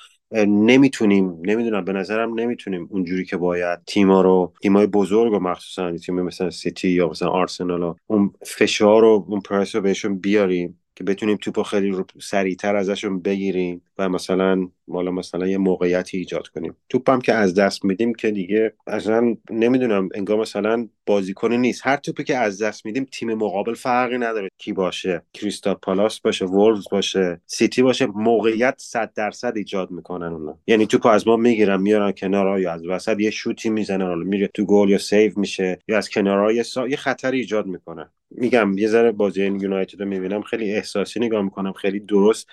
نمی‌تونیم 0.47 1.39
نمی‌دونم 1.43 1.85
به 1.85 1.93
نظرم 1.93 2.41
نمی‌تونیم 2.41 2.89
اونجوری 2.91 3.25
که 3.25 3.37
باید 3.37 3.85
تیما 3.87 4.21
رو 4.21 4.53
تیمای 4.63 4.87
بزرگ 4.87 5.33
و 5.33 5.39
مخصوصا 5.39 5.97
تیم 5.97 6.21
مثلا 6.21 6.51
سیتی 6.51 6.89
یا 6.89 7.09
مثلا 7.09 7.29
آرسنال 7.29 7.95
اون 8.07 8.33
فشار 8.47 9.05
و 9.05 9.25
اون 9.29 9.41
پرس 9.41 9.75
رو 9.75 9.81
بهشون 9.81 10.19
بیاریم. 10.19 10.81
که 10.97 11.05
بتونیم 11.05 11.37
توپو 11.37 11.63
خیلی 11.63 11.91
رو 11.91 12.07
سریعتر 12.23 12.77
ازشون 12.77 13.23
بگیریم 13.23 13.83
و 13.99 14.09
مثلا 14.09 14.69
حالا 14.89 15.11
مثلا 15.11 15.47
یه 15.47 15.59
موقعیتی 15.59 16.19
ایجاد 16.19 16.49
کنیم. 16.49 16.77
توپم 16.89 17.19
که 17.19 17.35
از 17.35 17.55
دست 17.55 17.85
میدیم 17.85 18.15
که 18.15 18.31
دیگه 18.31 18.73
اصلا 18.87 19.37
نمی‌دونم 19.51 20.09
انگار 20.15 20.39
مثلا 20.39 20.89
بازیکنی 21.07 21.59
نیست. 21.59 21.81
هر 21.85 21.97
توپی 21.97 22.25
که 22.25 22.37
از 22.37 22.63
دست 22.63 22.87
میدیم 22.87 23.05
تیم 23.13 23.35
مقابل 23.35 23.75
فرقی 23.75 24.19
نداره. 24.19 24.49
کی 24.59 24.73
باشه؟ 24.73 25.23
کریستال 25.35 25.75
پالاس 25.75 26.21
باشه 26.21 26.45
وولز 26.45 26.85
باشه 26.91 27.41
سیتی 27.47 27.83
باشه. 27.83 28.07
موقعیت 28.07 28.75
100 28.79 29.13
درصد 29.15 29.57
ایجاد 29.57 29.91
می‌کنن 29.91 30.33
اونا. 30.33 30.59
یعنی 30.67 30.87
توپو 30.87 31.09
از 31.09 31.29
ما 31.29 31.37
می‌گیرن 31.37 31.81
میارن 31.81 32.13
کنار 32.13 32.61
یا 32.61 32.73
از 32.73 32.87
وسط 32.87 33.21
یه 33.21 33.31
شوتی 33.31 33.71
می‌زنن 33.71 34.07
حالا 34.07 34.25
میره 34.25 34.47
تو 34.47 34.65
گل 34.65 34.89
یا 34.89 34.99
save 34.99 35.33
میشه 35.37 35.79
یا 35.89 35.99
از 35.99 36.11
کنارهای 36.11 36.63
سا... 36.63 36.89
یه 36.89 36.97
خطری 36.97 37.39
ایجاد 37.39 37.67
می‌کنن 37.67 38.11
میگم 38.31 38.79
یه 38.79 38.89
ذره 38.89 39.13
بازی 39.13 39.45
یونایتد 39.45 40.01
رو 40.01 40.09
می‌بینم 40.09 40.43
خیلی 40.43 40.73
احساسی 40.73 41.21
نگاه 41.21 41.43
می‌کنم 41.43 41.73
خیلی 41.73 42.01
درست 42.01 42.47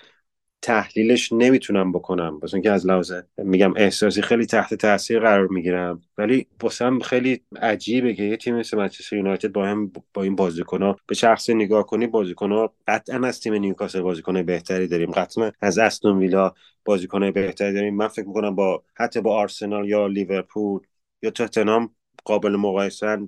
تحلیلش 0.62 1.32
نمی‌تونم 1.32 1.92
بکنم. 1.92 2.38
واسه 2.42 2.54
اینکه 2.54 2.70
از 2.70 2.86
لحاظ 2.86 3.12
میگم 3.38 3.74
احساسی 3.76 4.22
خیلی 4.22 4.46
تحت 4.46 4.74
تاثیر 4.74 5.20
قرار 5.20 5.46
می‌گیرم. 5.48 6.00
ولی 6.18 6.46
واسم 6.62 6.98
خیلی 6.98 7.40
عجیبه 7.62 8.14
که 8.14 8.22
یه 8.22 8.36
تیم 8.36 8.56
مثل 8.56 8.76
منچستر 8.76 9.16
یونایتد 9.16 9.52
با 9.52 9.66
هم 9.66 9.92
با 10.14 10.22
این 10.22 10.36
بازیکن‌ها 10.36 10.96
به 11.06 11.14
شخص 11.14 11.50
نگاه 11.50 11.86
کنی 11.86 12.06
بازیکن‌ها 12.06 12.74
قطعا 12.86 13.26
از 13.26 13.40
تیم 13.40 13.54
نیوکاسل 13.54 14.00
بازیکن 14.00 14.42
بهتری 14.42 14.86
داریم. 14.86 15.10
قطعا 15.10 15.52
از 15.60 15.78
استون 15.78 16.18
ویلا 16.18 16.52
بازیکن 16.84 17.30
بهتری 17.30 17.74
داریم. 17.74 17.96
من 17.96 18.08
فکر 18.08 18.26
می‌کنم 18.26 18.54
با 18.54 18.82
حتی 18.94 19.20
با 19.20 19.36
آرسنال 19.36 19.88
یا 19.88 20.06
لیورپول 20.06 20.80
یا 21.22 21.30
تاتنهام 21.30 21.94
قابل 22.24 22.56
مقایسه 22.56 23.18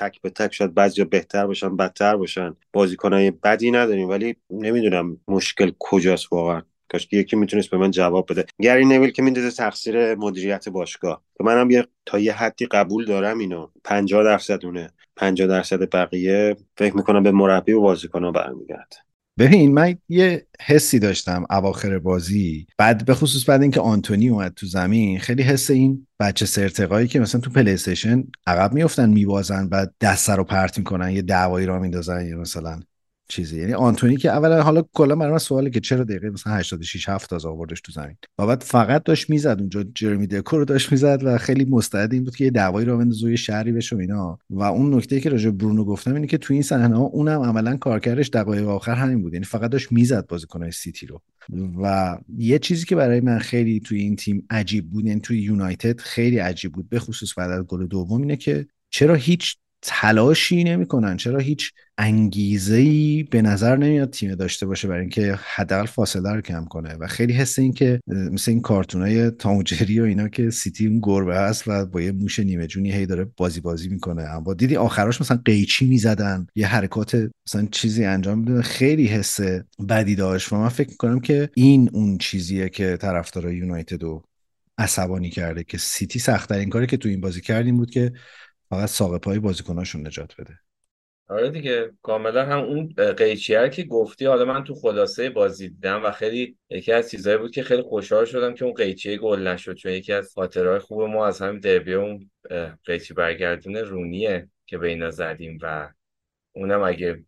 تک 0.00 0.20
به 0.22 0.30
تک 0.30 0.54
شاید 0.54 0.74
بعضی 0.74 1.04
بهتر 1.04 1.46
باشن 1.46 1.76
بدتر 1.76 2.16
باشن. 2.16 2.56
بازیکنای 2.72 3.30
بدی 3.30 3.70
نداریم 3.70 4.08
ولی 4.08 4.36
نمی‌دونم 4.50 5.16
مشکل 5.28 5.72
کجاست 5.78 6.32
واقعا. 6.32 6.62
کاش 6.92 7.08
یکی 7.12 7.36
می‌تونست 7.36 7.70
به 7.70 7.76
من 7.76 7.90
جواب 7.90 8.26
بده. 8.30 8.44
گری 8.60 8.84
نویل 8.84 9.10
که 9.10 9.22
می‌دونه 9.22 9.50
تقصیر 9.50 10.14
مدیریت 10.14 10.68
باشگاه. 10.68 11.22
که 11.38 11.44
منم 11.44 11.70
یه 11.70 11.86
تا 12.06 12.18
یه 12.18 12.32
حدی 12.32 12.66
قبول 12.66 13.04
دارم 13.04 13.38
اینو. 13.38 13.68
50 13.84 14.24
درصد 14.24 14.64
اونه 14.66 14.90
50 15.16 15.48
درصد 15.48 15.94
بقیه 15.96 16.56
فکر 16.76 16.96
می‌کنم 16.96 17.22
به 17.22 17.30
مربی 17.30 17.72
و 17.72 17.80
بازیکن‌ها 17.80 18.30
برمیگرده. 18.30 18.96
ببین 19.38 19.74
من 19.74 19.96
یه 20.08 20.46
حسی 20.60 20.98
داشتم 20.98 21.46
اواخر 21.50 21.98
بازی. 21.98 22.66
بعد 22.78 23.04
به 23.04 23.14
خصوص 23.14 23.48
بعد 23.48 23.62
اینکه 23.62 23.80
آنتونی 23.80 24.28
اومد 24.28 24.54
تو 24.54 24.66
زمین 24.66 25.18
خیلی 25.18 25.42
حس 25.42 25.70
این 25.70 26.06
بچه 26.20 26.46
سرتقایی 26.46 27.08
که 27.08 27.20
مثلا 27.20 27.40
تو 27.40 27.50
پلی 27.50 27.72
استیشن 27.72 28.24
عقب 28.46 28.72
میفتن 28.72 29.10
میبازن 29.10 29.68
بعد 29.68 29.94
دست 30.00 30.30
رو 30.30 30.44
پرت 30.44 30.78
می‌کنن 30.78 31.10
یه 31.10 31.22
دعوایی 31.22 31.66
راه 31.66 31.78
میندازن 31.78 32.26
یا 32.26 32.38
مثلا 32.38 32.80
چیزی. 33.30 33.60
یعنی 33.60 33.74
آنتونی 33.74 34.16
که 34.16 34.30
اولا 34.30 34.62
حالا 34.62 34.82
کلا 34.92 35.16
برای 35.16 35.32
من 35.32 35.38
سواله 35.38 35.70
که 35.70 35.80
چرا 35.80 36.04
دقیقه 36.04 36.30
مثلا 36.30 36.52
86 36.52 37.08
7 37.08 37.30
تا 37.30 37.50
آوردش 37.50 37.80
تو 37.80 37.92
زمین؟ 37.92 38.16
و 38.38 38.46
بعد 38.46 38.62
فقط 38.62 39.02
داشت 39.02 39.30
می‌زد 39.30 39.56
اونجا 39.60 39.84
جرمی 39.94 40.26
دکو 40.26 40.58
رو 40.58 40.64
داشت 40.64 40.92
می‌زد 40.92 41.20
و 41.24 41.38
خیلی 41.38 41.64
مستعد 41.64 42.12
این 42.12 42.24
بود 42.24 42.36
که 42.36 42.44
یه 42.44 42.50
دعوایی 42.50 42.86
رو 42.86 42.98
بندازه 42.98 43.36
شهری 43.36 43.72
بشه 43.72 43.96
اینا. 43.96 44.38
و 44.50 44.62
اون 44.62 44.94
نکته 44.94 45.20
که 45.20 45.30
راجع 45.30 45.50
برونو 45.50 45.84
گفتم 45.84 46.14
اینه 46.14 46.26
که 46.26 46.38
تو 46.38 46.52
این 46.52 46.62
صحنه 46.62 46.96
ها 46.96 47.02
اونم 47.02 47.40
عملا 47.40 47.76
کارکردش 47.76 48.28
دقایق 48.28 48.68
آخر 48.68 48.94
همین 48.94 49.22
بود. 49.22 49.32
یعنی 49.32 49.44
فقط 49.44 49.70
داشت 49.70 49.92
می‌زد 49.92 50.26
بازیکنای 50.26 50.70
سیتی 50.70 51.06
رو. 51.06 51.22
و 51.82 52.18
یه 52.38 52.58
چیزی 52.58 52.86
که 52.86 52.96
برای 52.96 53.20
من 53.20 53.38
خیلی 53.38 53.80
توی 53.80 54.00
این 54.00 54.16
تیم 54.16 54.46
عجیب 54.50 54.90
بود 54.90 55.06
یعنی 55.06 55.20
توی 55.20 55.42
یونایتد 55.42 56.00
خیلی 56.00 56.38
عجیب 56.38 56.72
بود 56.72 56.88
به 56.88 56.98
خصوص 56.98 57.38
بعد 57.38 57.50
از 57.50 57.62
گل 57.62 57.86
دوم 57.86 58.20
اینه 58.20 58.36
که 58.36 58.66
چرا 58.90 59.14
هیچ 59.14 59.56
تلاشی 59.82 60.64
نمی‌کنن. 60.64 61.16
چرا 61.16 61.38
هیچ 61.38 61.72
انگیزه 61.98 62.76
ای 62.76 63.22
به 63.22 63.42
نظر 63.42 63.76
نمیاد 63.76 64.10
تیم 64.10 64.34
داشته 64.34 64.66
باشه 64.66 64.88
برای 64.88 65.00
اینکه 65.00 65.38
حداقل 65.54 65.86
فاصله 65.86 66.32
رو 66.32 66.40
کم 66.40 66.64
کنه. 66.64 66.94
و 66.94 67.06
خیلی 67.06 67.32
حس 67.32 67.58
این 67.58 67.72
که 67.72 68.00
مثل 68.06 68.50
این 68.50 68.60
کارتونای 68.60 69.30
تاموجری 69.30 70.00
و 70.00 70.04
اینا 70.04 70.28
که 70.28 70.50
سیتی 70.50 70.86
اون 70.86 71.00
گربه 71.02 71.36
هست 71.36 71.62
و 71.66 71.86
با 71.86 72.00
یه 72.00 72.12
موش 72.12 72.38
نیمه 72.38 72.66
جونی 72.66 72.92
هی 72.92 73.06
داره 73.06 73.26
بازی 73.36 73.60
بازی 73.60 73.88
می‌کنه. 73.88 74.22
اما 74.22 74.54
دیدی 74.54 74.76
آخراش 74.76 75.20
مثلا 75.20 75.40
قیچی 75.44 75.86
می‌زدن. 75.86 76.46
یه 76.54 76.66
حرکات 76.66 77.28
مثلا 77.48 77.68
چیزی 77.70 78.04
انجام 78.04 78.38
میدن. 78.38 78.62
خیلی 78.62 79.06
حس 79.06 79.40
بدی 79.88 80.14
داشت 80.14 80.52
و 80.52 80.56
من 80.56 80.68
فکر 80.68 80.90
می‌کنم 80.90 81.20
که 81.20 81.50
این 81.54 81.90
اون 81.92 82.18
چیزیه 82.18 82.68
که 82.68 82.96
طرفدار 82.96 83.52
یونایتد 83.52 84.02
رو 84.02 84.22
عصبانی 84.78 85.30
کرده 85.30 85.64
که 85.64 85.78
سیتی 85.78 86.18
سختترین 86.18 86.68
کاری 86.68 86.86
که 86.86 86.96
تو 86.96 87.08
این 87.08 87.20
بازی 87.20 87.40
کردیم 87.40 87.76
بود 87.76 87.90
که 87.90 88.12
فقط 88.70 88.88
ساقه 88.88 89.18
پای 89.18 89.38
بازیکناشون 89.38 90.06
نجات 90.06 90.40
بده. 90.40 90.58
آره 91.28 91.50
دیگه 91.50 91.92
کاملا 92.02 92.44
هم 92.44 92.58
اون 92.58 92.94
قیچیه 93.16 93.68
که 93.68 93.84
گفتی 93.84 94.26
حالا 94.26 94.44
من 94.44 94.64
تو 94.64 94.74
خلاصه 94.74 95.30
بازی 95.30 95.68
دیدم 95.68 96.04
و 96.04 96.10
خیلی 96.10 96.56
یکی 96.70 96.92
از 96.92 97.10
چیزایی 97.10 97.38
بود 97.38 97.50
که 97.50 97.62
خیلی 97.62 97.82
خوشحال 97.82 98.24
شدم 98.24 98.54
که 98.54 98.64
اون 98.64 98.74
قیچیه 98.74 99.18
گل 99.18 99.46
نشد 99.46 99.74
چون 99.74 99.92
یکی 99.92 100.12
از 100.12 100.32
خاطرهای 100.34 100.78
خوب 100.78 101.02
ما 101.02 101.26
از 101.26 101.42
همین 101.42 101.60
دربی 101.60 101.94
اون 101.94 102.30
قیچی 102.84 103.14
برگردونه 103.14 103.82
رونیه 103.82 104.48
که 104.66 104.78
به 104.78 104.88
اینا 104.88 105.10
زدیم 105.10 105.58
و 105.62 105.92
اونم 106.52 106.82
اگه 106.82 107.24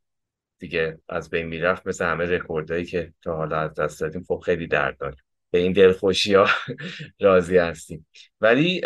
دیگه 0.59 0.99
از 1.09 1.31
بین 1.31 1.47
می‌رفت 1.47 1.87
مثل 1.87 2.05
همه 2.05 2.25
رکوردهایی 2.25 2.85
که 2.85 3.13
تا 3.23 3.37
حالا 3.37 3.59
از 3.59 3.75
دست 3.75 4.01
دادیم 4.01 4.25
خب 4.29 4.43
خیلی 4.45 4.67
درد 4.67 4.99
داد 4.99 5.17
به 5.51 5.59
این 5.59 5.73
دلخوشی 5.73 6.35
ها 6.35 6.47
راضی 7.21 7.57
هستیم. 7.57 8.07
ولی 8.41 8.81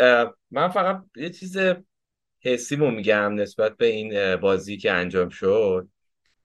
من 0.50 0.68
فقط 0.68 1.02
یه 1.16 1.30
چیز 1.30 1.59
حسیمو 2.41 2.91
میگم 2.91 3.34
نسبت 3.34 3.76
به 3.76 3.87
این 3.87 4.37
بازی 4.37 4.76
که 4.76 4.93
انجام 4.93 5.28
شد. 5.28 5.89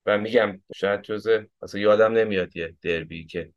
و 0.06 0.18
میگم 0.18 0.62
شاید 0.76 1.02
جزه 1.02 1.48
اصلا 1.62 1.82
یادم 1.82 2.14
نمیاد 2.14 2.56
یه 2.56 2.76
دربی 2.82 3.26
که 3.26 3.54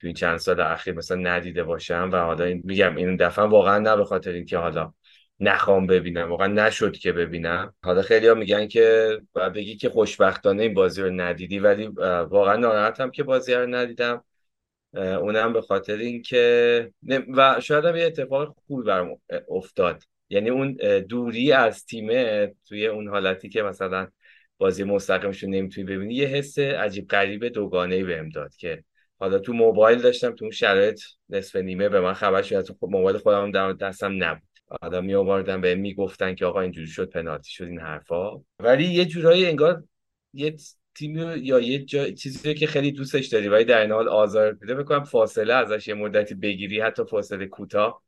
تو 0.00 0.06
این 0.06 0.14
چند 0.14 0.36
سال 0.38 0.60
اخیر 0.60 0.94
مثلا 0.94 1.16
ندیده 1.16 1.64
باشم 1.64 2.10
و 2.12 2.16
حالا 2.16 2.44
این 2.44 2.62
میگم 2.64 2.96
این 2.96 3.16
دفعه 3.16 3.44
واقعا 3.44 3.78
نه 3.78 3.96
به 3.96 4.04
خاطر 4.04 4.32
اینکه 4.32 4.58
حالا 4.58 4.92
نخوام 5.40 5.86
ببینم 5.86 6.30
واقعا 6.30 6.46
نشد 6.46 6.96
که 6.96 7.12
ببینم. 7.12 7.74
حالا 7.84 8.02
خیلی 8.02 8.28
ها 8.28 8.34
میگن 8.34 8.68
که 8.68 9.18
بگی 9.54 9.76
که 9.76 9.88
خوشبختانه 9.90 10.62
این 10.62 10.74
بازی 10.74 11.02
رو 11.02 11.10
ندیدی 11.10 11.58
ولی 11.58 11.86
واقعا 12.30 12.56
ناراحتم 12.56 13.10
که 13.10 13.22
بازی 13.22 13.54
رو 13.54 13.66
ندیدم. 13.66 14.24
اونم 14.94 15.52
به 15.52 15.62
خاطر 15.62 15.96
اینکه 15.96 16.92
و 17.36 17.60
شاید 17.60 17.84
هم 17.84 17.96
یه 17.96 18.06
اتفاق 18.06 18.56
خوبی 18.66 18.82
برام 18.82 19.20
افتاد. 19.48 20.02
یعنی 20.30 20.50
اون 20.50 20.72
دوری 21.08 21.52
از 21.52 21.86
تیمه 21.86 22.54
توی 22.68 22.86
اون 22.86 23.08
حالتی 23.08 23.48
که 23.48 23.62
مثلا 23.62 24.08
بازی 24.58 24.84
مستقیمش 24.84 25.42
رو 25.42 25.50
نمی‌تونی 25.50 25.86
ببینی 25.86 26.14
یه 26.14 26.26
حس 26.26 26.58
عجیب 26.58 27.08
غریب 27.08 27.48
دوگانه 27.48 27.94
ای 27.94 28.04
بهم 28.04 28.28
داد 28.28 28.54
که 28.56 28.84
حالا 29.18 29.38
تو 29.38 29.52
موبایل 29.52 29.98
داشتم 29.98 30.30
تو 30.30 30.44
اون 30.44 30.52
شرایط 30.52 31.00
نصف 31.28 31.56
نیمه 31.56 31.88
به 31.88 32.00
من 32.00 32.12
خبر 32.12 32.42
شد 32.42 32.60
تو 32.60 32.76
موبایل 32.82 33.18
خودم 33.18 33.50
در 33.50 33.72
دستم 33.72 34.24
نبود. 34.24 34.42
آدم 34.82 35.04
می 35.04 35.14
آوردن 35.14 35.60
به 35.60 35.74
می‌گفتن 35.74 36.34
که 36.34 36.46
آقا 36.46 36.60
اینجوری 36.60 36.86
شد 36.86 37.10
پنالتی 37.10 37.50
شد 37.50 37.64
این 37.64 37.80
حرفا. 37.80 38.30
ولی 38.60 38.84
یه 38.84 39.04
جورایی 39.04 39.46
انگار 39.46 39.84
یه 40.32 40.56
تیم 40.94 41.16
یا 41.18 41.60
یه 41.60 41.78
جا... 41.78 42.10
چیزی 42.10 42.54
که 42.54 42.66
خیلی 42.66 42.92
دوستش 42.92 43.26
داری 43.26 43.48
ولی 43.48 43.64
در 43.64 43.80
این 43.80 43.90
حال 43.90 44.08
آزار 44.08 44.52
بده 44.52 44.74
بکنم 44.74 45.04
فاصله 45.04 45.54
ازش 45.54 45.88
یه 45.88 45.94
مدتی 45.94 46.34
بگیری 46.34 46.80
حتی 46.80 47.04
فاصله 47.04 47.46
کوتاه. 47.46 48.02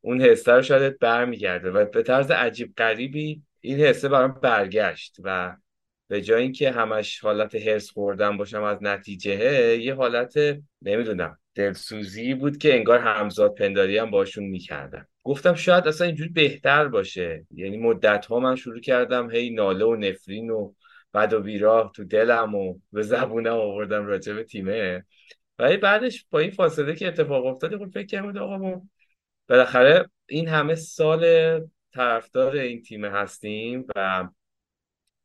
اون 0.00 0.20
حسه 0.20 0.52
رو 0.52 0.62
شاید 0.62 0.98
برمیگرده 0.98 1.70
و 1.70 1.84
به 1.84 2.02
طرز 2.02 2.30
عجیب 2.30 2.74
غریبی 2.76 3.42
این 3.60 3.80
حسه 3.80 4.08
برام 4.08 4.40
برگشت 4.42 5.16
و 5.24 5.56
به 6.08 6.20
جای 6.20 6.42
اینکه 6.42 6.70
همش 6.70 7.20
حالت 7.20 7.54
هرس 7.54 7.90
خوردن 7.90 8.36
باشم 8.36 8.62
از 8.62 8.78
نتیجه 8.82 9.34
یه 9.76 9.94
حالت 9.94 10.34
نمی‌دونم 10.82 11.38
دلسوزی 11.54 12.34
بود 12.34 12.58
که 12.58 12.74
انگار 12.74 12.98
همزاد 12.98 13.54
پنداری 13.54 13.98
هم 13.98 14.10
باشون 14.10 14.44
می‌کردم. 14.44 15.06
گفتم 15.24 15.54
شاید 15.54 15.88
اصلا 15.88 16.06
اینجوری 16.06 16.30
بهتر 16.30 16.88
باشه. 16.88 17.46
یعنی 17.54 17.76
مدت 17.76 18.26
ها 18.26 18.40
من 18.40 18.56
شروع 18.56 18.80
کردم 18.80 19.30
هی 19.30 19.50
ناله 19.50 19.84
و 19.84 19.96
نفرین 19.96 20.50
و 20.50 20.72
بد 21.14 21.32
و 21.32 21.40
بیراه 21.40 21.92
تو 21.96 22.04
دلم 22.04 22.54
و 22.54 22.78
به 22.92 23.02
زبونم 23.02 23.52
آوردم 23.52 24.06
راجع 24.06 24.34
به 24.34 24.44
تیمه. 24.44 25.04
ولی 25.58 25.76
بعدش 25.76 26.26
با 26.30 26.38
این 26.38 26.50
فاصله 26.50 26.94
که 26.94 27.08
اتفاق 27.08 27.46
افتاد 27.46 27.76
خب 27.78 27.90
فکر 27.90 28.06
کردم 28.06 28.42
آقا 28.42 28.82
بالاخره 29.48 30.10
این 30.26 30.48
همه 30.48 30.74
سال 30.74 31.24
طرفدار 31.92 32.56
این 32.56 32.82
تیم 32.82 33.04
هستیم 33.04 33.86
و 33.96 34.28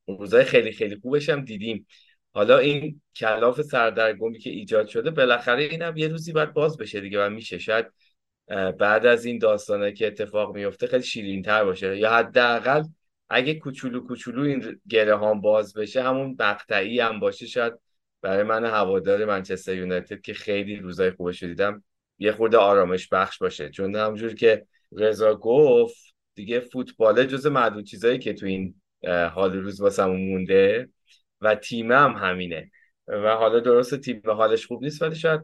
روزای 0.07 0.43
خیلی 0.43 0.71
خیلی 0.71 0.95
خوبش 0.95 1.29
هم 1.29 1.45
دیدیم. 1.45 1.87
حالا 2.33 2.57
این 2.57 3.01
کلاف 3.15 3.61
سردرگمی 3.61 4.39
که 4.39 4.49
ایجاد 4.49 4.87
شده 4.87 5.11
بالاخره 5.11 5.63
این 5.63 5.81
هم 5.81 5.97
یه 5.97 6.07
روزی 6.07 6.31
باید 6.31 6.53
باز 6.53 6.77
بشه 6.77 7.01
دیگه 7.01 7.25
و 7.25 7.29
میشه. 7.29 7.57
شاید 7.57 7.85
بعد 8.79 9.05
از 9.05 9.25
این 9.25 9.37
داستانه 9.37 9.91
که 9.91 10.07
اتفاق 10.07 10.55
میفته 10.55 10.87
خیلی 10.87 11.03
شیرین 11.03 11.41
تر 11.41 11.63
باشه. 11.63 11.97
یا 11.97 12.11
حداقل 12.11 12.83
اگه 13.29 13.53
کوچولو 13.53 14.07
کوچولو 14.07 14.41
این 14.41 14.81
گره 14.89 15.17
هم 15.17 15.41
باز 15.41 15.73
بشه 15.73 16.03
همون 16.03 16.35
مقطعی 16.39 16.99
هم 16.99 17.19
باشه. 17.19 17.47
شاید 17.47 17.73
برای 18.21 18.43
من 18.43 18.65
هوادار 18.65 19.25
منچستر 19.25 19.75
یونایتد 19.75 20.21
که 20.21 20.33
خیلی 20.33 20.75
روزای 20.75 21.11
خوبش 21.11 21.43
دیدم. 21.43 21.83
یه 22.19 22.31
خورده 22.31 22.57
آرامش 22.57 23.07
بخش 23.07 23.37
باشه. 23.37 23.69
چون 23.69 23.95
همونجور 23.95 24.33
که 24.33 24.65
رضا 24.91 25.35
گفت 25.35 26.13
دیگه 26.35 26.59
فوتباله 26.59 27.27
جز 27.27 27.45
معدود 27.47 27.85
چیزایی 27.85 28.19
که 28.19 28.33
تو 28.33 28.45
این 28.45 28.81
حال 29.33 29.57
روز 29.57 29.81
واسمون 29.81 30.29
مونده 30.29 30.89
و 31.41 31.55
تیم 31.55 31.91
هم 31.91 32.11
همینه. 32.11 32.71
و 33.07 33.35
حالا 33.35 33.59
درست 33.59 33.95
تیم 33.95 34.21
حالش 34.25 34.65
خوب 34.65 34.83
نیست 34.83 35.01
ولی 35.01 35.15
شاید 35.15 35.41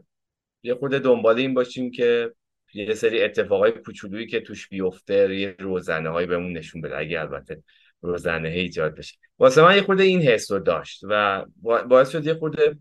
یه 0.62 0.74
خورده 0.74 0.98
دنبال 0.98 1.38
این 1.38 1.54
باشیم 1.54 1.90
که 1.90 2.32
یه 2.74 2.94
سری 2.94 3.22
اتفاقای 3.22 3.72
کوچولویی 3.72 4.26
که 4.26 4.40
توش 4.40 4.68
بیفته 4.68 5.36
یه 5.36 5.56
روزنه 5.58 6.08
هایی 6.08 6.26
بهمون 6.26 6.52
نشون 6.52 6.80
بده. 6.80 6.98
اگه 6.98 7.20
البته 7.20 7.62
روزنه 8.02 8.48
ایجاد 8.48 8.94
بشه. 8.94 9.16
واسه 9.38 9.62
من 9.62 9.76
یه 9.76 9.82
خورده 9.82 10.02
این 10.02 10.22
حس 10.22 10.50
رو 10.52 10.58
داشت 10.58 11.00
و 11.02 11.44
باعث 11.62 12.10
شد 12.10 12.26
یه 12.26 12.34
خورده 12.34 12.78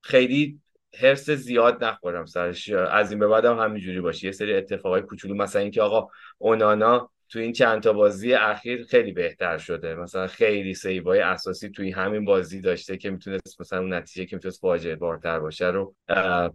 خیلی 0.00 0.60
هرس 1.00 1.30
زیاد 1.30 1.84
نخورم 1.84 2.26
سرش. 2.26 2.68
از 2.70 3.10
این 3.10 3.20
به 3.20 3.28
بعد 3.28 3.44
هم 3.44 3.58
همینجوری 3.58 4.00
باشه. 4.00 4.26
یه 4.26 4.32
سری 4.32 4.54
اتفاقای 4.54 5.02
کوچولو 5.02 5.34
مثلا 5.34 5.62
اینکه 5.62 5.82
آقا 5.82 6.08
اونانا 6.38 7.10
تو 7.28 7.38
این 7.38 7.52
چند 7.52 7.82
تا 7.82 7.92
بازی 7.92 8.34
اخیر 8.34 8.84
خیلی 8.84 9.12
بهتر 9.12 9.58
شده. 9.58 9.94
مثلا 9.94 10.26
خیلی 10.26 10.74
سیوای 10.74 11.20
اساسی 11.20 11.68
توی 11.70 11.90
همین 11.90 12.24
بازی 12.24 12.60
داشته 12.60 12.96
که 12.96 13.10
می‌تونست 13.10 13.60
مثلا 13.60 13.80
اون 13.80 13.92
نتیجه 13.94 14.26
که 14.26 14.36
می‌تونست 14.36 14.60
فاجعه 14.60 14.96
بارتر 14.96 15.40
باشه 15.40 15.66
رو 15.66 15.94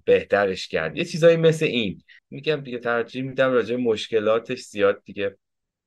بهترش 0.05 0.67
کرد. 0.67 0.97
یه 0.97 1.05
چیزایی 1.05 1.37
مثل 1.37 1.65
این. 1.65 2.01
میگم 2.29 2.55
دیگه 2.55 2.77
ترجیح 2.77 3.23
میدم 3.23 3.51
راجع 3.51 3.75
مشکلاتش 3.75 4.61
زیاد 4.61 5.01
دیگه 5.05 5.37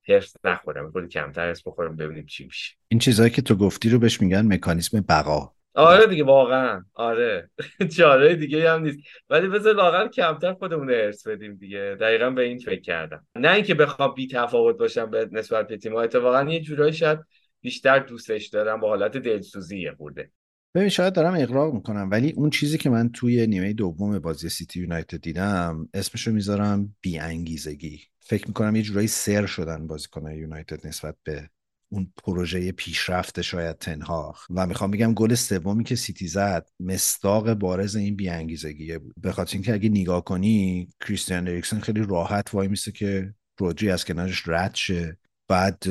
هرس 0.08 0.34
نخورم. 0.44 0.92
خیلی 0.92 1.08
کمتر 1.08 1.48
هرس 1.48 1.62
بخورم 1.66 1.96
ببینیم 1.96 2.26
چی 2.26 2.44
میشه. 2.44 2.74
این 2.88 3.00
چیزهایی 3.00 3.30
که 3.30 3.42
تو 3.42 3.54
گفتی 3.54 3.90
رو 3.90 3.98
بهش 3.98 4.20
میگن 4.20 4.52
مکانیزم 4.52 5.00
بقا. 5.00 5.52
آره 5.74 6.06
دیگه 6.06 6.24
واقعا. 6.24 6.84
آره. 6.94 7.50
چاره 7.96 8.36
دیگه 8.36 8.70
هم 8.70 8.82
نیست. 8.82 8.98
ولی 9.30 9.48
بذار 9.48 9.74
لاغر 9.74 10.08
کمتر 10.08 10.52
خودمون 10.52 10.90
ارث 10.90 11.26
بدیم 11.26 11.54
دیگه. 11.54 11.96
دقیقا 12.00 12.30
به 12.30 12.42
این 12.42 12.58
فکر 12.58 12.80
کردم. 12.80 13.26
نه 13.36 13.52
اینکه 13.52 13.74
بخوام 13.74 14.14
بی 14.14 14.28
تفاوت 14.28 14.76
باشم 14.78 15.10
به 15.10 15.28
نسبت 15.32 15.68
به 15.68 15.76
تیم 15.76 15.96
اتفاقا 15.96 16.42
یه 16.42 16.60
جورایی 16.60 16.92
شاید 16.92 17.18
بیشتر 17.60 17.98
دوستش 17.98 18.46
دارم 18.46 18.80
با 18.80 18.88
حالت 18.88 19.16
دلسوزی 19.16 19.90
بوده 19.90 20.30
ببین 20.74 20.88
شاید 20.88 21.12
دارم 21.12 21.34
اقراق 21.34 21.74
می‌کنم 21.74 22.08
ولی 22.10 22.32
اون 22.32 22.50
چیزی 22.50 22.78
که 22.78 22.90
من 22.90 23.08
توی 23.08 23.46
نیمه 23.46 23.72
دوم 23.72 24.18
بازی 24.18 24.48
سیتی 24.48 24.80
یونایتد 24.80 25.20
دیدم 25.20 25.88
اسمشو 25.94 26.32
می‌ذارم 26.32 26.96
بیانگیزگی. 27.00 28.00
فکر 28.20 28.48
می‌کنم 28.48 28.76
یه 28.76 28.82
جورایی 28.82 29.08
سر 29.08 29.46
شدن 29.46 29.86
بازیکنهای 29.86 30.36
یونایتد 30.36 30.86
نسبت 30.86 31.16
به 31.24 31.50
اون 31.88 32.12
پروژه 32.24 32.72
پیشرفت 32.72 33.40
شاید 33.40 33.78
تنهاخ 33.78 34.46
و 34.50 34.66
می‌خوام 34.66 34.90
بگم 34.90 35.14
گل 35.14 35.34
سومی 35.34 35.84
که 35.84 35.96
سیتی 35.96 36.28
زد 36.28 36.68
مستاق 36.80 37.54
بارز 37.54 37.96
این 37.96 38.16
بیانگیزگیه 38.16 38.98
بود. 38.98 39.14
به 39.16 39.32
خاطر 39.32 39.52
اینکه 39.52 39.74
اگه 39.74 39.88
نگاه 39.88 40.24
کنی 40.24 40.88
کریستیان 41.00 41.48
اریکسن 41.48 41.80
خیلی 41.80 42.06
راحت 42.08 42.54
وای 42.54 42.68
میسه 42.68 42.92
که 42.92 43.34
رودری 43.58 43.90
از 43.90 44.04
کنارش 44.04 44.48
رد 44.48 44.74
شه. 44.74 45.18
بعد 45.48 45.84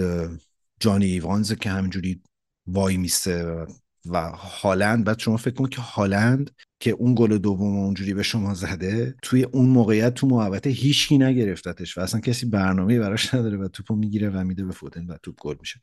جانی 0.79 1.05
ایوانز 1.05 1.53
که 1.53 1.69
همینجوری 1.69 2.21
وای 2.67 2.97
میسته 2.97 3.65
و 4.05 4.29
هالند. 4.29 5.03
بعد 5.03 5.19
شما 5.19 5.37
فکر 5.37 5.53
کن 5.53 5.67
که 5.67 5.81
هالند 5.81 6.51
که 6.83 6.91
اون 6.91 7.15
گل 7.15 7.37
دوم 7.37 7.77
اونجوری 7.77 8.13
به 8.13 8.23
شما 8.23 8.53
زده 8.53 9.15
توی 9.21 9.43
اون 9.43 9.69
موقعیت 9.69 10.13
تو 10.13 10.27
محوطه 10.27 10.69
هیچکی 10.69 11.17
نگرفتتش 11.17 11.97
و 11.97 12.01
اصلا 12.01 12.21
کسی 12.21 12.45
برنامه 12.45 12.99
براش 12.99 13.33
نداره 13.33 13.57
و 13.57 13.67
توپو 13.67 13.95
می‌گیره 13.95 14.29
و 14.29 14.43
میده 14.43 14.65
به 14.65 14.71
فودن 14.71 15.05
و 15.05 15.17
توپ 15.23 15.35
گل 15.41 15.55
میشه. 15.59 15.81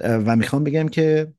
و 0.00 0.36
می‌خوام 0.36 0.64
بگم 0.64 0.88
که 0.88 1.32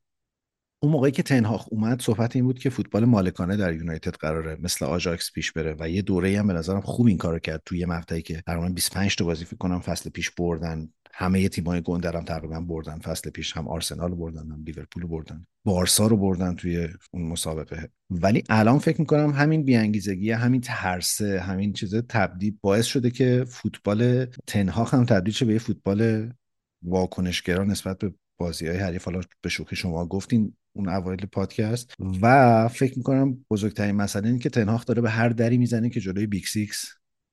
اون 0.80 0.92
موقعی 0.92 1.10
که 1.12 1.22
تنهاخ 1.22 1.66
اومد 1.70 2.02
صحبت 2.02 2.36
این 2.36 2.44
بود 2.44 2.58
که 2.58 2.70
فوتبال 2.70 3.04
مالکانه 3.04 3.56
در 3.56 3.74
یونایتد 3.74 4.14
قراره 4.14 4.56
مثل 4.60 4.84
آژاکس 4.84 5.32
پیش 5.32 5.52
بره 5.52 5.76
و 5.78 5.88
یه 5.88 6.02
دوره 6.02 6.38
هم 6.38 6.46
به 6.46 6.52
نظرم 6.52 6.80
خوب 6.80 7.06
این 7.06 7.18
کارو 7.18 7.38
کرد. 7.38 7.62
توی 7.66 7.84
مقطعی 7.84 8.22
که 8.22 8.42
تقریبا 8.46 8.68
25 8.68 9.16
تا 9.16 9.24
بازی 9.24 9.44
فکر 9.44 9.56
کنم 9.56 9.80
فصل 9.80 10.10
پیش 10.10 10.30
بردن. 10.30 10.88
همه 11.12 11.48
تیمای 11.48 11.80
گندر 11.80 12.16
هم 12.16 12.24
تقریبا 12.24 12.60
بردن. 12.60 12.98
فصل 12.98 13.30
پیش 13.30 13.56
هم 13.56 13.68
آرسنال 13.68 14.14
بردن 14.14 14.50
هم 14.50 14.62
لیورپول 14.66 15.06
بردن. 15.06 15.46
بارسا 15.64 16.06
رو 16.06 16.16
بردن 16.16 16.54
توی 16.54 16.88
اون 17.10 17.22
مسابقه. 17.22 17.88
ولی 18.10 18.44
الان 18.48 18.78
فکر 18.78 19.00
می‌کنم 19.00 19.30
همین 19.30 19.64
بیانگیزگی 19.64 20.30
همین 20.30 20.60
ترسه 20.60 21.40
همین 21.40 21.72
چیزه 21.72 22.02
تبدیل 22.02 22.56
باعث 22.60 22.84
شده 22.84 23.10
که 23.10 23.44
فوتبال 23.48 24.26
تنها 24.46 24.84
هم 24.84 25.04
تبدیل 25.04 25.34
شه 25.34 25.44
به 25.44 25.58
فوتبال 25.58 26.32
واکنشگرا 26.82 27.64
نسبت 27.64 27.98
به 27.98 28.14
بازی 28.38 28.66
های 28.66 28.76
حریف. 28.76 29.04
حالا 29.04 29.20
به 29.42 29.48
شوخی 29.48 29.76
شما 29.76 30.06
گفتین 30.06 30.56
اون 30.76 30.88
اوایل 30.88 31.26
پادکست 31.26 31.94
و 32.22 32.68
فکر 32.68 32.98
می‌کنم 32.98 33.44
بزرگترین 33.50 33.96
مسئله 33.96 34.26
اینه 34.26 34.38
که 34.38 34.50
تن 34.50 34.64
هاخ 34.64 34.84
داره 34.84 35.02
به 35.02 35.10
هر 35.10 35.28
دری 35.28 35.58
می‌زنه 35.58 35.90
که 35.90 36.00
جلوی 36.00 36.26
Big 36.26 36.44
Six 36.44 36.84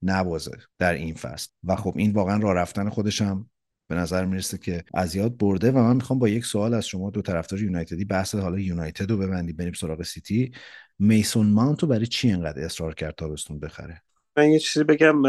نبازه 0.02 0.52
در 0.80 0.94
این 0.94 1.14
فصل. 1.14 1.50
و 1.64 1.76
خب 1.76 1.94
این 1.98 2.12
واقعا 2.12 2.38
راه 2.38 2.54
رفتن 2.54 2.90
خودش 2.90 3.22
هم 3.22 3.50
به 3.88 3.96
نظر 3.96 4.26
می‌رسه 4.26 4.58
که 4.58 4.84
از 4.94 5.16
یاد 5.16 5.38
برده 5.38 5.72
و 5.72 5.78
من 5.78 5.96
می‌خوام 5.96 6.20
با 6.20 6.30
یک 6.30 6.46
سوال 6.46 6.74
از 6.74 6.88
شما 6.88 7.10
دو 7.10 7.22
طرفدار 7.22 7.62
یونایتدی 7.62 8.06
بحث 8.06 8.36
حالا 8.36 8.60
یونایتد 8.60 9.12
رو 9.12 9.18
ببندیم 9.18 9.56
بریم 9.56 9.74
سراغ 9.74 10.04
سیتی. 10.04 10.52
میسون 11.00 11.48
ماونت 11.48 11.82
رو 11.82 11.88
برای 11.88 12.06
چی 12.06 12.32
انقدر 12.32 12.64
اصرار 12.64 12.94
کرد 12.94 13.16
تابستون 13.16 13.60
بخره؟ 13.60 14.02
من 14.38 14.50
یه 14.50 14.60
چیزی 14.60 14.84
بگم 14.84 15.24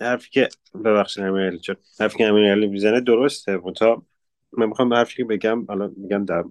حرفی 0.00 0.30
که 0.30 0.48
ببخشید 0.84 1.60
چون 1.60 1.76
حرفی 2.00 2.18
که 2.18 2.26
امیرعلی 2.26 2.66
می‌زنه 2.66 3.00
درسته. 3.00 3.60
من 4.58 4.66
می‌خوام 4.66 4.94
حرفی 4.94 5.16
که 5.16 5.24
بگم 5.24 5.64
حالا 5.64 5.90
میگم 5.96 6.24
در 6.24 6.44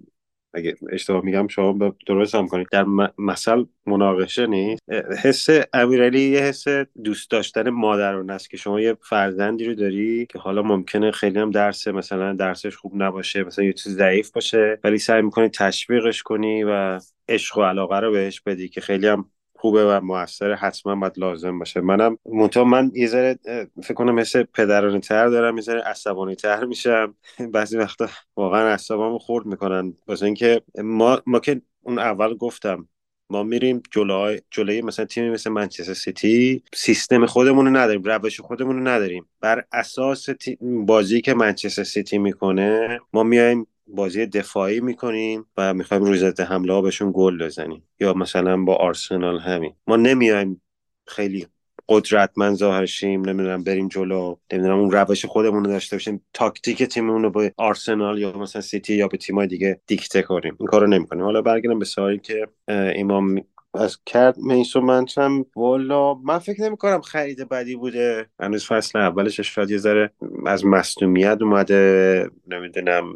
اگه 0.55 0.75
اشتباه 0.91 1.25
میگم 1.25 1.47
شما 1.47 1.95
درست 2.07 2.35
هم 2.35 2.47
کنید. 2.47 2.67
در 2.71 2.85
مثل 3.17 3.63
مناقشه 3.85 4.47
نیست. 4.47 4.81
حس 5.23 5.47
امیرعلی 5.73 6.21
یه 6.21 6.39
حس 6.39 6.65
دوست 7.03 7.31
داشتن 7.31 7.69
مادران 7.69 8.29
است 8.29 8.49
که 8.49 8.57
شما 8.57 8.81
یه 8.81 8.97
فرزندی 9.01 9.65
رو 9.65 9.75
داری 9.75 10.25
که 10.25 10.39
حالا 10.39 10.61
ممکنه 10.61 11.11
خیلی 11.11 11.39
هم 11.39 11.51
درس 11.51 11.87
مثلا 11.87 12.33
درسش 12.33 12.75
خوب 12.75 12.91
نباشه 12.95 13.43
مثلا 13.43 13.65
یه 13.65 13.73
چیز 13.73 13.97
ضعیف 13.97 14.31
باشه 14.31 14.79
ولی 14.83 14.97
سعی 14.97 15.21
می‌کنی 15.21 15.49
تشویقش 15.49 16.23
کنی 16.23 16.63
و 16.63 16.99
عشق 17.29 17.57
و 17.57 17.63
علاقه 17.63 17.99
رو 17.99 18.11
بهش 18.11 18.41
بدی 18.41 18.69
که 18.69 18.81
خیلی 18.81 19.07
هم 19.07 19.29
خوبه 19.55 19.85
و 19.85 19.99
موثر 20.01 20.53
حتما 20.53 20.95
باید 20.95 21.19
لازم 21.19 21.59
باشه. 21.59 21.81
منم 21.81 22.17
منتها 22.25 22.63
من 22.63 22.91
یه 22.93 23.07
ذره 23.07 23.39
فکر 23.83 23.93
کنم 23.93 24.15
مثل 24.15 24.43
پدرانه 24.43 24.99
تر 24.99 25.27
دارم 25.27 25.55
یه 25.55 25.61
ذره 25.61 25.81
عصبانی 25.81 26.35
تر 26.35 26.65
میشم. 26.65 27.15
بعضی 27.53 27.77
وقتا 27.77 28.09
واقعا 28.35 28.67
اعصابمو 28.69 29.19
خورد 29.19 29.45
می‌کنن. 29.45 29.93
واسه 30.07 30.25
اینکه 30.25 30.61
ما 30.83 31.21
ما 31.25 31.39
که 31.39 31.61
اون 31.83 31.99
اول 31.99 32.35
گفتم 32.35 32.87
ما 33.29 33.43
میریم 33.43 33.81
جلوی 33.91 34.41
جلوی 34.51 34.81
مثلا 34.81 35.05
تیمی 35.05 35.29
مثل 35.29 35.49
منچستر 35.49 35.93
سیتی 35.93 36.63
سیستم 36.73 37.25
خودمون 37.25 37.65
رو 37.65 37.71
نداریم 37.77 38.03
روش 38.03 38.39
خودمون 38.39 38.75
رو 38.75 38.87
نداریم. 38.87 39.25
بر 39.41 39.65
اساس 39.71 40.29
بازی 40.61 41.21
که 41.21 41.33
منچستر 41.33 41.83
سیتی 41.83 42.17
می‌کنه 42.17 42.99
ما 43.13 43.23
میایم 43.23 43.67
بازی 43.87 44.25
دفاعی 44.25 44.79
می‌کنیم 44.79 45.45
و 45.57 45.73
می‌خوایم 45.73 46.03
روی 46.03 46.17
ضد 46.17 46.39
حمله 46.39 46.73
ها 46.73 46.81
بهشون 46.81 47.11
گل 47.15 47.45
بزنیم. 47.45 47.83
یا 47.99 48.13
مثلا 48.13 48.63
با 48.63 48.75
آرسنال 48.75 49.39
همین. 49.39 49.73
ما 49.87 49.95
نمیایم 49.95 50.61
خیلی 51.07 51.47
قدرتمند 51.89 52.55
ظاهر 52.55 52.85
شیم 52.85 53.29
نمی‌دونم 53.29 53.63
بریم 53.63 53.87
جلو. 53.87 54.35
نمی‌دونم 54.53 54.79
اون 54.79 54.91
روش 54.91 55.25
خودمون 55.25 55.65
رو 55.65 55.71
داشته 55.71 55.95
باشیم. 55.95 56.25
تاکتیک 56.33 56.83
تیممون 56.83 57.23
رو 57.23 57.29
به 57.29 57.53
آرسنال 57.57 58.19
یا 58.19 58.37
مثلا 58.37 58.61
سیتی 58.61 58.95
یا 58.95 59.07
به 59.07 59.17
تیمای 59.17 59.47
دیگه 59.47 59.81
دیکته 59.87 60.21
کنیم. 60.21 60.55
این 60.59 60.67
کارو 60.67 60.87
نمی‌کنیم. 60.87 61.23
حالا 61.23 61.41
برگردم 61.41 61.79
به 61.79 61.85
سوالی 61.85 62.19
که 62.19 62.47
امام 62.67 63.41
از 63.79 63.97
کرد. 64.05 64.37
میسو 64.37 65.05
هم 65.17 65.45
والا 65.55 66.13
من 66.13 66.39
فکر 66.39 66.61
نمی 66.61 66.77
کنم 66.77 67.01
خرید 67.01 67.49
بدی 67.49 67.75
بوده. 67.75 68.29
هنوز 68.39 68.65
فصل 68.65 68.99
اولش 68.99 69.39
شاید 69.39 69.71
یه 69.71 69.77
ذره 69.77 70.11
از 70.45 70.65
مصدومیت 70.65 71.37
اومده. 71.41 72.29
نمی‌دونم 72.47 73.13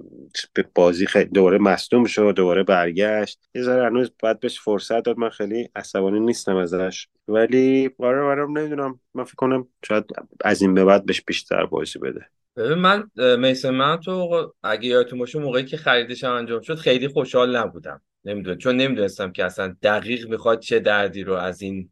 به 0.54 0.66
بازی 0.76 1.06
خیلی 1.06 1.30
دوباره 1.30 1.58
مصدوم 1.58 2.06
شد 2.06 2.34
دوباره 2.36 2.64
برگشت. 2.64 3.40
یه 3.56 3.62
ذره 3.62 3.86
هنوز 3.86 4.12
باید 4.20 4.40
بهش 4.40 4.60
فرصت 4.60 5.04
داد. 5.04 5.18
من 5.18 5.30
خیلی 5.30 5.70
عصبانی 5.76 6.20
نیستم 6.20 6.56
ازش. 6.56 7.08
ولی 7.28 7.90
آره 8.00 8.22
آره 8.22 8.48
نمی‌دونم. 8.48 9.00
من 9.14 9.24
فکر 9.24 9.36
کنم 9.36 9.68
شاید 9.86 10.06
از 10.46 10.62
این 10.62 10.74
به 10.74 10.86
بعد 10.86 11.06
بهش 11.06 11.22
بیشتر 11.22 11.66
بازی 11.66 12.00
بده. 12.00 12.26
من 12.76 13.12
میسن 13.38 13.70
من 13.70 13.98
تو 13.98 14.54
اگه 14.64 14.88
یادتون 14.88 15.20
باشه 15.20 15.40
موقعی 15.40 15.66
که 15.66 15.78
خریدش 15.78 16.24
انجام 16.24 16.62
شد 16.62 16.76
خیلی 16.76 17.08
خوشحال 17.08 17.58
نبودم. 17.58 18.02
نمی‌دونم. 18.26 18.58
چون 18.58 18.76
نمی‌دونستم 18.76 19.32
که 19.32 19.46
اصلا 19.46 19.76
دقیق 19.82 20.30
می‌خواد 20.30 20.60
چه 20.60 20.80
دردی 20.80 21.24
رو 21.24 21.34
از 21.34 21.62
این 21.62 21.92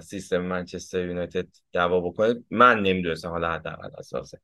سیستم 0.00 0.38
منچستر 0.38 1.06
یونایتد 1.06 1.46
دعوا 1.72 2.00
بکنه. 2.00 2.34
من 2.50 2.80
نمی‌دونستم 2.80 3.28
حالا 3.28 3.52
حداقل 3.52 3.90
اساس 3.98 4.34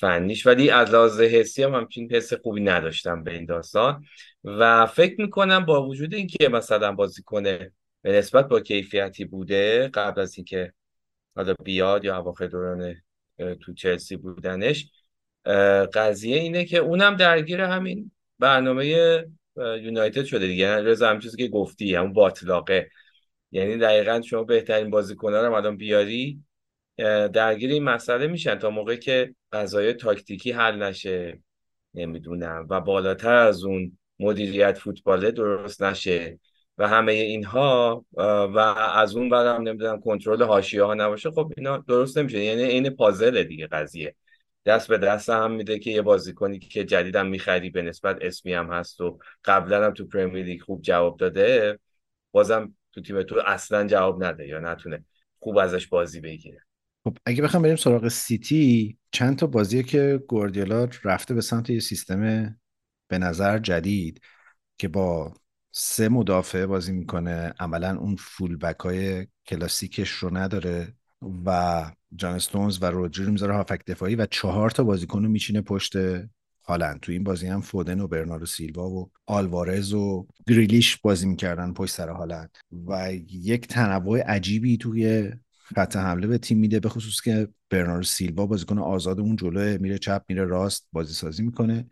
فنیش. 0.00 0.46
ولی 0.46 0.70
از 0.70 0.90
لحاظ 0.90 1.20
حسی 1.20 1.62
هم 1.62 1.74
همچین 1.74 2.12
حس 2.12 2.32
خوبی 2.32 2.60
نداشتم 2.60 3.24
به 3.24 3.32
این 3.32 3.44
داستان. 3.44 4.04
و 4.44 4.86
فکر 4.86 5.20
می‌کنم 5.20 5.64
با 5.64 5.86
وجود 5.86 6.14
اینکه 6.14 6.48
مثلا 6.48 6.92
بازی 6.92 7.22
کنه 7.22 7.72
به 8.02 8.12
نسبت 8.12 8.48
با 8.48 8.60
کیفیتی 8.60 9.24
بوده 9.24 9.88
قبل 9.88 10.20
از 10.20 10.38
اینکه 10.38 10.72
حالا 11.36 11.54
بیاد 11.64 12.04
یا 12.04 12.18
اواخر 12.18 12.46
دوران 12.46 12.94
تو 13.60 13.74
چلسی 13.74 14.16
بودنش 14.16 14.90
قضیه 15.94 16.36
اینه 16.36 16.64
که 16.64 16.78
اونم 16.78 17.16
درگیر 17.16 17.60
همین 17.60 18.10
برنامه 18.38 19.24
یونایتد 19.56 20.24
شده 20.24 20.46
دیگه. 20.46 20.76
رضا 20.76 21.08
هم 21.08 21.18
چیزی 21.18 21.36
که 21.36 21.48
گفتی 21.48 21.94
همون 21.94 22.12
باطلاقه 22.12 22.90
یعنی 23.50 23.76
دقیقا 23.76 24.20
شما 24.20 24.44
بهترین 24.44 24.90
بازیکن‌ها 24.90 25.46
رو 25.46 25.54
الان 25.54 25.76
بیاری 25.76 26.44
درگیر 27.32 27.70
این 27.70 27.84
مسئله 27.84 28.26
میشن 28.26 28.54
تا 28.54 28.70
موقعی 28.70 28.98
که 28.98 29.34
قضایای 29.52 29.94
تاکتیکی 29.94 30.52
حل 30.52 30.82
نشه. 30.82 31.42
نمی‌دونم. 31.94 32.66
و 32.70 32.80
بالاتر 32.80 33.34
از 33.34 33.64
اون 33.64 33.98
مدیریت 34.18 34.78
فوتباله 34.78 35.30
درست 35.30 35.82
نشه. 35.82 36.38
و 36.78 36.88
همه 36.88 37.12
اینها 37.12 38.04
و 38.16 38.58
از 38.94 39.16
اون 39.16 39.28
بعدم 39.28 39.62
نمی‌دونم 39.62 40.00
کنترل 40.00 40.42
حاشیه 40.42 40.82
ها 40.82 40.94
نباشه. 40.94 41.30
خب 41.30 41.52
اینا 41.56 41.78
درست 41.78 42.18
نمیشه. 42.18 42.44
یعنی 42.44 42.62
این 42.62 42.90
پازل 42.90 43.42
دیگه 43.42 43.66
قضیه. 43.66 44.14
دست 44.66 44.88
به 44.88 44.98
دست 44.98 45.30
هم 45.30 45.52
میده 45.52 45.78
که 45.78 45.90
یه 45.90 46.02
بازیکنی 46.02 46.58
که 46.58 46.84
جدیدم 46.84 47.26
می‌خری 47.26 47.70
به 47.70 47.82
نسبت 47.82 48.18
اسمی 48.20 48.52
هم 48.52 48.72
هست 48.72 49.00
و 49.00 49.18
قبلا 49.44 49.86
هم 49.86 49.92
تو 49.92 50.06
پرمیر 50.06 50.44
لیگ 50.44 50.62
خوب 50.62 50.82
جواب 50.82 51.16
داده 51.16 51.78
بازم 52.32 52.74
تو 52.92 53.00
تیم 53.02 53.22
تو 53.22 53.42
اصلا 53.46 53.86
جواب 53.86 54.24
نده 54.24 54.46
یا 54.46 54.60
نتونه 54.60 55.04
خوب 55.38 55.58
ازش 55.58 55.86
بازی 55.86 56.20
بگیره. 56.20 56.62
خب 57.04 57.16
اگه 57.26 57.42
بخوام 57.42 57.62
بریم 57.62 57.76
سراغ 57.76 58.08
سیتی 58.08 58.98
چند 59.12 59.38
تا 59.38 59.46
بازیه 59.46 59.82
که 59.82 60.22
گواردیولا 60.28 60.88
رفته 61.04 61.34
به 61.34 61.40
سمت 61.40 61.70
یه 61.70 61.80
سیستم 61.80 62.56
به 63.08 63.18
نظر 63.18 63.58
جدید 63.58 64.20
که 64.78 64.88
با 64.88 65.34
سه 65.72 66.08
مدافع 66.08 66.66
بازی 66.66 66.92
می‌کنه. 66.92 67.54
عملا 67.58 67.98
اون 67.98 68.16
فول 68.16 68.56
بک 68.56 68.80
های 68.80 69.26
کلاسیکش 69.46 70.10
رو 70.10 70.36
نداره 70.36 70.94
و 71.46 71.82
جان 72.16 72.34
استونز 72.34 72.82
و 72.82 72.84
رودری 72.86 73.24
رو 73.24 73.32
می‌ذاره 73.32 73.54
هافک 73.54 73.84
دفاعی 73.86 74.14
و 74.14 74.26
چهار 74.26 74.70
تا 74.70 74.84
بازیکن 74.84 75.22
رو 75.22 75.28
میچینه 75.28 75.60
پشت 75.60 75.92
هالند. 76.64 77.00
تو 77.00 77.12
این 77.12 77.24
بازی 77.24 77.46
هم 77.46 77.60
فودن 77.60 78.00
و 78.00 78.08
برناردو 78.08 78.46
سیلوا 78.46 78.90
و 78.90 79.10
آلوارز 79.26 79.92
و 79.92 80.26
گریلیش 80.48 80.96
بازی 80.96 81.26
می‌کردن 81.26 81.72
پشت 81.72 81.94
سر 81.94 82.08
هالند. 82.08 82.56
و 82.86 83.12
یک 83.28 83.66
تنوع 83.66 84.20
عجیبی 84.20 84.76
توی 84.76 85.32
خط 85.74 85.96
حمله 85.96 86.26
به 86.26 86.38
تیم 86.38 86.58
میده 86.58 86.80
به 86.80 86.88
خصوص 86.88 87.20
که 87.20 87.48
برناردو 87.70 88.02
سیلوا 88.02 88.46
بازیکن 88.46 88.78
آزاد 88.78 89.20
اون 89.20 89.36
جلوه 89.36 89.78
میره 89.80 89.98
چپ 89.98 90.22
میره 90.28 90.44
راست 90.44 90.88
بازی 90.92 91.14
سازی 91.14 91.42
می‌کنه. 91.42 91.86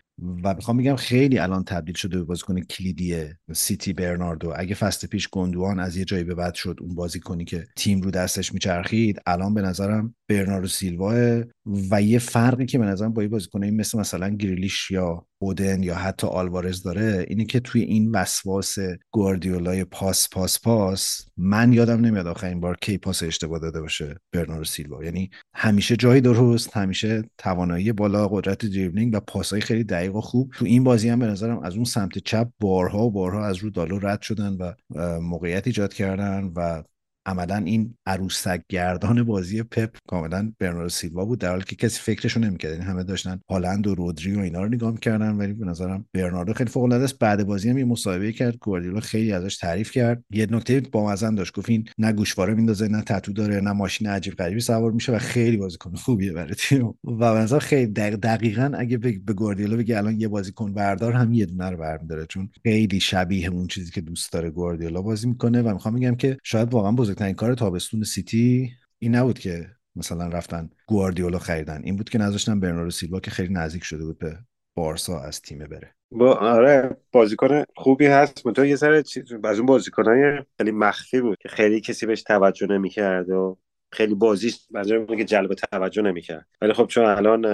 و 0.44 0.54
می‌خوام 0.54 0.76
بگم 0.76 0.96
خیلی 0.96 1.38
الان 1.38 1.64
تبدیل 1.64 1.94
شده 1.94 2.18
به 2.18 2.24
بازیکن 2.24 2.60
کلیدی 2.60 3.24
سیتی 3.52 3.92
برناردو. 3.92 4.52
اگه 4.56 4.74
فست 4.74 5.06
پیش 5.06 5.28
گندوان 5.28 5.80
از 5.80 5.96
یه 5.96 6.04
جایی 6.04 6.24
به 6.24 6.34
بعد 6.34 6.54
شد 6.54 6.76
اون 6.80 6.94
بازیکنی 6.94 7.44
که 7.44 7.66
تیم 7.76 8.00
رو 8.00 8.10
دستش 8.10 8.52
میچرخید 8.54 9.20
الان 9.26 9.54
به 9.54 9.62
نظرم 9.62 10.14
برناردو 10.30 10.68
سیلوا 10.68 11.42
و 11.90 12.02
یه 12.02 12.18
فرقی 12.18 12.66
که 12.66 12.78
به 12.78 12.84
نظرم 12.84 13.12
با 13.12 13.22
یه 13.22 13.28
بازیکنایی 13.28 13.72
مثل 13.72 13.98
مثلا 13.98 14.28
گریلیش 14.28 14.90
یا 14.90 15.26
بودن 15.40 15.82
یا 15.82 15.94
حتی 15.94 16.26
آلوارز 16.26 16.82
داره 16.82 17.26
اینه 17.28 17.44
که 17.44 17.60
توی 17.60 17.82
این 17.82 18.10
وسواس 18.10 18.76
گواردیولای 19.10 19.84
پاس 19.84 20.28
پاس 20.28 20.60
پاس 20.60 21.26
من 21.36 21.72
یادم 21.72 22.00
نمیاد 22.00 22.26
آخرین 22.26 22.60
بار 22.60 22.76
کی 22.76 22.98
پاس 22.98 23.22
اشتباه 23.22 23.58
داده 23.58 23.80
باشه 23.80 24.16
برناردو 24.32 24.64
سیلوا. 24.64 25.04
یعنی 25.04 25.30
همیشه 25.54 25.96
جای 25.96 26.20
درست 26.20 26.76
همیشه 26.76 27.22
توانایی 27.38 27.92
بالا 27.92 28.28
قدرت 28.28 28.66
دریبلینگ 28.66 29.14
و 29.14 29.20
پاسای 29.20 29.60
خیلی 29.60 29.84
دقیق 29.84 30.16
و 30.16 30.20
خوب. 30.20 30.52
تو 30.54 30.64
این 30.64 30.84
بازی 30.84 31.08
هم 31.08 31.18
به 31.18 31.26
نظرم 31.26 31.58
از 31.58 31.74
اون 31.74 31.84
سمت 31.84 32.18
چپ 32.18 32.48
بارها 32.60 33.06
و 33.06 33.10
بارها 33.10 33.46
از 33.46 33.56
رو 33.56 33.70
دالو 33.70 33.98
رد 33.98 34.22
شدن 34.22 34.56
و 34.56 34.72
موقعیت 35.20 35.66
ایجاد 35.66 35.94
کردن 35.94 36.52
و 36.56 36.82
عملا 37.30 37.56
این 37.56 37.94
عروسک 38.06 38.62
گردان 38.68 39.22
بازی 39.22 39.62
پپ 39.62 39.96
کاملا 40.08 40.52
برناردو 40.58 40.88
سیلوا 40.88 41.24
بود 41.24 41.38
در 41.38 41.50
حالی 41.50 41.64
که 41.64 41.76
کسی 41.76 42.00
فکرشو 42.00 42.40
نمی‌کرد. 42.40 42.72
یعنی 42.72 42.84
همه 42.84 43.02
داشتن 43.02 43.40
هالند 43.50 43.86
و 43.86 43.94
رودری 43.94 44.34
و 44.34 44.38
اینا 44.38 44.62
رو 44.62 44.68
نگاه 44.68 44.92
می‌کردن 44.92 45.30
ولی 45.30 45.52
به 45.52 45.66
نظرم 45.66 46.04
برناردو 46.14 46.52
خیلی 46.52 46.70
فوق 46.70 46.84
العاده 46.84 47.04
است 47.04 47.18
بعد 47.18 47.46
بازی 47.46 47.70
هم 47.70 47.78
یه 47.78 47.84
مصاحبه 47.84 48.32
کرد 48.32 48.56
گواردیولا 48.56 49.00
خیلی 49.00 49.32
ازش 49.32 49.56
تعریف 49.56 49.90
کرد. 49.90 50.24
یه 50.30 50.46
نکته 50.50 50.80
با 50.80 51.06
مزن 51.06 51.34
داشت 51.34 51.54
گفت 51.54 51.70
این 51.70 51.88
نه 51.98 52.12
گوشواره 52.12 52.54
میندازه 52.54 52.88
نه 52.88 53.02
تتو 53.02 53.32
داره 53.32 53.60
نه 53.60 53.72
ماشین 53.72 54.08
عجیب 54.08 54.34
غریبی 54.34 54.60
سوار 54.60 54.92
میشه 54.92 55.12
و 55.12 55.18
خیلی 55.18 55.56
بازیکن 55.56 55.94
خوبیه 55.94 56.32
برای 56.32 56.54
تیم. 56.54 56.86
و 57.04 57.34
به 57.34 57.40
نظر 57.40 57.58
خیلی 57.58 57.86
دقیقا 57.92 58.72
اگه 58.78 58.98
به 58.98 59.12
گواردیولا 59.12 59.76
بگه 59.76 59.98
الان 59.98 60.20
یه 60.20 60.28
بازیکن 60.28 60.72
بردار 60.72 61.12
هم 61.12 61.32
یه 61.32 61.46
دونه 61.46 61.70
رو 61.70 61.76
برمیداره. 61.76 62.26
چون 62.26 62.48
خیلی 62.62 63.00
شبیه 63.00 63.50
اون 63.50 63.66
چیزی 63.66 63.90
که 63.90 64.00
دوست 64.00 64.32
داره 64.32 64.50
گواردیولا 64.50 65.02
بازی 65.02 65.28
می‌کنه. 65.28 65.62
و 65.62 65.72
می‌خوام 65.72 65.94
بگم 65.94 66.14
که 66.14 66.36
شاید 66.44 66.74
واقعا 66.74 66.92
بزرگترین 67.20 67.36
کار 67.36 67.54
تابستون 67.54 68.02
سیتی 68.02 68.70
این 68.98 69.14
نبود 69.14 69.38
که 69.38 69.66
مثلا 69.96 70.28
رفتن 70.28 70.70
گواردیولا 70.86 71.38
خریدن. 71.38 71.82
این 71.84 71.96
بود 71.96 72.08
که 72.08 72.18
نذاشتن 72.18 72.60
برناردو 72.60 72.90
سیلوا 72.90 73.20
که 73.20 73.30
خیلی 73.30 73.54
نزدیک 73.54 73.84
شده 73.84 74.04
بود 74.04 74.18
به 74.18 74.38
بارسا 74.74 75.20
از 75.20 75.40
تیم 75.40 75.58
بره. 75.58 75.94
با 76.10 76.34
آره 76.34 76.96
بازیکن 77.12 77.64
خوبی 77.76 78.06
هست. 78.06 78.42
تو 78.54 78.64
یه 78.64 78.76
سر 78.76 78.92
از 79.44 79.58
اون 79.58 79.66
بازیکنای 79.66 80.42
خیلی 80.58 80.70
مخفی 80.70 81.20
بود 81.20 81.38
که 81.40 81.48
خیلی 81.48 81.80
کسی 81.80 82.06
بهش 82.06 82.22
توجه 82.22 82.66
نمی‌کرد 82.66 83.30
و 83.30 83.58
خیلی 83.92 84.14
بازیش 84.14 84.58
منظورم 84.70 85.06
که 85.16 85.24
جلب 85.24 85.54
توجه 85.54 86.02
نمی‌کرد. 86.02 86.46
ولی 86.60 86.72
خب 86.72 86.86
چون 86.86 87.04
الان 87.04 87.44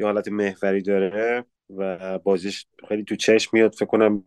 یه 0.00 0.06
حالت 0.06 0.28
محوری 0.28 0.82
داره 0.82 1.44
و 1.76 2.18
بازیش 2.18 2.66
خیلی 2.88 3.04
تو 3.04 3.16
چشم 3.16 3.50
میاد 3.52 3.74
فکر 3.74 3.86
کنم 3.86 4.24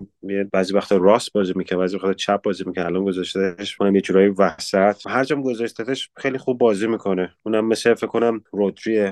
بعضی 0.53 0.73
وقتا 0.73 0.97
راست 0.97 1.33
بازی 1.33 1.53
می‌کنه 1.55 1.79
بعضی 1.79 1.95
وقتا 1.95 2.13
چپ 2.13 2.41
بازی 2.41 2.63
می‌کنه. 2.67 2.85
الان 2.85 3.05
گذاشتهش 3.05 3.75
کنم 3.75 3.95
یه 3.95 4.01
جورایی 4.01 4.27
وسط. 4.27 5.07
هر 5.07 5.23
جام 5.23 5.41
گذاشتهش 5.41 6.09
خیلی 6.17 6.37
خوب 6.37 6.57
بازی 6.57 6.87
می‌کنه. 6.87 7.35
اونم 7.43 7.67
مثل 7.67 7.93
فکر 7.93 8.07
کنم 8.07 8.43
رودری 8.51 9.11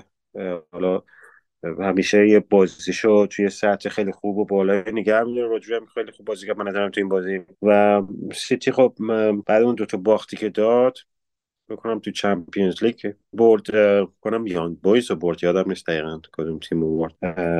حالا 0.71 1.03
همیشه 1.79 2.27
یه 2.27 2.39
بازیشو 2.39 3.25
توی 3.25 3.49
سطح 3.49 3.89
خیلی 3.89 4.11
خوب 4.11 4.37
و 4.37 4.45
بالا 4.45 4.83
نگه 4.87 5.23
میداره. 5.23 5.47
رودری 5.47 5.75
هم 5.75 5.85
خیلی 5.85 6.11
خوب 6.11 6.25
بازی 6.25 6.47
کرد. 6.47 6.57
من 6.57 6.67
نظرم 6.67 6.89
تو 6.89 7.01
این 7.01 7.09
بازی. 7.09 7.41
و 7.61 8.01
سیتی 8.33 8.71
خب 8.71 8.95
بعد 9.47 9.63
اون 9.63 9.75
دو 9.75 9.85
تا 9.85 9.97
باختی 9.97 10.37
که 10.37 10.49
داد 10.49 10.97
بکنم 11.71 11.99
تو 11.99 12.11
چمپیونز 12.11 12.83
لیگ 12.83 13.13
برد 13.33 13.65
کنم 14.21 14.47
یانگ 14.47 14.77
بویز 14.77 15.11
رو 15.11 15.15
برد. 15.15 15.43
یادم 15.43 15.69
نیست 15.69 15.87
دقیقا 15.87 16.19
کدوم 16.33 16.59
تیم 16.59 16.97
برد. 16.97 17.13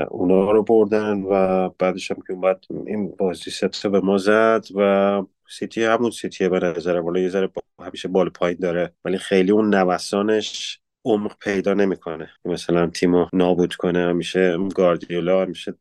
اونا 0.09 0.51
رو 0.51 0.63
بردن 0.63 1.21
و 1.21 1.69
بعدش 1.69 2.11
هم 2.11 2.17
که 2.27 2.33
بعد 2.33 2.65
این 2.85 3.15
بازی 3.17 3.51
ست 3.51 3.87
به 3.87 3.99
ما 3.99 4.17
زد 4.17 4.65
و 4.75 5.21
سیتی 5.49 5.83
همون 5.83 6.11
سیتیه 6.11 6.49
به 6.49 6.59
نظرم. 6.59 7.05
ولی 7.05 7.21
یه 7.21 7.29
ذره 7.29 7.49
همیشه 7.79 8.07
بال 8.07 8.29
پایین 8.29 8.57
داره 8.61 8.93
ولی 9.05 9.17
خیلی 9.17 9.51
اون 9.51 9.75
نوسانش 9.75 10.79
عمق 11.05 11.37
پیدا 11.39 11.73
نمی‌کنه. 11.73 12.29
مثلا 12.45 12.87
تیمو 12.87 13.25
نابود 13.33 13.75
کنه 13.75 13.99
همیشه 13.99 14.57
گاردیولا 14.75 15.41
همیشه 15.41 15.73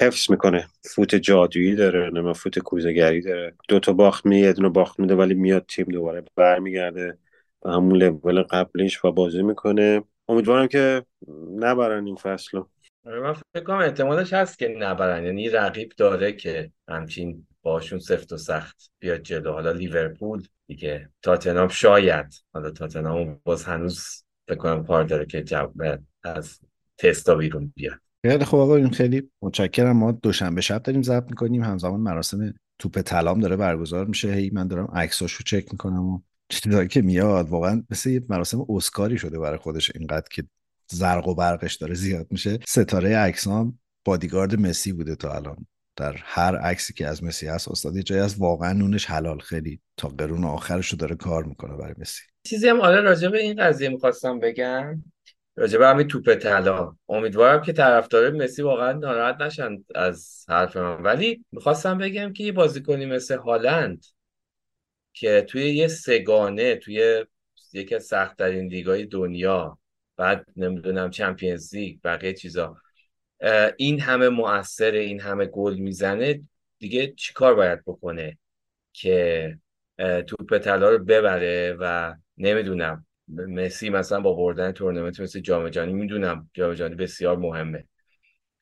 حفظ 0.00 0.30
می‌کنه. 0.30 0.66
فوت 0.94 1.14
جادویی 1.14 1.74
داره 1.74 2.10
نه 2.10 2.32
فوت 2.32 2.58
کوزگری 2.58 3.22
داره. 3.22 3.54
دو 3.68 3.80
تا 3.80 3.92
باخت 3.92 4.26
می 4.26 4.40
یه 4.40 4.52
دونه 4.52 4.68
باخت 4.68 5.00
میده 5.00 5.14
ولی 5.14 5.34
میاد 5.34 5.64
تیم 5.68 5.84
دوباره 5.84 6.24
برمیگرده. 6.36 7.18
به 7.64 7.72
همون 7.72 7.96
لول 7.96 8.42
قبلیش 8.42 9.04
و 9.04 9.12
بازی 9.12 9.42
می‌کنه. 9.42 10.02
امیدوارم 10.28 10.66
که 10.66 11.04
نبرن 11.56 12.06
این 12.06 12.16
فصل 12.16 12.60
آره، 13.06 13.20
من 13.20 13.32
فکر 13.32 13.64
کنم 13.64 13.76
احتمالش 13.76 14.32
هست 14.32 14.58
که 14.58 14.68
نبرن. 14.68 15.24
یعنی 15.24 15.48
رقیب 15.48 15.92
داره 15.96 16.32
که 16.32 16.70
همچین 16.88 17.46
باشون 17.62 17.98
سفت 17.98 18.32
و 18.32 18.36
سخت 18.36 18.90
بیاد 18.98 19.20
جلو. 19.20 19.52
حالا 19.52 19.72
لیورپول 19.72 20.42
دیگه. 20.66 21.10
تاتنام 21.22 21.68
شاید. 21.68 22.44
حالا 22.54 22.70
تاتنام 22.70 23.40
باز 23.44 23.64
هنوز 23.64 24.24
فکر 24.48 24.58
کنم 24.58 24.84
کار 24.84 25.04
داره 25.04 25.26
که 25.26 25.42
جواب 25.42 25.72
از 26.22 26.60
تستا 26.98 27.34
بیرون 27.34 27.72
بیاد. 27.76 28.00
خیلی 28.26 28.44
خوب 28.44 28.60
آقا 28.60 28.76
این 28.76 28.90
خیلی 28.90 29.30
متشکرم. 29.42 29.96
ما 29.96 30.12
دوشنبه 30.12 30.60
شب 30.60 30.82
داریم 30.82 31.02
ضبط 31.02 31.30
می‌کنیم. 31.30 31.62
همزمان 31.62 32.00
مراسم 32.00 32.54
توپ 32.78 33.00
طلام 33.00 33.40
داره 33.40 33.56
برگزار 33.56 34.06
میشه. 34.06 34.32
هی 34.32 34.50
من 34.50 34.68
دارم 34.68 34.88
عکساشو 34.94 35.44
چک 35.44 35.72
می‌کنم 35.72 36.02
و 36.02 36.20
چیزایی 36.60 36.88
که 36.88 37.02
میاد 37.02 37.48
واقعا 37.48 37.84
مثل 37.90 38.10
یه 38.10 38.22
مراسم 38.28 38.66
اسکاری 38.68 39.18
شده 39.18 39.38
برای 39.38 39.58
خودش 39.58 39.92
اینقدر 39.94 40.28
که 40.30 40.44
زرق 40.90 41.28
و 41.28 41.34
برقش 41.34 41.74
داره 41.74 41.94
زیاد 41.94 42.26
میشه. 42.30 42.58
ستاره 42.68 43.16
عکسام 43.16 43.78
بادیگارد 44.04 44.60
مسی 44.60 44.92
بوده 44.92 45.14
تا 45.16 45.32
الان. 45.32 45.66
در 45.96 46.16
هر 46.18 46.56
عکسی 46.56 46.92
که 46.92 47.06
از 47.06 47.24
مسی 47.24 47.46
هست 47.46 47.68
استاد 47.68 47.98
جایی 47.98 48.22
از 48.22 48.36
واقعا 48.38 48.72
نونش 48.72 49.06
حلال 49.06 49.38
خیلی. 49.38 49.80
تا 49.96 50.08
قرون 50.08 50.44
آخرش 50.44 50.88
رو 50.88 50.98
داره 50.98 51.16
کار 51.16 51.44
می‌کنه 51.44 51.76
برای 51.76 51.94
مسی. 51.98 52.22
چیزی 52.46 52.68
هم 52.68 52.80
آره 52.80 53.00
راجع 53.00 53.28
به 53.28 53.38
این 53.38 53.56
قضیه 53.62 53.88
می‌خواستم 53.88 54.40
بگم. 54.40 55.04
راجع 55.56 55.78
به 55.78 55.86
همین 55.86 56.08
توپ 56.08 56.34
طلا. 56.34 56.96
امیدوارم 57.08 57.62
که 57.62 57.72
طرفدار 57.72 58.30
مسی 58.30 58.62
واقعا 58.62 58.92
ناراحت 58.92 59.40
نشن 59.40 59.84
از 59.94 60.44
حرف 60.48 60.76
من. 60.76 61.02
ولی 61.02 61.44
می‌خواستم 61.52 61.98
بگم 61.98 62.32
که 62.32 62.44
یه 62.44 62.52
بازیکنی 62.52 63.06
مثل 63.06 63.36
هالند 63.36 64.04
که 65.14 65.42
توی 65.48 65.74
یه 65.74 65.88
سگانه 65.88 66.76
توی 66.76 67.24
یکی 67.72 67.94
از 67.94 68.04
سختترین 68.04 68.66
لیگای 68.66 69.06
دنیا 69.06 69.78
بعد 70.16 70.46
نمی‌دونم 70.56 71.10
چمپیونز 71.10 71.74
لیگ 71.74 71.98
بقیه 72.04 72.32
چیزا 72.32 72.76
این 73.76 74.00
همه 74.00 74.28
مؤثر 74.28 74.90
این 74.90 75.20
همه 75.20 75.46
گل 75.46 75.74
می‌زنه 75.74 76.42
دیگه 76.78 77.14
چیکار 77.16 77.54
باید 77.54 77.82
بکنه 77.86 78.38
که 78.92 79.58
توپ 79.98 80.58
طلا 80.58 80.90
رو 80.90 81.04
ببره 81.04 81.76
و 81.80 82.14
نمی‌دونم 82.38 83.06
مسی 83.28 83.90
مثلا 83.90 84.20
با 84.20 84.32
بردن 84.34 84.72
تورنمنت 84.72 85.20
مثل 85.20 85.40
جام 85.40 85.68
جهانی 85.68 85.92
می‌دونم 85.92 86.50
جام 86.54 86.74
جهانی 86.74 86.94
بسیار 86.94 87.36
مهمه. 87.36 87.84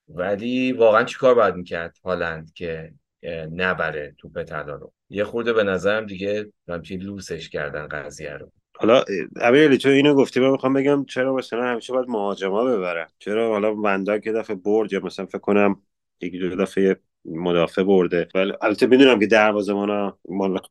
ولی 0.09 0.72
واقعا 0.72 1.05
چیکار 1.05 1.34
باید 1.34 1.55
می‌کرد 1.55 1.98
هالند 2.05 2.53
که 2.53 2.92
نبره 3.53 4.14
توپ 4.18 4.42
طلا 4.42 4.74
رو؟ 4.74 4.92
یه 5.12 5.24
خورده 5.24 5.52
به 5.52 5.62
نظرم 5.62 6.06
دیگه 6.06 6.52
همچین 6.68 7.00
لوسش 7.00 7.48
کردن 7.48 7.88
قضیه 7.88 8.32
رو. 8.32 8.50
حالا 8.76 9.04
امیرعلی 9.40 9.78
تو 9.78 9.88
اینو 9.88 10.14
گفتی 10.14 10.40
من 10.40 10.50
می‌خوام 10.50 10.72
بگم 10.72 11.04
چرا 11.04 11.34
مثلا 11.34 11.64
همیشه 11.64 11.92
باید 11.92 12.08
مهاجما 12.08 12.64
ببرن؟ 12.64 13.06
چرا 13.18 13.48
حالا 13.48 13.74
وندا 13.74 14.18
که 14.18 14.32
دفعه 14.32 14.56
برد 14.56 14.92
یا 14.92 15.00
مثلا 15.00 15.26
فکر 15.26 15.38
کنم 15.38 15.82
یکی 16.20 16.38
دو 16.38 16.56
دفعه 16.56 16.96
مدافع 17.24 17.82
برده. 17.82 18.28
ولی 18.34 18.52
البته 18.60 18.86
می‌دونم 18.86 19.20
که 19.20 19.26
دروازه‌بانا 19.26 20.18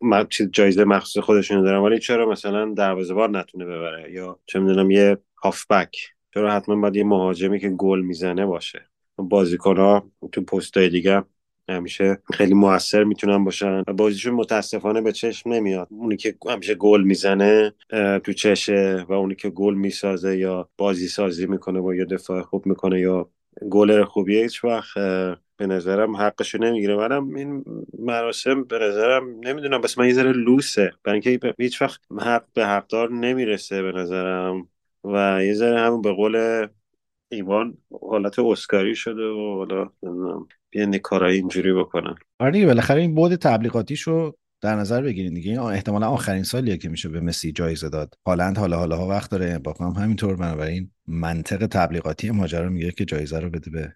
مال 0.01 0.27
چیز 0.29 0.49
جایزه 0.51 0.83
مخصوص 0.83 1.23
خودشون 1.23 1.63
دارن 1.63 1.79
ولی 1.79 1.99
چرا 1.99 2.29
مثلا 2.29 2.73
دروازه‌بان 2.73 3.35
نتونه 3.35 3.65
ببره؟ 3.65 4.11
یا 4.11 4.39
چه 4.45 4.59
می‌دونم 4.59 4.91
یه 4.91 5.17
هافبک. 5.43 5.97
چرا 6.33 6.51
حتما 6.51 6.75
باید 6.75 6.95
یه 6.95 7.03
مهاجمی 7.03 7.59
که 7.59 7.69
گل 7.69 8.01
می‌زنه 8.01 8.45
باشه؟ 8.45 8.85
بازیکن‌ها 9.17 10.11
تو 10.31 10.41
پستای 10.41 10.89
دیگه 10.89 11.23
همیشه 11.71 12.17
خیلی 12.33 12.53
موثر 12.53 13.03
می‌تونن 13.03 13.43
باشن. 13.43 13.83
و 13.87 13.93
بازیشون 13.93 14.33
متاسفانه 14.33 15.01
به 15.01 15.11
چشم 15.11 15.53
نمیاد. 15.53 15.87
اونی 15.91 16.17
که 16.17 16.35
همیشه 16.49 16.75
گل 16.75 17.03
می‌زنه 17.03 17.73
تو 18.23 18.33
چشه 18.33 19.05
و 19.09 19.13
اونی 19.13 19.35
که 19.35 19.49
گل 19.49 19.73
می‌سازه 19.73 20.37
یا 20.37 20.69
بازی 20.77 21.07
سازی 21.07 21.47
می‌کنه 21.47 21.79
و 21.79 21.93
یا 21.93 22.05
دفاع 22.05 22.41
خوب 22.41 22.65
می‌کنه 22.65 22.99
یا 22.99 23.29
گلر 23.69 24.03
خوبیه 24.03 24.43
هیچ 24.43 24.63
وقت 24.63 24.93
به 25.57 25.67
نظرم 25.67 26.15
حقشو 26.15 26.57
نمی‌گیره. 26.57 26.95
منم 26.95 27.35
این 27.35 27.65
مراسم 27.99 28.63
به 28.63 28.79
نظرم 28.79 29.39
نمی‌دونم 29.43 29.81
بس 29.81 29.97
من 29.97 30.07
یه 30.07 30.13
ذره 30.13 30.31
لوسه. 30.31 30.91
برای 31.03 31.21
اینکه 31.25 31.53
هیچ 31.59 31.81
وقت 31.81 32.01
حق 32.21 32.43
به 32.53 32.65
حقدار 32.65 33.11
نمی‌رسه 33.11 33.81
به 33.81 33.91
نظرم. 33.91 34.67
و 35.03 35.39
یه 35.43 35.53
ذره 35.53 35.79
همون 35.79 36.01
به 36.01 36.11
قول 36.13 36.67
ایوان 37.31 37.77
حالت 38.09 38.39
اسکاری 38.39 38.95
شده 38.95 39.23
و 39.23 39.57
حالا 39.57 39.89
بیان 40.69 40.97
کارهای 40.97 41.35
اینجوری 41.35 41.73
بکنن. 41.73 42.15
آره 42.39 42.51
دیگه 42.51 42.65
بالاخره 42.65 43.01
این 43.01 43.15
بود 43.15 43.35
تبلیغاتیشو 43.35 44.35
در 44.61 44.75
نظر 44.75 45.01
بگیرید 45.01 45.33
دیگه. 45.33 45.61
احتمالا 45.61 46.07
آخرین 46.07 46.43
سالیه 46.43 46.77
که 46.77 46.89
میشه 46.89 47.09
به 47.09 47.19
مسی 47.19 47.51
جایزه 47.51 47.89
داد. 47.89 48.13
هالند 48.25 48.57
حالا 48.57 48.77
حالا 48.77 48.97
ها 48.97 49.07
وقت 49.07 49.31
داره 49.31 49.59
با 49.59 49.75
هم 49.79 50.03
همینطور. 50.03 50.35
بنابراین 50.35 50.91
منطق 51.07 51.65
تبلیغاتی 51.65 52.31
ماجرا 52.31 52.69
میگه 52.69 52.91
که 52.91 53.05
جایزه 53.05 53.39
رو 53.39 53.49
بده 53.49 53.71
به 53.71 53.93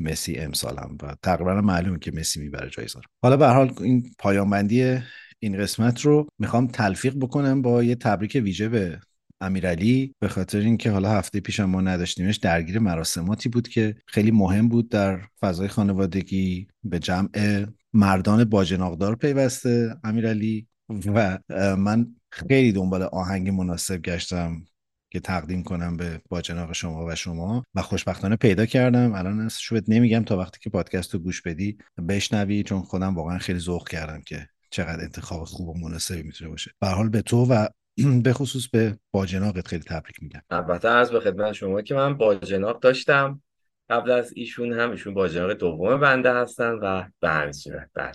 مسی 0.00 0.36
امسالم 0.36 0.98
و 1.02 1.16
تقریبا 1.22 1.60
معلومه 1.60 1.98
که 1.98 2.12
مسی 2.14 2.40
می‌بره 2.40 2.70
جایزه 2.70 2.98
رو. 2.98 3.04
حالا 3.22 3.36
به 3.36 3.46
حال 3.46 3.72
این 3.80 4.10
پایان 4.18 4.50
بندی 4.50 4.98
این 5.38 5.58
قسمت 5.58 6.00
رو 6.00 6.26
می‌خوام 6.38 6.66
تلفیق 6.66 7.14
بکنم 7.20 7.62
با 7.62 7.82
یه 7.82 7.94
تبریک 7.94 8.40
ویژه 8.44 8.68
به 8.68 9.00
امیرعلی 9.40 10.14
به 10.20 10.28
خاطر 10.28 10.58
اینکه 10.58 10.90
حالا 10.90 11.10
هفته 11.10 11.40
پیش 11.40 11.60
ما 11.60 11.80
نداشتیمش 11.80 12.36
درگیر 12.36 12.78
مراسماتی 12.78 13.48
بود 13.48 13.68
که 13.68 13.96
خیلی 14.06 14.30
مهم 14.30 14.68
بود 14.68 14.88
در 14.88 15.20
فضای 15.40 15.68
خانوادگی 15.68 16.68
به 16.84 16.98
جمع 16.98 17.66
مردان 17.92 18.44
باجناقدار 18.44 19.16
پیوسته 19.16 19.96
امیرعلی. 20.04 20.66
و 21.06 21.38
من 21.78 22.06
خیلی 22.30 22.72
دنبال 22.72 23.02
آهنگ 23.02 23.48
مناسب 23.48 24.02
گشتم 24.02 24.64
که 25.10 25.20
تقدیم 25.20 25.62
کنم 25.62 25.96
به 25.96 26.20
باجناق 26.28 26.72
شما 26.72 27.06
و 27.06 27.14
شما 27.14 27.64
و 27.74 27.82
خوشبختانه 27.82 28.36
پیدا 28.36 28.66
کردم. 28.66 29.14
الان 29.14 29.40
از 29.40 29.60
شوید 29.60 29.84
نمیگم 29.88 30.24
تا 30.24 30.36
وقتی 30.36 30.58
که 30.62 30.70
پادکست 30.70 31.14
رو 31.14 31.20
گوش 31.20 31.42
بدی 31.42 31.78
بشنوی 32.08 32.62
چون 32.62 32.82
خودم 32.82 33.14
واقعا 33.14 33.38
خیلی 33.38 33.58
ذوق 33.58 33.88
کردم 33.88 34.22
که 34.26 34.48
چقدر 34.70 35.02
انتخاب 35.02 35.44
خوب 35.44 35.68
و 35.68 35.78
مناسبی 35.78 36.22
می‌تونه 36.22 36.50
باشه. 36.50 36.70
به 36.80 36.88
حال 36.88 37.08
به 37.08 37.22
تو 37.22 37.44
و 37.44 37.66
به 38.24 38.32
خصوص 38.32 38.68
به 38.68 38.98
باجناقت 39.10 39.68
خیلی 39.68 39.82
تبریک 39.82 40.22
میگم. 40.22 40.40
البته 40.50 40.88
عرض 40.88 41.10
به 41.10 41.20
خدمت 41.20 41.52
شما 41.52 41.82
که 41.82 41.94
من 41.94 42.16
باجناق 42.16 42.80
داشتم. 42.80 43.42
قبل 43.90 44.10
از 44.10 44.32
ایشون 44.36 44.72
هم 44.72 44.90
ایشون 44.90 45.14
باجناق 45.14 45.52
دوم 45.52 46.00
بنده 46.00 46.32
هستن 46.34 46.72
و 46.72 47.04
به 47.20 47.28
همین 47.28 47.52
صورت 47.52 47.90
بر 47.94 48.06
بله. 48.06 48.14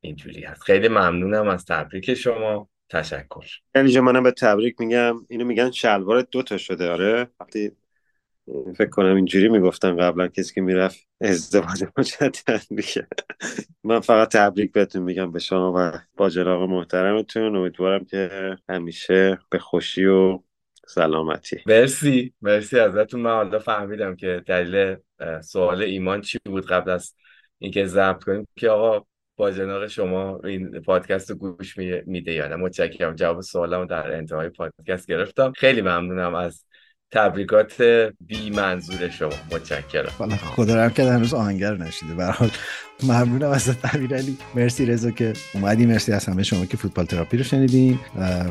اینجوری 0.00 0.44
هست. 0.44 0.62
خیلی 0.62 0.88
ممنونم 0.88 1.48
از 1.48 1.64
تبریک 1.64 2.14
شما. 2.14 2.68
تشکر. 2.88 3.46
یعنی 3.74 4.00
منم 4.00 4.22
به 4.22 4.30
تبریک 4.30 4.80
میگم. 4.80 5.16
اینو 5.28 5.44
میگن 5.44 5.70
شلوار 5.70 6.22
دو 6.22 6.42
تا 6.42 6.56
شده 6.56 6.90
آره؟ 6.90 7.26
وقتی 7.40 7.72
فکر 8.76 8.90
کنم 8.90 9.16
اینجوری 9.16 9.48
می‌گفتن 9.48 9.96
قبلا 9.96 10.28
کسی 10.28 10.54
که 10.54 10.60
می‌رفت 10.60 11.08
ازدواج 11.20 11.84
مجدد 11.98 12.62
میگه 12.70 13.06
من 13.84 14.00
فقط 14.00 14.32
تبریک 14.32 14.72
بهتون 14.72 15.02
میگم 15.02 15.32
به 15.32 15.38
شما 15.38 15.72
و 15.76 15.92
با 16.16 16.28
جناب 16.28 16.70
محترمتون. 16.70 17.56
امیدوارم 17.56 18.04
که 18.04 18.30
همیشه 18.68 19.38
به 19.50 19.58
خوشی 19.58 20.04
و 20.04 20.38
سلامتی. 20.86 21.56
مرسی 21.66 22.34
مرسی 22.42 22.78
ازتون. 22.78 23.20
من 23.20 23.30
حالا 23.30 23.58
فهمیدم 23.58 24.16
که 24.16 24.42
دلیل 24.46 24.96
سوال 25.42 25.82
ایمان 25.82 26.20
چی 26.20 26.38
بود 26.44 26.66
قبل 26.66 26.90
از 26.90 27.14
اینکه 27.58 27.86
ضبط 27.86 28.24
کنیم. 28.24 28.46
که 28.56 28.68
آقا 28.68 29.06
با 29.36 29.50
جناق 29.50 29.86
شما 29.86 30.40
این 30.44 30.80
پادکست 30.80 31.30
رو 31.30 31.36
گوش 31.36 31.76
میده 32.06 32.32
یا 32.32 32.48
نه؟ 32.48 32.56
متشکرم. 32.56 33.14
جواب 33.14 33.40
سوالم 33.40 33.86
در 33.86 34.16
انتهای 34.16 34.48
پادکست 34.48 35.06
گرفتم. 35.06 35.52
خیلی 35.56 35.80
ممنونم 35.80 36.34
از 36.34 36.64
تبریکات 37.12 37.82
بی 38.26 38.50
منظور 38.50 39.10
شما. 39.10 39.32
متشکرم. 39.52 40.12
والا 40.18 40.36
خدا 40.36 40.90
که 40.90 41.02
هنوز 41.02 41.34
آهنگر 41.34 41.76
نشیده. 41.76 42.14
به 42.14 42.24
حال 42.24 42.50
ممنونم 43.02 43.50
از 43.50 43.70
علی. 44.12 44.38
مرسی 44.54 44.86
رضا 44.86 45.10
که 45.10 45.32
اومدی. 45.54 45.86
مرسی 45.86 46.12
از 46.12 46.26
همه 46.26 46.42
شما 46.42 46.66
که 46.66 46.76
فوتبال 46.76 47.06
تراپی 47.06 47.36
رو 47.36 47.44
شنیدین. 47.44 47.98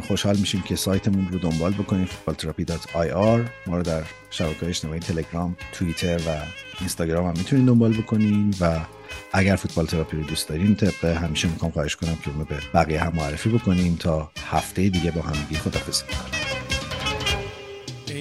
خوشحال 0.07 0.37
میشیم 0.37 0.61
که 0.61 0.75
سایتمون 0.75 1.27
رو 1.31 1.39
دنبال 1.39 1.71
بکنید 1.71 2.07
footballtherapy.ir 2.07 3.49
ما 3.67 3.77
رو 3.77 3.83
در 3.83 4.01
شبکه 4.29 4.67
اجتماعی 4.67 4.99
تلگرام 4.99 5.55
توییتر 5.73 6.17
و 6.17 6.35
اینستاگرام 6.79 7.25
هم 7.25 7.33
می‌تونید 7.37 7.67
دنبال 7.67 7.93
بکنین. 7.93 8.55
و 8.61 8.79
اگر 9.33 9.55
فوتبال 9.55 9.85
تراپی 9.85 10.17
رو 10.17 10.23
دوست 10.23 10.49
دارین 10.49 10.75
طبق 10.75 11.05
همیشه 11.05 11.47
می‌خوام 11.47 11.71
خواهش 11.71 11.95
کنم 11.95 12.15
که 12.23 12.29
اونو 12.31 12.45
به 12.45 12.55
بقیه 12.73 13.03
هم 13.03 13.13
معرفی 13.15 13.49
بکنیم 13.49 13.95
تا 13.95 14.31
هفته 14.51 14.89
دیگه 14.89 15.11
با 15.11 15.21
همگی 15.21 15.55
خدافظی 15.55 16.03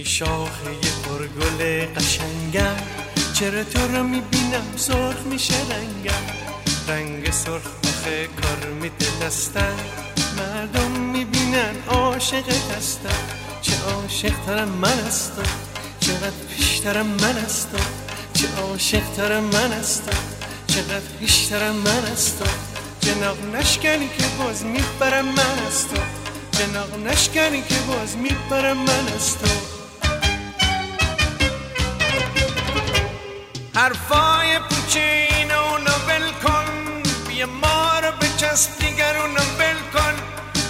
ای 0.01 0.07
شاخه 0.07 0.71
پرگل 1.05 1.87
قشنگم. 1.87 2.77
چرا 3.35 3.65
تو 3.65 3.97
رو 3.97 4.03
می‌بینم؟ 4.03 4.67
سرخ 4.77 5.17
میشه 5.31 5.55
رنگم. 5.55 6.25
رنگ 6.89 7.31
سرخ 7.31 7.63
آخه 7.85 8.29
کار 8.43 8.71
میده 8.71 9.07
دستم. 9.23 9.77
مردم 10.39 10.91
می‌بینن 10.91 11.75
عاشق 11.89 12.49
هستم. 12.77 13.23
چه 13.63 13.73
عاشق 13.83 14.33
ترم 14.47 14.69
من 14.69 14.99
هستم. 15.07 15.51
چقدر 16.01 16.41
پیشترم 16.57 17.07
من 17.07 17.39
هستم. 17.39 17.91
چه 18.35 18.47
عاشق 18.63 19.03
ترم 19.17 19.45
من 19.45 19.73
هستم. 19.73 20.19
چقدر 20.67 21.09
پیشترم 21.21 21.75
من 21.75 22.05
هستم. 22.13 22.55
جناق 23.01 23.37
نشکنی 23.55 24.09
که 24.19 24.25
باز 24.39 24.65
می‌برم 24.65 25.25
من 25.25 25.59
هستم. 25.67 26.07
جناق 26.53 26.99
نشکنی 27.07 27.63
که 27.63 27.75
باز 27.89 28.17
می‌برم 28.17 28.77
من 28.77 29.09
هستم. 29.17 29.70
حرفای 33.81 34.59
پوچه 34.59 35.29
این 35.31 35.53
اونو 35.53 35.97
بل 36.09 36.31
کن 36.43 36.65
بیا 37.29 37.47
ما 37.47 37.99
رو 37.99 38.13
بچسب 38.21 38.79
دیگر 38.79 39.17
اونو 39.17 39.45
بل 39.59 39.79
کن 39.93 40.15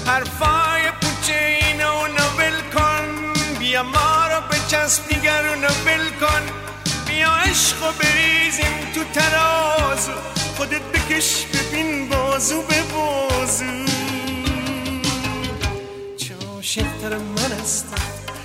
حرفای 0.07 0.91
پوچه 1.01 1.59
این 1.63 1.83
اونو 1.83 2.27
بل 2.39 2.61
کن 2.75 3.33
بیا 3.59 3.83
ما 3.83 4.27
رو 4.27 4.41
بچسب 4.51 5.09
دیگر 5.09 5.47
اونو 5.49 5.69
بل 5.87 6.11
کن 6.21 6.43
بیا 7.07 7.33
عشق 7.33 7.83
و 7.83 7.93
بریزیم 7.93 8.93
تو 8.95 9.05
ترازو 9.05 10.13
خودت 10.57 10.83
بکش 10.83 11.47
ببین 11.47 12.09
بازو 12.09 12.63
به 12.63 12.83
بازو 12.83 13.85
چه 16.17 16.35
عاشقتر 16.55 17.17
من 17.17 17.53
هستم 17.63 18.03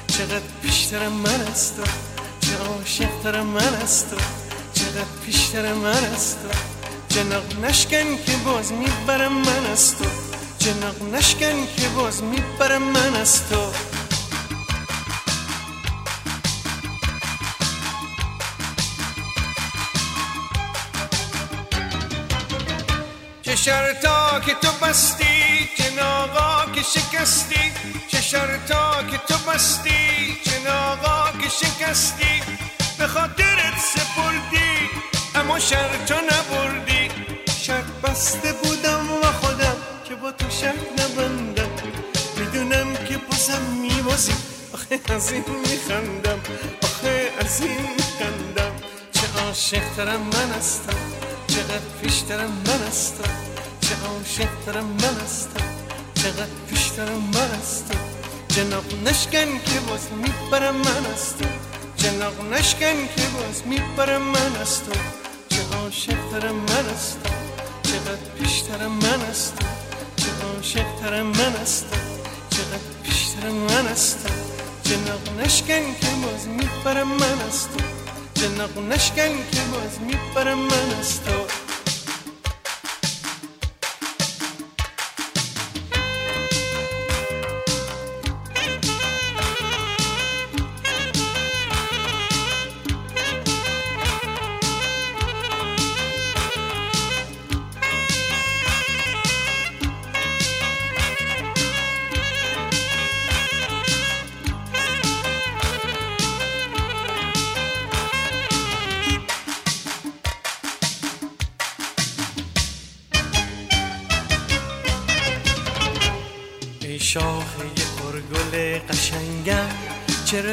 چقدر 0.07 0.39
بیشتر 0.61 1.07
من 1.07 1.47
هستم 1.51 1.93
چه 2.41 2.57
عاشقتر 2.57 3.41
من 3.41 3.73
هستم 3.83 4.45
چقدر 4.95 5.07
پیشتر 5.25 5.73
من 5.73 6.03
است 6.15 6.37
جناق 7.09 7.59
نشکن 7.65 8.15
که 8.25 8.31
باز 8.45 8.71
می‌برم 8.71 9.31
من 9.31 9.65
است 9.73 9.97
تو. 9.97 10.05
جناق 10.59 11.13
نشکن 11.13 11.67
که 11.77 11.87
باز 11.95 12.23
می‌برم 12.23 12.81
من 12.81 13.15
است 13.15 13.49
تو. 13.49 13.71
چه 23.41 23.55
شرطا 23.55 24.39
که 24.39 24.53
تو 24.53 24.71
بستی 24.85 25.69
جناقا 25.77 26.71
که 26.75 26.81
شکستی. 26.81 27.71
چه 28.07 28.21
شرطا 28.21 29.03
که 29.11 29.17
تو 29.17 29.51
بستی 29.51 30.37
جناقا 30.45 31.31
که 31.41 31.49
شکستی. 31.49 32.41
به 32.97 33.07
خاطرت 33.07 33.77
اما 35.55 35.63
شرطا 35.63 36.15
نبردی. 36.15 37.09
شرط 37.61 37.85
بسته 38.03 38.53
بودم 38.53 39.11
و 39.11 39.25
خودم 39.25 39.75
که 40.07 40.15
با 40.15 40.31
تو 40.31 40.49
شرط 40.49 40.75
نبندم. 40.99 41.69
می‌دونم 42.37 42.95
که 42.95 43.17
بازم 43.17 43.61
میبازی. 43.81 44.33
آخه 44.73 44.99
از 45.09 45.31
این 45.31 45.43
میخندم. 45.61 46.39
آخه 46.83 47.31
از 47.39 47.61
این 47.61 47.81
میخندم. 47.97 48.71
چه 49.11 49.41
عاشقترم 49.45 50.21
من 50.21 50.51
هستم. 50.57 50.97
چقدر 51.47 51.87
پیشترم 52.01 52.51
من 52.67 52.87
هستم. 52.87 53.31
چه 53.81 53.95
عاشقترم 54.07 54.85
من 54.85 55.15
هستم. 55.25 55.65
چقدر 56.15 56.55
پیشترم 56.69 57.21
من 57.33 57.49
هستم. 57.59 57.99
جناب 58.47 58.85
نشکن 59.05 59.59
که 59.65 59.79
باز 59.87 60.07
می‌برم 60.21 60.75
من 60.75 61.05
هستم. 61.13 61.49
جناق 61.97 62.41
نشکن 62.53 63.07
که 63.15 63.21
باز 63.37 63.61
می‌برم 63.65 64.21
من 64.21 64.55
از 64.61 64.81
تو 65.85 65.91
چه 65.91 66.11
عاشقترم 66.11 66.55
من 66.55 66.89
از 66.93 67.15
تو 67.23 67.29
چقدر 67.83 68.29
پیشترم 68.39 68.91
من 68.91 69.21
از 69.29 69.51
تو 69.55 69.65
چه 70.15 70.29
عاشقترم 70.45 71.25
من 71.25 71.55
از 71.61 71.83
تو 71.83 71.97
چقدر 72.49 73.01
پیشترم 73.03 73.53
من 73.53 73.87
تو 74.23 74.29
جناق 74.83 75.39
نشکن 75.39 75.95
که 76.01 76.07
باز 76.23 76.47
می‌برم 76.47 77.07
من 77.07 77.41
تو 77.71 77.83
جناق 78.41 78.77
نشکن 78.77 79.37
که 79.51 79.61
باز 79.71 79.99
می‌برم 80.01 80.59
من 80.59 80.99
از 80.99 81.19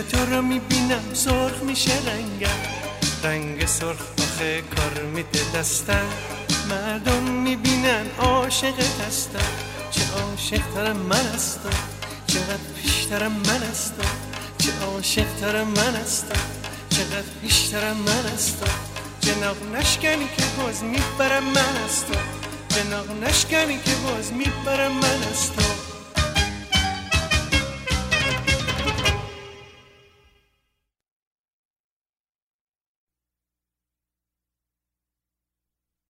تو 0.02 0.26
رو 0.26 0.42
می‌بینم 0.42 1.14
سرخ 1.14 1.62
میشه 1.62 1.92
رنگم. 2.06 2.60
رنگ 3.24 3.66
سرخ 3.66 4.00
آخه 4.18 4.62
کار 4.76 5.02
میده 5.02 5.40
دستم. 5.54 6.06
مردم 6.70 7.22
می‌بینن 7.22 8.06
عاشق 8.18 8.74
هستم. 9.06 9.52
چه 9.90 10.02
عاشقترم 10.12 10.96
من 10.96 11.26
هستم. 11.34 11.78
چقدر 12.26 12.68
بیشترم 12.82 13.32
من 13.32 13.62
هستم. 13.70 14.16
چه 14.58 14.70
عاشقترم 14.86 15.68
من 15.68 15.94
هستم. 15.94 16.42
چقدر 16.90 17.30
بیشترم 17.42 17.96
من 17.96 18.32
هستم. 18.34 18.74
جناق 19.20 19.56
نشکنی 19.74 20.28
که 20.36 20.42
باز 20.58 20.82
می‌برم 20.82 21.44
من 21.44 21.76
هستم. 21.84 22.24
جناق 22.68 23.10
نشکنی 23.24 23.78
که 23.84 23.94
باز 24.06 24.32
می‌برم 24.32 24.92
من 24.92 25.22
هستم. 25.32 25.74